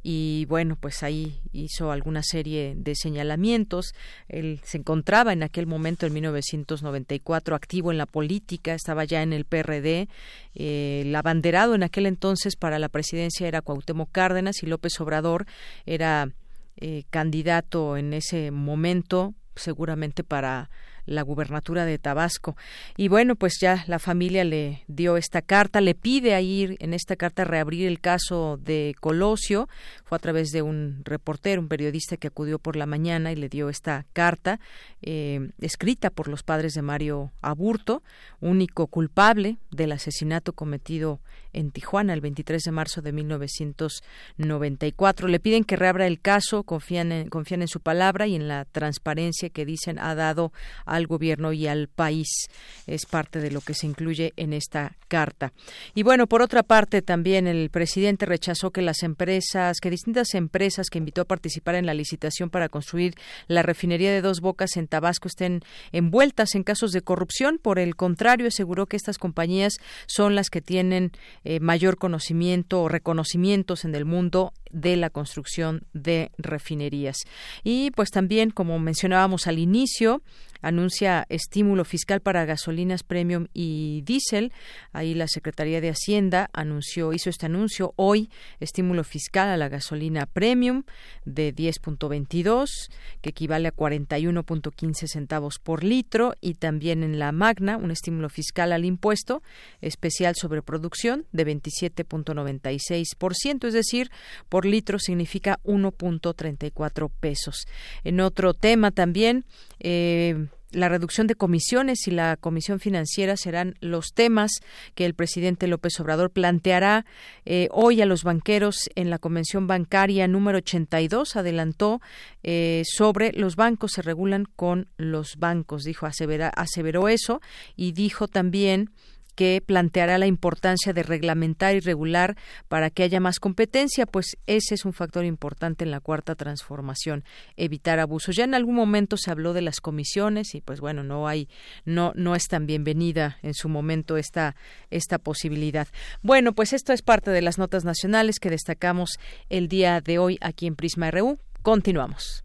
[0.07, 3.95] y bueno, pues ahí hizo alguna serie de señalamientos.
[4.29, 9.33] Él se encontraba en aquel momento, en 1994, activo en la política, estaba ya en
[9.33, 10.09] el PRD.
[10.55, 15.47] Eh, el abanderado en aquel entonces para la presidencia era Cuauhtémoc Cárdenas y López Obrador
[15.87, 16.29] era
[16.77, 20.69] eh, candidato en ese momento, seguramente para
[21.07, 22.57] la gubernatura de Tabasco.
[22.97, 26.95] Y bueno, pues ya la familia le dio esta carta, le pide a ir en
[26.95, 29.69] esta carta reabrir el caso de Colosio.
[30.05, 33.49] Fue a través de un reportero, un periodista que acudió por la mañana y le
[33.49, 34.61] dio esta carta
[35.03, 38.03] eh, escrita por los padres de Mario Aburto,
[38.41, 41.21] único culpable del asesinato cometido
[41.55, 45.29] en Tijuana el 23 de marzo de 1994.
[45.29, 48.67] Le piden que reabra el caso, confían en, confían en su palabra y en la
[48.67, 50.53] transparencia que dicen ha dado
[50.85, 52.49] al gobierno y al país.
[52.87, 55.53] Es parte de lo que se incluye en esta carta.
[55.95, 60.89] Y bueno, por otra parte, también el presidente rechazó que las empresas, que distintas empresas
[60.91, 63.15] que invitó a participar en la licitación para construir
[63.47, 65.63] la refinería de Dos Bocas en Tabasco estén
[65.93, 67.59] envueltas en casos de corrupción.
[67.59, 69.75] Por el contrario, aseguró que estas compañías
[70.07, 71.13] son las que tienen
[71.45, 77.17] eh, mayor conocimiento o reconocimientos en el mundo de la construcción de refinerías.
[77.63, 80.21] Y pues también, como mencionábamos al inicio,
[80.65, 84.53] anuncia estímulo fiscal para gasolinas premium y diésel.
[84.93, 88.31] Ahí la Secretaría de Hacienda anunció, hizo este anuncio hoy,
[88.61, 90.83] estímulo fiscal a la gasolina premium
[91.25, 92.91] de 10.22,
[93.21, 98.73] que equivale a 41.15 centavos por litro, y también en la Magna un estímulo fiscal
[98.73, 99.43] al impuesto
[99.81, 104.11] especial sobre producción de 27.96%, es decir,
[104.49, 107.67] por litro significa 1.34 pesos.
[108.03, 109.45] En otro tema también,
[109.81, 114.51] eh, la reducción de comisiones y la comisión financiera serán los temas
[114.95, 117.07] que el presidente López Obrador planteará
[117.45, 121.37] eh, hoy a los banqueros en la convención bancaria número 82.
[121.37, 122.01] Adelantó
[122.43, 127.41] eh, sobre los bancos se regulan con los bancos, dijo, aseveró eso
[127.77, 128.91] y dijo también
[129.35, 132.37] que planteará la importancia de reglamentar y regular
[132.69, 137.25] para que haya más competencia, pues ese es un factor importante en la cuarta transformación,
[137.57, 138.37] evitar abusos.
[138.37, 141.49] Ya en algún momento se habló de las comisiones y pues bueno, no hay
[141.85, 144.57] no no es tan bienvenida en su momento esta
[144.91, 145.89] esta posibilidad.
[146.23, 150.39] Bueno, pues esto es parte de las notas nacionales que destacamos el día de hoy
[150.41, 151.39] aquí en Prisma RU.
[151.63, 152.45] Continuamos.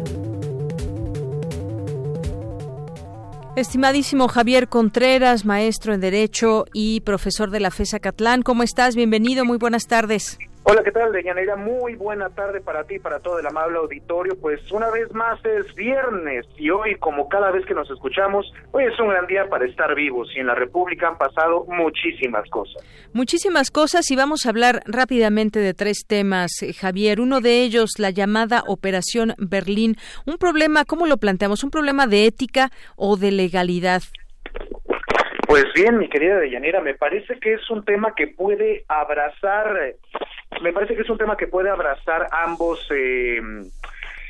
[3.57, 8.95] Estimadísimo Javier Contreras, maestro en Derecho y profesor de la FESA Catlán, ¿cómo estás?
[8.95, 10.39] Bienvenido, muy buenas tardes.
[10.71, 11.57] Hola, ¿qué tal, Deyanira?
[11.57, 14.39] Muy buena tarde para ti, para todo el amable auditorio.
[14.39, 18.85] Pues una vez más es viernes y hoy, como cada vez que nos escuchamos, hoy
[18.85, 22.81] es un gran día para estar vivos y en la República han pasado muchísimas cosas.
[23.11, 27.19] Muchísimas cosas y vamos a hablar rápidamente de tres temas, eh, Javier.
[27.19, 29.97] Uno de ellos, la llamada Operación Berlín.
[30.25, 31.65] Un problema, ¿cómo lo planteamos?
[31.65, 34.03] ¿Un problema de ética o de legalidad?
[35.51, 39.95] Pues bien, mi querida Deyanira, me parece que es un tema que puede abrazar,
[40.61, 43.41] me parece que es un tema que puede abrazar ambos eh,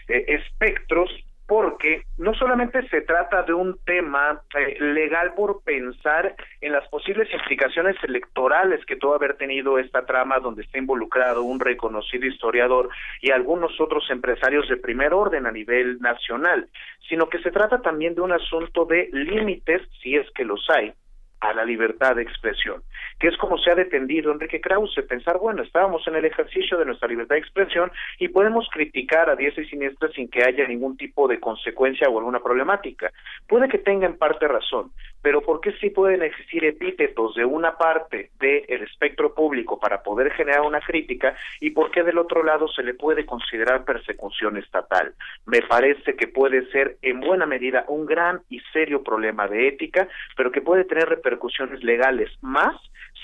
[0.07, 1.11] espectros,
[1.45, 7.31] porque no solamente se trata de un tema eh, legal por pensar en las posibles
[7.31, 12.89] implicaciones electorales que tuvo haber tenido esta trama donde está involucrado un reconocido historiador
[13.22, 16.68] y algunos otros empresarios de primer orden a nivel nacional,
[17.07, 20.93] sino que se trata también de un asunto de límites, si es que los hay,
[21.41, 22.84] a la libertad de expresión,
[23.22, 26.85] que es como se ha defendido Enrique Krause, pensar, bueno, estábamos en el ejercicio de
[26.85, 30.98] nuestra libertad de expresión y podemos criticar a diestra y siniestra sin que haya ningún
[30.98, 33.11] tipo de consecuencia o alguna problemática.
[33.48, 34.91] Puede que tenga en parte razón,
[35.22, 40.31] pero ¿por qué sí pueden existir epítetos de una parte del espectro público para poder
[40.31, 45.14] generar una crítica y por qué del otro lado se le puede considerar persecución estatal?
[45.45, 50.07] Me parece que puede ser en buena medida un gran y serio problema de ética,
[50.35, 52.76] pero que puede tener repercusiones repercusiones legales, más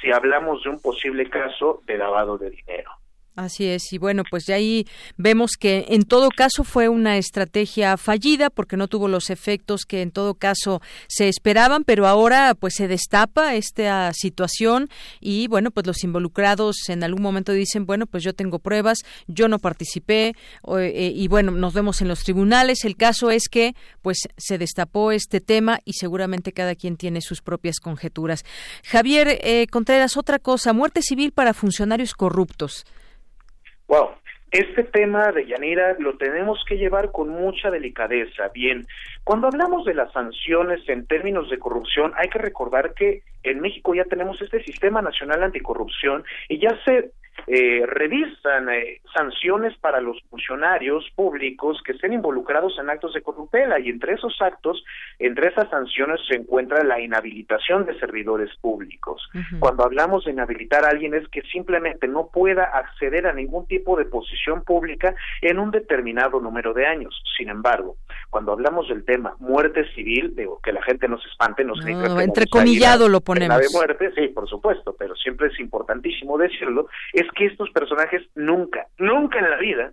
[0.02, 2.92] si hablamos de un posible caso de lavado de dinero.
[3.38, 7.96] Así es, y bueno, pues ya ahí vemos que en todo caso fue una estrategia
[7.96, 12.74] fallida porque no tuvo los efectos que en todo caso se esperaban, pero ahora pues
[12.74, 14.90] se destapa esta situación
[15.20, 19.48] y bueno, pues los involucrados en algún momento dicen, bueno, pues yo tengo pruebas, yo
[19.48, 20.34] no participé
[20.80, 22.86] eh, y bueno, nos vemos en los tribunales.
[22.86, 27.44] El caso es que pues se destapó este tema y seguramente cada quien tiene sus
[27.44, 28.44] propias conjeturas.
[28.84, 32.84] Javier eh, Contreras, otra cosa, muerte civil para funcionarios corruptos.
[33.88, 34.12] Wow,
[34.52, 38.50] este tema de Yanira lo tenemos que llevar con mucha delicadeza.
[38.54, 38.86] Bien,
[39.24, 43.94] cuando hablamos de las sanciones en términos de corrupción, hay que recordar que en México
[43.94, 47.12] ya tenemos este sistema nacional anticorrupción y ya se
[47.46, 53.80] eh, revisan eh, sanciones para los funcionarios públicos que estén involucrados en actos de corruptela
[53.80, 54.84] y entre esos actos,
[55.20, 59.30] entre esas sanciones se encuentra la inhabilitación de servidores públicos.
[59.60, 63.98] Cuando hablamos de inhabilitar a alguien es que simplemente no pueda acceder a ningún tipo
[63.98, 67.22] de posición pública en un determinado número de años.
[67.38, 67.98] Sin embargo,
[68.30, 71.94] cuando hablamos del tema muerte civil, digo que la gente no se espante, no, se
[71.94, 73.58] no entrecomillado lo ponemos.
[73.60, 78.88] de muerte, sí, por supuesto, pero siempre es importantísimo decirlo, es que estos personajes nunca,
[78.98, 79.92] nunca en la vida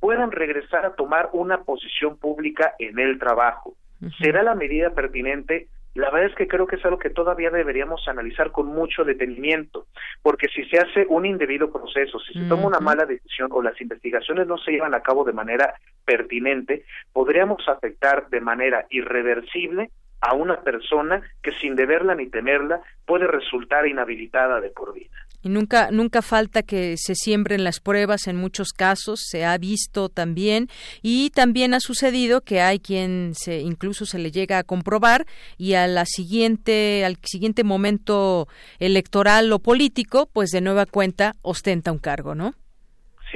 [0.00, 3.74] puedan regresar a tomar una posición pública en el trabajo.
[4.18, 5.68] ¿Será la medida pertinente?
[5.94, 9.86] La verdad es que creo que es algo que todavía deberíamos analizar con mucho detenimiento,
[10.22, 13.80] porque si se hace un indebido proceso, si se toma una mala decisión o las
[13.80, 15.74] investigaciones no se llevan a cabo de manera
[16.04, 16.84] pertinente,
[17.14, 19.90] podríamos afectar de manera irreversible
[20.26, 25.14] a una persona que sin deberla ni temerla puede resultar inhabilitada de por vida.
[25.42, 30.08] Y nunca, nunca falta que se siembren las pruebas en muchos casos, se ha visto
[30.08, 30.66] también,
[31.02, 35.24] y también ha sucedido que hay quien se, incluso se le llega a comprobar
[35.56, 38.48] y a la siguiente, al siguiente momento
[38.80, 42.54] electoral o político, pues de nueva cuenta ostenta un cargo, ¿no?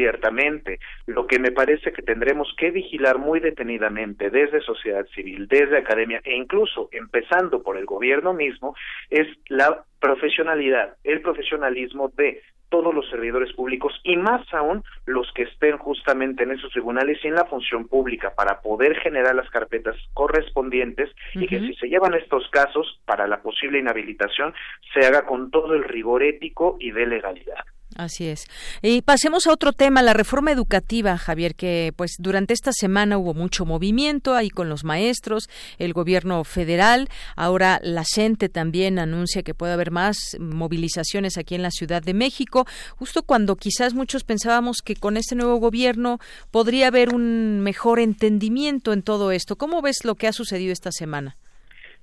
[0.00, 5.76] Ciertamente, lo que me parece que tendremos que vigilar muy detenidamente desde sociedad civil, desde
[5.76, 8.74] academia e incluso empezando por el gobierno mismo
[9.10, 12.40] es la profesionalidad, el profesionalismo de
[12.70, 17.28] todos los servidores públicos y más aún los que estén justamente en esos tribunales y
[17.28, 22.14] en la función pública para poder generar las carpetas correspondientes y que si se llevan
[22.14, 24.54] estos casos para la posible inhabilitación
[24.94, 27.66] se haga con todo el rigor ético y de legalidad.
[28.00, 28.46] Así es.
[28.80, 33.34] Y pasemos a otro tema, la reforma educativa, Javier, que pues durante esta semana hubo
[33.34, 39.52] mucho movimiento ahí con los maestros, el gobierno federal, ahora la CENTE también anuncia que
[39.52, 42.66] puede haber más movilizaciones aquí en la Ciudad de México,
[42.96, 46.20] justo cuando quizás muchos pensábamos que con este nuevo gobierno
[46.50, 49.56] podría haber un mejor entendimiento en todo esto.
[49.56, 51.36] ¿Cómo ves lo que ha sucedido esta semana?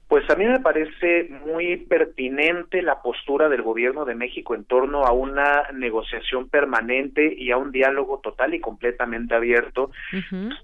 [0.07, 5.03] Pues a mí me parece muy pertinente la postura del gobierno de México en torno
[5.03, 9.91] a una negociación permanente y a un diálogo total y completamente abierto.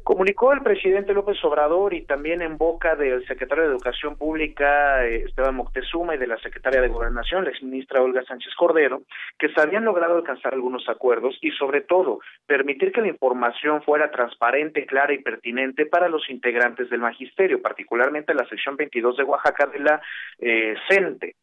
[0.04, 5.26] Comunicó el presidente López Obrador y también en boca del secretario de Educación Pública eh,
[5.26, 9.02] Esteban Moctezuma y de la secretaria de Gobernación, la exministra Olga Sánchez Cordero,
[9.38, 14.10] que se habían logrado alcanzar algunos acuerdos y sobre todo permitir que la información fuera
[14.10, 19.68] transparente, clara y pertinente para los integrantes del magisterio, particularmente la sección 22 de Oaxaca
[19.68, 20.02] de la
[20.40, 21.36] eh, CENTE.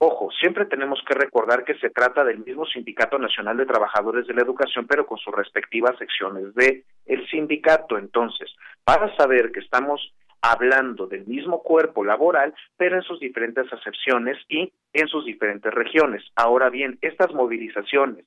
[0.00, 4.34] Ojo, siempre tenemos que recordar que se trata del mismo Sindicato Nacional de Trabajadores de
[4.34, 7.98] la Educación, pero con sus respectivas secciones de el sindicato.
[7.98, 8.54] Entonces,
[8.84, 14.72] para saber que estamos hablando del mismo cuerpo laboral, pero en sus diferentes acepciones y
[14.92, 16.24] en sus diferentes regiones.
[16.36, 18.24] Ahora bien, estas movilizaciones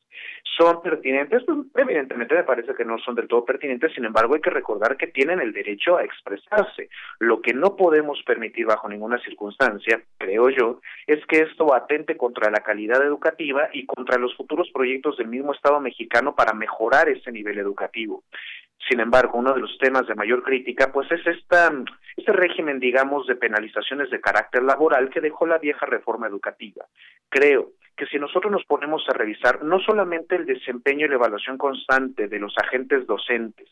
[0.58, 4.42] son pertinentes, pues, evidentemente me parece que no son del todo pertinentes, sin embargo hay
[4.42, 6.90] que recordar que tienen el derecho a expresarse.
[7.20, 12.52] Lo que no podemos permitir bajo ninguna circunstancia, creo yo, es que esto atente contra
[12.52, 17.32] la calidad educativa y contra los futuros proyectos del mismo Estado mexicano para mejorar ese
[17.32, 18.24] nivel educativo.
[18.90, 21.72] Sin embargo, uno de los temas de mayor crítica, pues es esta,
[22.18, 26.86] este régimen, digamos, de penalizaciones de carácter laboral que dejó la vieja reforma educativa.
[27.30, 31.58] Creo que si nosotros nos ponemos a revisar no solamente el desempeño y la evaluación
[31.58, 33.70] constante de los agentes docentes,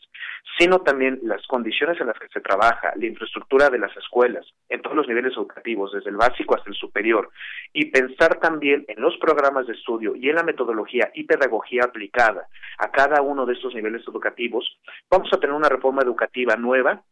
[0.58, 4.82] sino también las condiciones en las que se trabaja, la infraestructura de las escuelas, en
[4.82, 7.30] todos los niveles educativos, desde el básico hasta el superior,
[7.72, 12.46] y pensar también en los programas de estudio y en la metodología y pedagogía aplicada
[12.78, 14.78] a cada uno de estos niveles educativos,
[15.10, 17.02] vamos a tener una reforma educativa nueva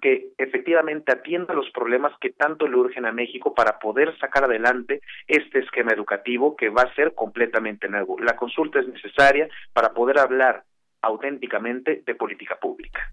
[0.00, 5.00] que efectivamente atienda los problemas que tanto le urgen a México para poder sacar adelante
[5.26, 8.18] este esquema educativo que va a ser completamente nuevo.
[8.18, 10.64] La consulta es necesaria para poder hablar
[11.02, 13.12] auténticamente de política pública.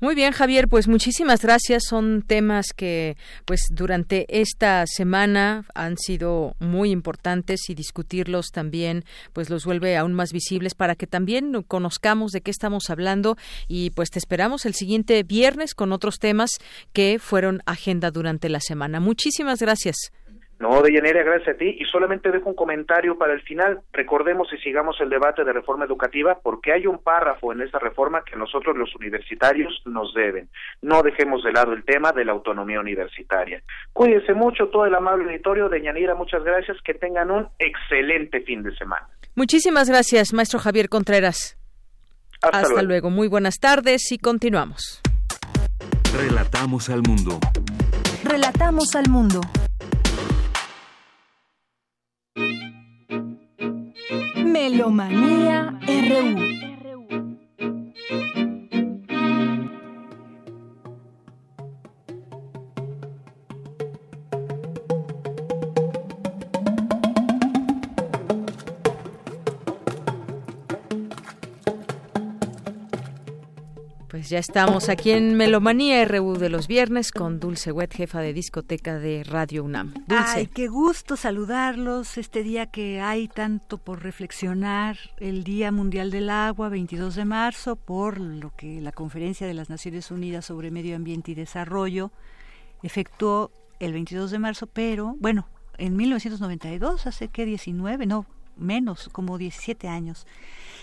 [0.00, 1.84] Muy bien, Javier, pues muchísimas gracias.
[1.88, 9.50] Son temas que pues durante esta semana han sido muy importantes y discutirlos también pues
[9.50, 13.36] los vuelve aún más visibles para que también conozcamos de qué estamos hablando
[13.68, 16.50] y pues te esperamos el siguiente viernes con otros temas
[16.92, 19.00] que fueron agenda durante la semana.
[19.00, 20.12] Muchísimas gracias.
[20.58, 21.76] No, Deyanira, gracias a ti.
[21.78, 23.80] Y solamente dejo un comentario para el final.
[23.92, 28.22] Recordemos y sigamos el debate de reforma educativa porque hay un párrafo en esa reforma
[28.24, 30.48] que nosotros los universitarios nos deben.
[30.80, 33.62] No dejemos de lado el tema de la autonomía universitaria.
[33.92, 35.68] Cuídense mucho, todo el amable auditorio.
[35.68, 36.76] Deyanira, muchas gracias.
[36.84, 39.08] Que tengan un excelente fin de semana.
[39.34, 41.58] Muchísimas gracias, maestro Javier Contreras.
[42.52, 43.10] Hasta, luego.
[43.10, 45.00] Muy buenas tardes y continuamos.
[46.16, 47.40] Relatamos al mundo.
[48.22, 49.40] Relatamos al mundo.
[54.44, 56.54] Melomanía RU.
[74.24, 78.32] Pues ya estamos aquí en Melomanía RU de los viernes con Dulce Wet, jefa de
[78.32, 79.92] discoteca de Radio UNAM.
[80.06, 80.38] Dulce.
[80.38, 86.30] Ay, qué gusto saludarlos este día que hay tanto por reflexionar, el Día Mundial del
[86.30, 90.96] Agua, 22 de marzo, por lo que la Conferencia de las Naciones Unidas sobre Medio
[90.96, 92.10] Ambiente y Desarrollo
[92.82, 98.24] efectuó el 22 de marzo, pero bueno, en 1992, hace que 19, no,
[98.56, 100.26] menos, como 17 años.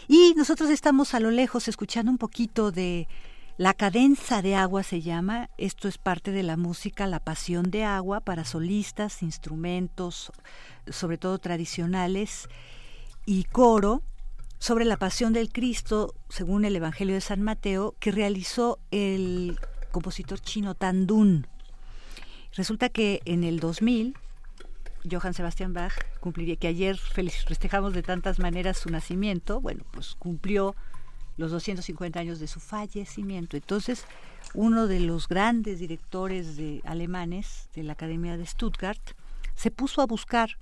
[0.08, 3.08] Y nosotros estamos a lo lejos escuchando un poquito de
[3.57, 7.84] la cadenza de agua se llama, esto es parte de la música La Pasión de
[7.84, 10.32] Agua para solistas, instrumentos,
[10.88, 12.48] sobre todo tradicionales,
[13.26, 14.02] y coro
[14.57, 19.60] sobre la Pasión del Cristo, según el Evangelio de San Mateo, que realizó el
[19.91, 21.48] compositor chino Tandun.
[22.53, 24.15] Resulta que en el 2000,
[25.10, 30.76] Johann Sebastian Bach cumpliría, que ayer festejamos de tantas maneras su nacimiento, bueno, pues cumplió
[31.42, 33.58] los 250 años de su fallecimiento.
[33.58, 34.06] Entonces,
[34.54, 39.02] uno de los grandes directores de alemanes de la Academia de Stuttgart
[39.56, 40.58] se puso a buscar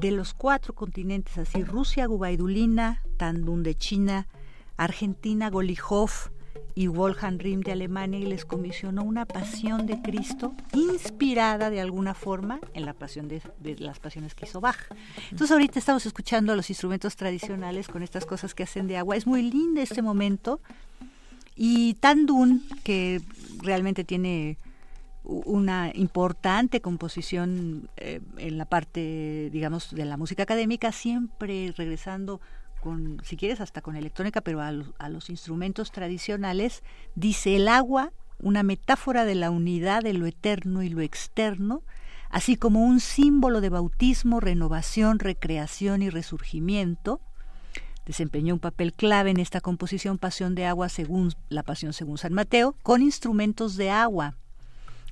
[0.00, 4.26] de los cuatro continentes, así Rusia, Gubaidulina, Tandun de China,
[4.76, 6.31] Argentina, Golijov,
[6.74, 12.14] y Wolfgang Riem de Alemania y les comisionó una pasión de Cristo inspirada de alguna
[12.14, 13.42] forma en la pasión de,
[13.78, 14.78] las pasiones que hizo Bach.
[15.30, 19.16] Entonces ahorita estamos escuchando los instrumentos tradicionales con estas cosas que hacen de agua.
[19.16, 20.60] Es muy lindo este momento
[21.56, 23.20] y Tandun, que
[23.62, 24.56] realmente tiene
[25.24, 32.40] una importante composición eh, en la parte, digamos, de la música académica, siempre regresando
[33.22, 34.72] si quieres, hasta con electrónica, pero a
[35.08, 36.82] los, instrumentos tradicionales,
[37.14, 41.82] dice el agua, una metáfora de la unidad de lo eterno y lo externo,
[42.30, 47.20] así como un símbolo de bautismo, renovación, recreación y resurgimiento.
[48.04, 52.32] Desempeñó un papel clave en esta composición Pasión de Agua según la Pasión según San
[52.32, 54.36] Mateo, con instrumentos de agua.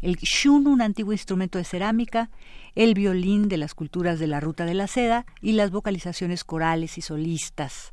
[0.03, 2.31] El shun, un antiguo instrumento de cerámica,
[2.75, 6.99] el violín de las culturas de la Ruta de la Seda y las vocalizaciones corales
[6.99, 7.93] y solistas.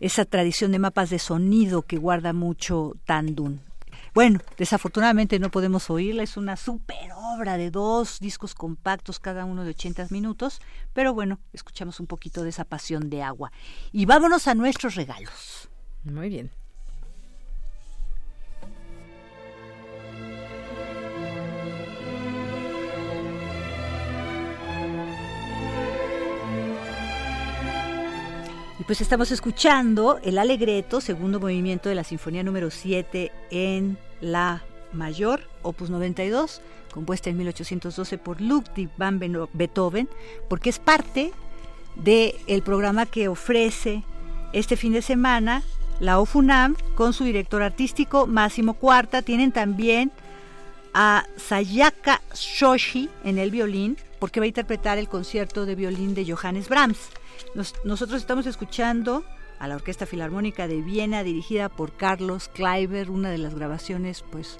[0.00, 3.60] Esa tradición de mapas de sonido que guarda mucho Tandun.
[4.14, 9.64] Bueno, desafortunadamente no podemos oírla, es una super obra de dos discos compactos, cada uno
[9.64, 10.60] de 80 minutos,
[10.92, 13.52] pero bueno, escuchamos un poquito de esa pasión de agua.
[13.92, 15.68] Y vámonos a nuestros regalos.
[16.04, 16.50] Muy bien.
[28.88, 34.62] Pues estamos escuchando el Alegreto, segundo movimiento de la Sinfonía número 7 en La
[34.94, 39.20] Mayor, opus 92, compuesta en 1812 por Ludwig van
[39.52, 40.08] Beethoven,
[40.48, 41.32] porque es parte
[41.96, 44.04] del programa que ofrece
[44.54, 45.62] este fin de semana
[46.00, 49.20] la OFUNAM con su director artístico Máximo Cuarta.
[49.20, 50.12] Tienen también
[50.94, 56.24] a Sayaka Shoshi en el violín, porque va a interpretar el concierto de violín de
[56.24, 57.10] Johannes Brahms
[57.84, 59.24] nosotros estamos escuchando
[59.58, 64.58] a la Orquesta Filarmónica de Viena dirigida por Carlos Kleiber, una de las grabaciones pues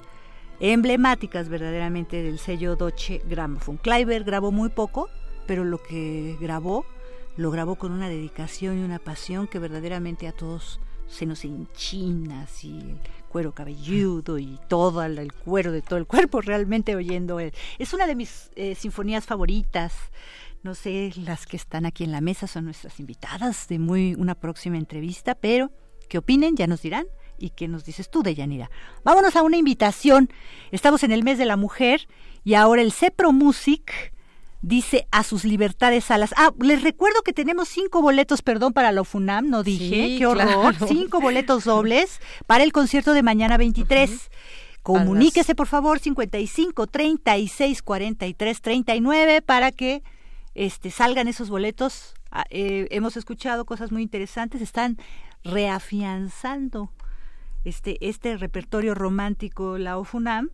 [0.60, 3.76] emblemáticas verdaderamente del sello Deutsche Grammophon.
[3.76, 5.08] Kleiber grabó muy poco,
[5.46, 6.84] pero lo que grabó
[7.36, 12.42] lo grabó con una dedicación y una pasión que verdaderamente a todos se nos enchina,
[12.42, 12.98] así el
[13.28, 17.52] cuero cabelludo y todo el, cuero de todo el cuerpo realmente oyendo él.
[17.78, 19.94] Es una de mis eh, sinfonías favoritas
[20.62, 24.34] no sé, las que están aquí en la mesa son nuestras invitadas de muy una
[24.34, 25.70] próxima entrevista, pero
[26.08, 26.56] ¿qué opinen?
[26.56, 27.06] Ya nos dirán.
[27.40, 28.68] ¿Y qué nos dices tú, Deyanira?
[29.04, 30.28] Vámonos a una invitación.
[30.72, 32.08] Estamos en el mes de la mujer
[32.42, 34.12] y ahora el CEPRO Music
[34.60, 36.34] dice a sus libertades alas.
[36.36, 40.74] Ah, les recuerdo que tenemos cinco boletos, perdón, para la FUNAM, no dije, qué horror.
[40.88, 44.30] Cinco boletos dobles para el concierto de mañana 23.
[44.82, 50.02] Comuníquese, por favor, 55 36 43 39 para que
[50.58, 52.14] este, salgan esos boletos.
[52.32, 54.98] Ah, eh, hemos escuchado cosas muy interesantes, están
[55.44, 56.90] reafianzando
[57.64, 60.50] este, este repertorio romántico, la OFUNAM.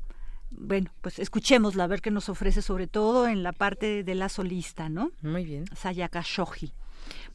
[0.50, 4.28] Bueno, pues escuchémosla, a ver qué nos ofrece, sobre todo en la parte de la
[4.28, 5.10] solista, ¿no?
[5.22, 5.64] Muy bien.
[5.74, 6.74] Sayaka Shoji.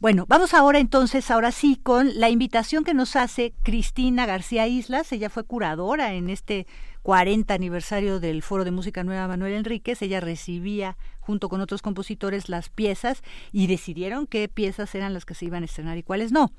[0.01, 5.11] Bueno, vamos ahora entonces, ahora sí, con la invitación que nos hace Cristina García Islas.
[5.11, 6.67] Ella fue curadora en este
[7.03, 10.01] 40 aniversario del Foro de Música Nueva Manuel Enríquez.
[10.01, 15.33] Ella recibía junto con otros compositores las piezas y decidieron qué piezas eran las que
[15.33, 16.53] se iban a estrenar y cuáles no.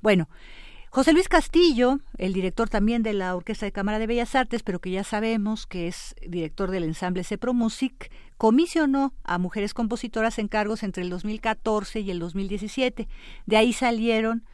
[0.00, 0.30] Bueno,
[0.90, 4.80] José Luis Castillo, el director también de la Orquesta de Cámara de Bellas Artes, pero
[4.80, 10.48] que ya sabemos que es director del ensamble Cepro Music, comisionó a mujeres compositoras en
[10.48, 13.08] cargos entre el 2014 y el 2017.
[13.44, 14.44] De ahí salieron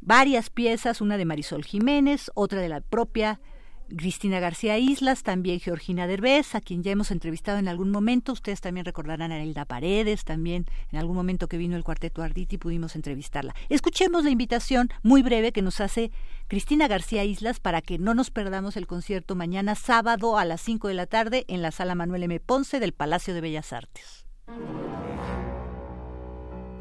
[0.00, 3.40] varias piezas, una de Marisol Jiménez, otra de la propia
[3.88, 8.32] Cristina García Islas, también Georgina Derbez, a quien ya hemos entrevistado en algún momento.
[8.32, 12.58] Ustedes también recordarán a Elda Paredes, también en algún momento que vino el cuarteto Arditi
[12.58, 13.54] pudimos entrevistarla.
[13.68, 16.10] Escuchemos la invitación muy breve que nos hace
[16.48, 20.88] Cristina García Islas para que no nos perdamos el concierto mañana sábado a las 5
[20.88, 22.40] de la tarde en la sala Manuel M.
[22.40, 24.24] Ponce del Palacio de Bellas Artes.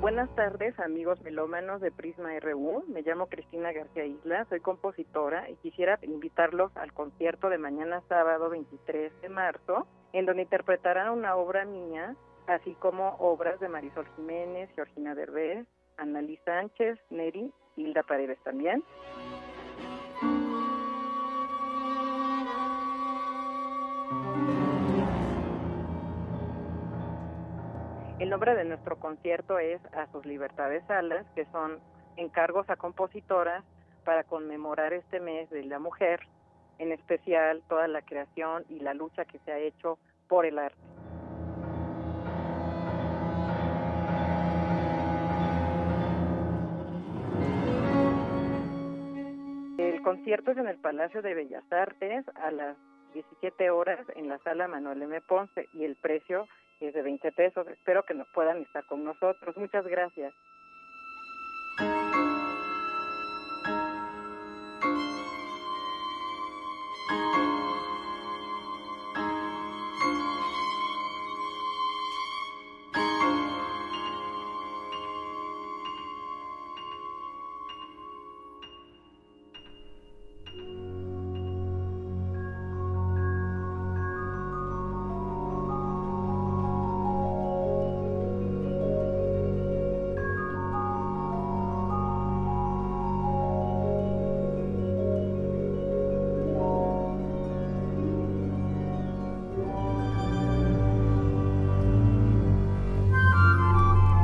[0.03, 2.83] Buenas tardes, amigos melómanos de Prisma RU.
[2.89, 8.49] Me llamo Cristina García Isla, soy compositora y quisiera invitarlos al concierto de mañana sábado
[8.49, 12.17] 23 de marzo, en donde interpretarán una obra mía,
[12.47, 15.65] así como obras de Marisol Jiménez, Georgina Derbez,
[15.95, 18.83] Annalí Sánchez, Neri, Hilda Paredes también.
[28.23, 31.81] El nombre de nuestro concierto es A sus libertades alas, que son
[32.15, 33.65] encargos a compositoras
[34.05, 36.21] para conmemorar este mes de la mujer,
[36.79, 40.79] en especial toda la creación y la lucha que se ha hecho por el arte.
[49.77, 52.77] El concierto es en el Palacio de Bellas Artes a las
[53.13, 55.19] 17 horas en la sala Manuel M.
[55.19, 56.47] Ponce y el precio
[56.79, 57.67] es de 20 pesos.
[57.67, 59.55] Espero que nos puedan estar con nosotros.
[59.57, 60.33] Muchas gracias.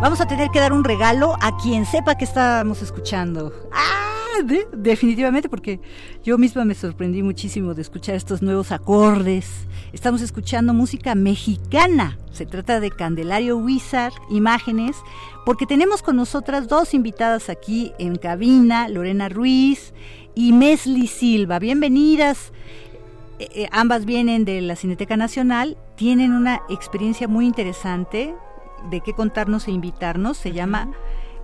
[0.09, 3.53] Vamos a tener que dar un regalo a quien sepa que estábamos escuchando.
[3.71, 4.41] ¡Ah!
[4.75, 5.79] definitivamente, porque
[6.23, 9.67] yo misma me sorprendí muchísimo de escuchar estos nuevos acordes.
[9.93, 12.17] Estamos escuchando música mexicana.
[12.31, 14.97] Se trata de Candelario Wizard, imágenes,
[15.45, 19.93] porque tenemos con nosotras dos invitadas aquí en cabina, Lorena Ruiz
[20.33, 21.59] y Mesli Silva.
[21.59, 22.51] Bienvenidas.
[23.37, 28.33] Eh, eh, ambas vienen de la Cineteca Nacional, tienen una experiencia muy interesante
[28.89, 30.37] de qué contarnos e invitarnos.
[30.37, 30.91] Se llama,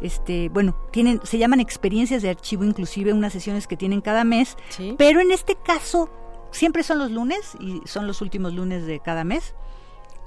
[0.02, 4.58] este, bueno, tienen, se llaman experiencias de archivo, inclusive unas sesiones que tienen cada mes.
[4.98, 6.10] Pero en este caso,
[6.52, 9.56] siempre son los lunes y son los últimos lunes de cada mes.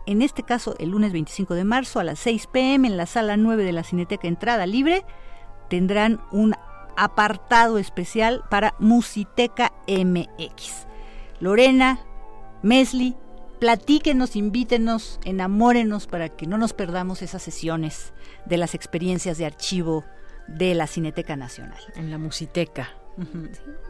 [0.07, 3.37] En este caso, el lunes 25 de marzo a las 6 pm en la sala
[3.37, 5.05] 9 de la Cineteca Entrada Libre,
[5.69, 6.55] tendrán un
[6.97, 10.87] apartado especial para Musiteca MX.
[11.41, 12.01] Lorena,
[12.63, 13.17] Mesli,
[13.59, 18.13] platíquenos, invítenos, enamórenos para que no nos perdamos esas sesiones
[18.47, 20.05] de las experiencias de archivo
[20.47, 21.81] de la Cineteca Nacional.
[21.95, 22.91] En la Musiteca.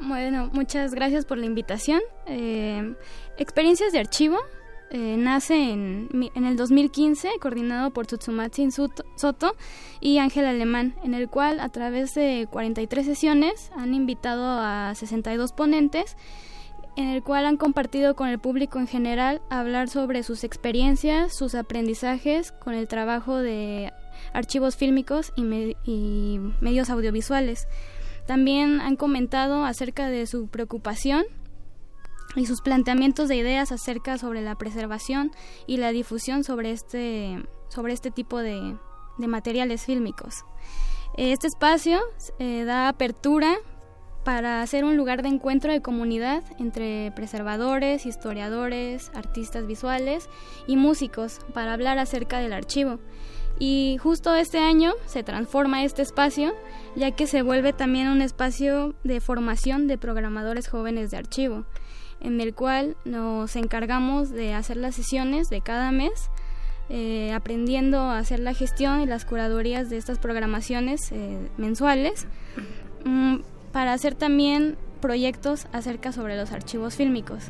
[0.01, 2.01] Bueno, muchas gracias por la invitación.
[2.27, 2.95] Eh,
[3.37, 4.39] experiencias de archivo
[4.91, 9.55] eh, nace en, en, el 2015, coordinado por Tsutsumatsu Soto
[10.01, 15.53] y Ángel Alemán, en el cual a través de 43 sesiones han invitado a 62
[15.53, 16.17] ponentes
[16.99, 21.55] en el cual han compartido con el público en general hablar sobre sus experiencias, sus
[21.55, 23.93] aprendizajes con el trabajo de
[24.33, 27.69] archivos fílmicos y, medios audiovisuales.
[28.27, 31.25] También han comentado acerca de su preocupación
[32.35, 35.31] y sus planteamientos de ideas acerca sobre la preservación
[35.69, 38.77] y la difusión sobre este, sobre este tipo de,
[39.19, 40.45] materiales fílmicos.
[41.17, 42.01] Este espacio
[42.41, 43.57] eh, da apertura
[44.29, 50.29] para ser un lugar de encuentro de comunidad entre preservadores, historiadores, artistas visuales
[50.67, 52.99] y músicos para hablar acerca del archivo.
[53.59, 56.55] Y justo este año se transforma este espacio,
[56.95, 61.65] ya que se vuelve también un espacio de formación de programadores jóvenes de archivo,
[62.21, 66.29] en el cual nos encargamos de hacer las sesiones de cada mes
[66.91, 72.27] eh, aprendiendo a hacer la gestión y las curadurías de estas programaciones eh, mensuales,
[73.07, 73.39] mm,
[73.73, 77.45] para hacer también proyectos acerca sobre los archivos fílmicos.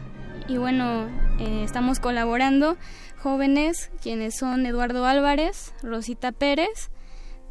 [0.49, 1.09] Y bueno,
[1.39, 2.77] eh, estamos colaborando
[3.23, 6.91] jóvenes quienes son Eduardo Álvarez, Rosita Pérez,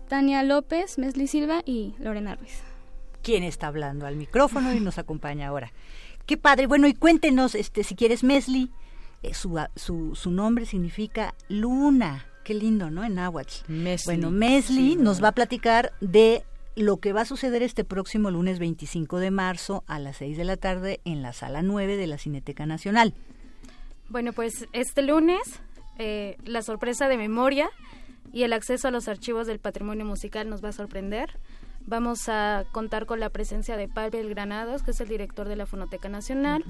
[0.08, 2.62] Tania López, Mesli Silva y Lorena Ruiz.
[3.22, 5.74] ¿Quién está hablando al micrófono y nos acompaña ahora?
[6.26, 6.68] Qué padre.
[6.68, 8.72] Bueno, y cuéntenos, este, si quieres, Mesli,
[9.24, 12.26] eh, su, su, su, nombre significa luna.
[12.44, 13.04] Qué lindo, ¿no?
[13.04, 13.66] En náhuatl.
[14.06, 16.46] Bueno, Mesli nos va a platicar de
[16.78, 20.46] lo que va a suceder este próximo lunes 25 de marzo a las 6 de
[20.46, 23.14] la tarde en la sala 9 de la Cineteca Nacional.
[24.10, 25.60] Bueno, pues este lunes
[25.98, 27.70] eh, la sorpresa de memoria
[28.32, 31.40] y el acceso a los archivos del patrimonio musical nos va a sorprender.
[31.88, 35.66] Vamos a contar con la presencia de Pavel Granados, que es el director de la
[35.66, 36.64] Fonoteca Nacional,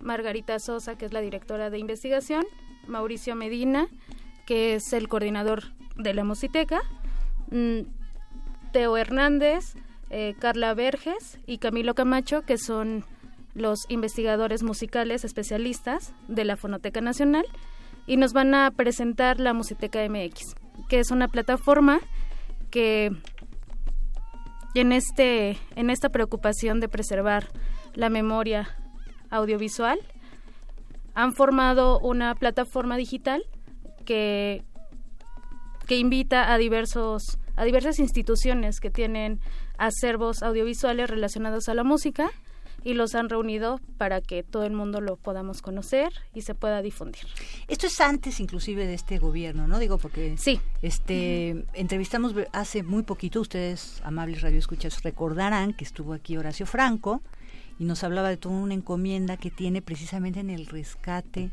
[0.00, 2.44] Margarita Sosa, que es la directora de investigación,
[2.86, 3.88] Mauricio Medina,
[4.46, 6.82] que es el coordinador de la Musiteca,
[7.50, 7.99] mm,
[8.72, 9.74] Teo Hernández,
[10.10, 13.04] eh, Carla Verges y Camilo Camacho, que son
[13.54, 17.44] los investigadores musicales especialistas de la Fonoteca Nacional
[18.06, 20.54] y nos van a presentar la Musiteca MX,
[20.88, 22.00] que es una plataforma
[22.70, 23.10] que
[24.74, 27.48] en este en esta preocupación de preservar
[27.94, 28.76] la memoria
[29.30, 29.98] audiovisual
[31.14, 33.42] han formado una plataforma digital
[34.04, 34.62] que
[35.88, 39.38] que invita a diversos a diversas instituciones que tienen
[39.76, 42.30] acervos audiovisuales relacionados a la música
[42.84, 46.80] y los han reunido para que todo el mundo lo podamos conocer y se pueda
[46.80, 47.26] difundir.
[47.68, 49.78] Esto es antes inclusive de este gobierno, ¿no?
[49.78, 50.58] Digo porque sí.
[50.80, 57.20] este entrevistamos hace muy poquito, ustedes amables radioescuchas recordarán que estuvo aquí Horacio Franco
[57.78, 61.50] y nos hablaba de toda una encomienda que tiene precisamente en el rescate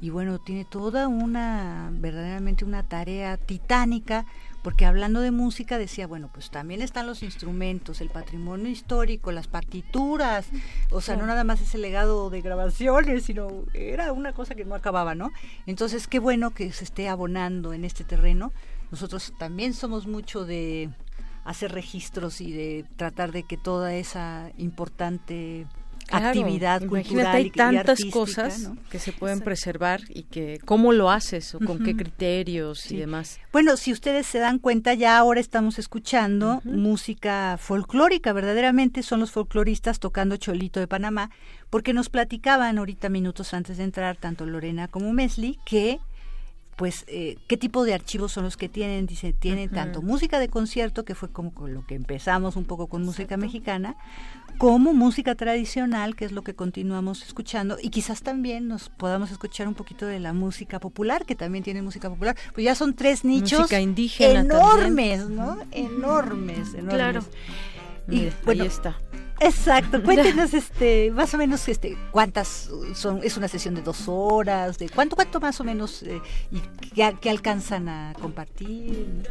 [0.00, 4.26] y bueno, tiene toda una verdaderamente una tarea titánica
[4.68, 9.46] porque hablando de música decía, bueno, pues también están los instrumentos, el patrimonio histórico, las
[9.46, 10.44] partituras,
[10.90, 14.74] o sea, no nada más ese legado de grabaciones, sino era una cosa que no
[14.74, 15.32] acababa, ¿no?
[15.64, 18.52] Entonces, qué bueno que se esté abonando en este terreno.
[18.90, 20.90] Nosotros también somos mucho de
[21.46, 25.66] hacer registros y de tratar de que toda esa importante
[26.10, 31.60] actividad cultural hay tantas cosas que se pueden preservar y que cómo lo haces o
[31.60, 33.38] con qué criterios y demás.
[33.52, 39.30] Bueno, si ustedes se dan cuenta, ya ahora estamos escuchando música folclórica, verdaderamente son los
[39.30, 41.30] folcloristas tocando Cholito de Panamá,
[41.70, 46.00] porque nos platicaban ahorita minutos antes de entrar tanto Lorena como Mesli que
[46.78, 50.48] pues eh, qué tipo de archivos son los que tienen, dice, tienen tanto música de
[50.48, 53.96] concierto, que fue como con lo que empezamos un poco con música mexicana,
[54.58, 59.68] como música tradicional, que es lo que continuamos escuchando, y quizás también nos podamos escuchar
[59.68, 63.24] un poquito de la música popular, que también tiene música popular, pues ya son tres
[63.24, 65.58] nichos enormes, ¿no?
[65.70, 66.94] Enormes, enormes.
[66.94, 67.24] Claro.
[68.10, 68.96] Y bueno, ahí está.
[69.40, 70.02] Exacto.
[70.04, 73.20] Cuéntenos, este, más o menos, este, cuántas son.
[73.22, 74.78] Es una sesión de dos horas.
[74.78, 76.20] De cuánto, cuánto más o menos eh,
[76.50, 76.60] y
[76.94, 79.28] qué, alcanzan a compartir.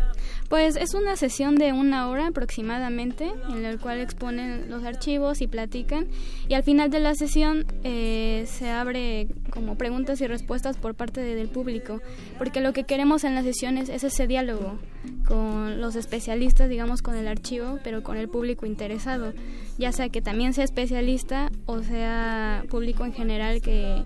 [0.49, 5.47] Pues es una sesión de una hora aproximadamente, en la cual exponen los archivos y
[5.47, 6.07] platican.
[6.47, 11.19] Y al final de la sesión eh, se abre como preguntas y respuestas por parte
[11.19, 12.01] del público,
[12.37, 14.79] porque lo que queremos en las sesiones es ese diálogo
[15.25, 19.33] con los especialistas, digamos, con el archivo, pero con el público interesado,
[19.77, 24.05] ya sea que también sea especialista o sea público en general que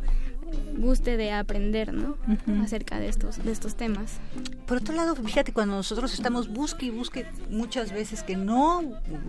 [0.77, 2.17] guste de aprender, ¿no?
[2.63, 4.19] Acerca de estos, de estos temas.
[4.65, 8.83] Por otro lado, fíjate, cuando nosotros estamos busque y busque muchas veces que no,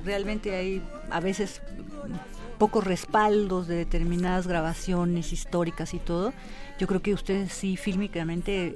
[0.05, 1.61] realmente hay a veces
[2.59, 6.33] pocos respaldos de determinadas grabaciones históricas y todo,
[6.79, 8.73] yo creo que ustedes sí fílmicamente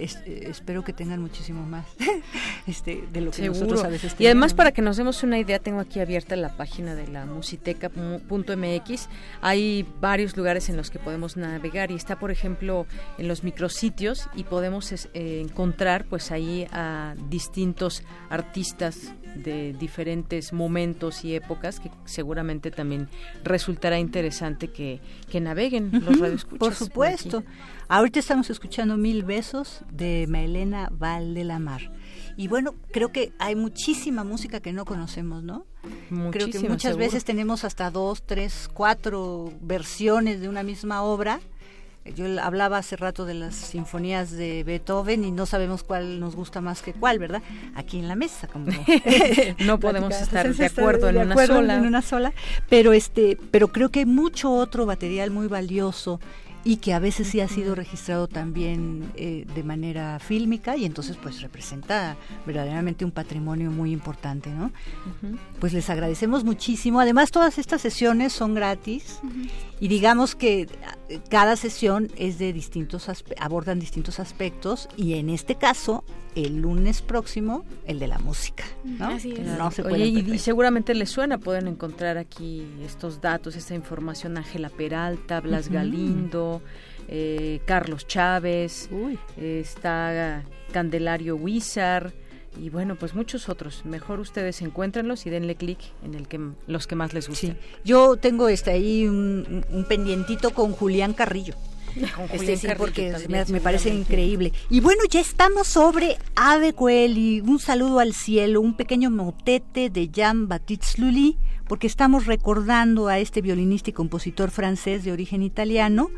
[0.49, 1.87] espero que tengan muchísimo más
[2.67, 4.21] este, de lo que nosotros a veces tenemos.
[4.21, 7.27] Y además para que nos demos una idea, tengo aquí abierta la página de la
[7.27, 9.09] musiteca.mx.
[9.41, 12.87] Hay varios lugares en los que podemos navegar y está, por ejemplo,
[13.19, 21.25] en los micrositios y podemos eh, encontrar pues ahí a distintos artistas de diferentes momentos
[21.25, 23.09] y épocas que seguramente también
[23.45, 25.01] resultará interesante que,
[25.31, 26.59] que naveguen los radioescuchas.
[26.59, 27.45] Por supuesto.
[27.89, 31.93] Ahorita estamos escuchando Mil Besos de Maelena Valdelamar.
[32.37, 35.65] Y bueno, creo que hay muchísima música que no conocemos, ¿no?
[36.33, 41.41] creo que muchas veces tenemos hasta dos, tres, cuatro versiones de una misma obra.
[42.15, 46.61] Yo hablaba hace rato de las sinfonías de Beethoven y no sabemos cuál nos gusta
[46.61, 47.43] más que cuál, ¿verdad?
[47.75, 48.67] Aquí en la mesa, como
[49.59, 51.75] no podemos estar de acuerdo, en, una sola.
[51.75, 52.33] en una sola.
[52.69, 56.21] Pero este, pero creo que hay mucho otro material muy valioso
[56.67, 61.17] y que a veces sí ha sido registrado también eh, de manera fílmica y entonces
[61.17, 64.73] pues representa verdaderamente un patrimonio muy importante, ¿no?
[65.61, 66.99] Pues les agradecemos muchísimo.
[66.99, 69.21] Además todas estas sesiones son gratis
[69.79, 70.63] y digamos que
[71.09, 76.03] eh, cada sesión es de distintos abordan distintos aspectos y en este caso
[76.37, 79.09] el lunes próximo el de la música, ¿no?
[79.09, 79.35] Así
[79.85, 85.71] Oye, y, seguramente les suena, pueden encontrar aquí estos datos, esta información, Ángela Peralta, Blas
[85.71, 86.63] Galindo,
[87.09, 88.91] eh, Carlos Chávez,
[89.39, 92.13] está Candelario Huizar,
[92.61, 93.85] y bueno, pues muchos otros.
[93.85, 97.59] Mejor ustedes encuéntrenlos y denle clic en el que los que más les gusten.
[97.85, 101.55] Yo tengo este ahí un, un pendientito con Julián Carrillo.
[102.33, 104.53] Este, sí, porque me, parece increíble.
[104.69, 107.41] Y bueno, ya estamos sobre Ave Coeli.
[107.41, 113.41] Un saludo al cielo, un pequeño motete de Jean-Baptiste Lully, porque estamos recordando a este
[113.41, 116.11] violinista y compositor francés de origen italiano,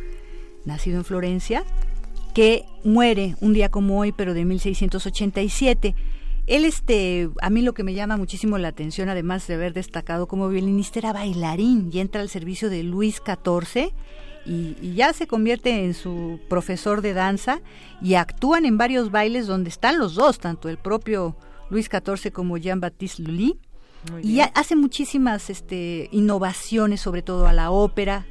[0.64, 1.64] nacido en Florencia,
[2.34, 5.94] que muere un día como hoy, pero de 1687.
[6.46, 10.26] Él, este, a mí lo que me llama muchísimo la atención, además de haber destacado
[10.26, 13.92] como violinista, era bailarín y entra al servicio de Luis XIV
[14.48, 17.60] y, ya se convierte en su profesor de danza
[18.00, 21.36] y actúan en varios bailes donde están los dos, tanto el propio
[21.70, 23.58] Luis XIV como Jean-Baptiste Lully
[24.22, 28.26] y hace muchísimas este, innovaciones, sobre todo a la ópera,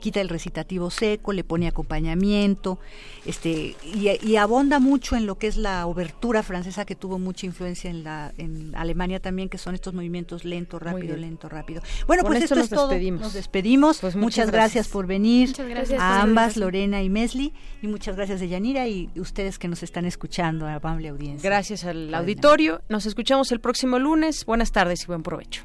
[0.00, 2.78] quita el recitativo seco, le pone acompañamiento,
[3.24, 7.90] este, y, abonda mucho en lo que es la obertura francesa que tuvo mucha influencia
[7.90, 11.82] en la en Alemania también, que son estos movimientos lento, rápido, lento, rápido.
[12.06, 12.98] Bueno, pues esto es todo.
[12.98, 13.98] Nos despedimos.
[14.00, 14.88] Pues muchas, gracias.
[14.88, 15.52] por venir
[15.98, 17.52] a ambas, Lorena y Mesli,
[17.82, 21.48] y muchas gracias de Yanira y ustedes que nos están escuchando, a amable audiencia.
[21.48, 22.82] Gracias al auditorio.
[22.88, 24.44] Nos escuchamos el próximo lunes.
[24.44, 25.62] Buenas tardes y buen provecho.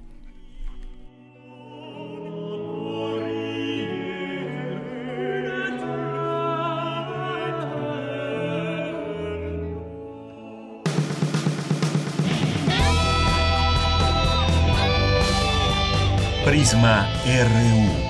[16.45, 18.03] Prisma RU.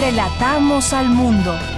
[0.00, 1.77] Relatamos al mundo.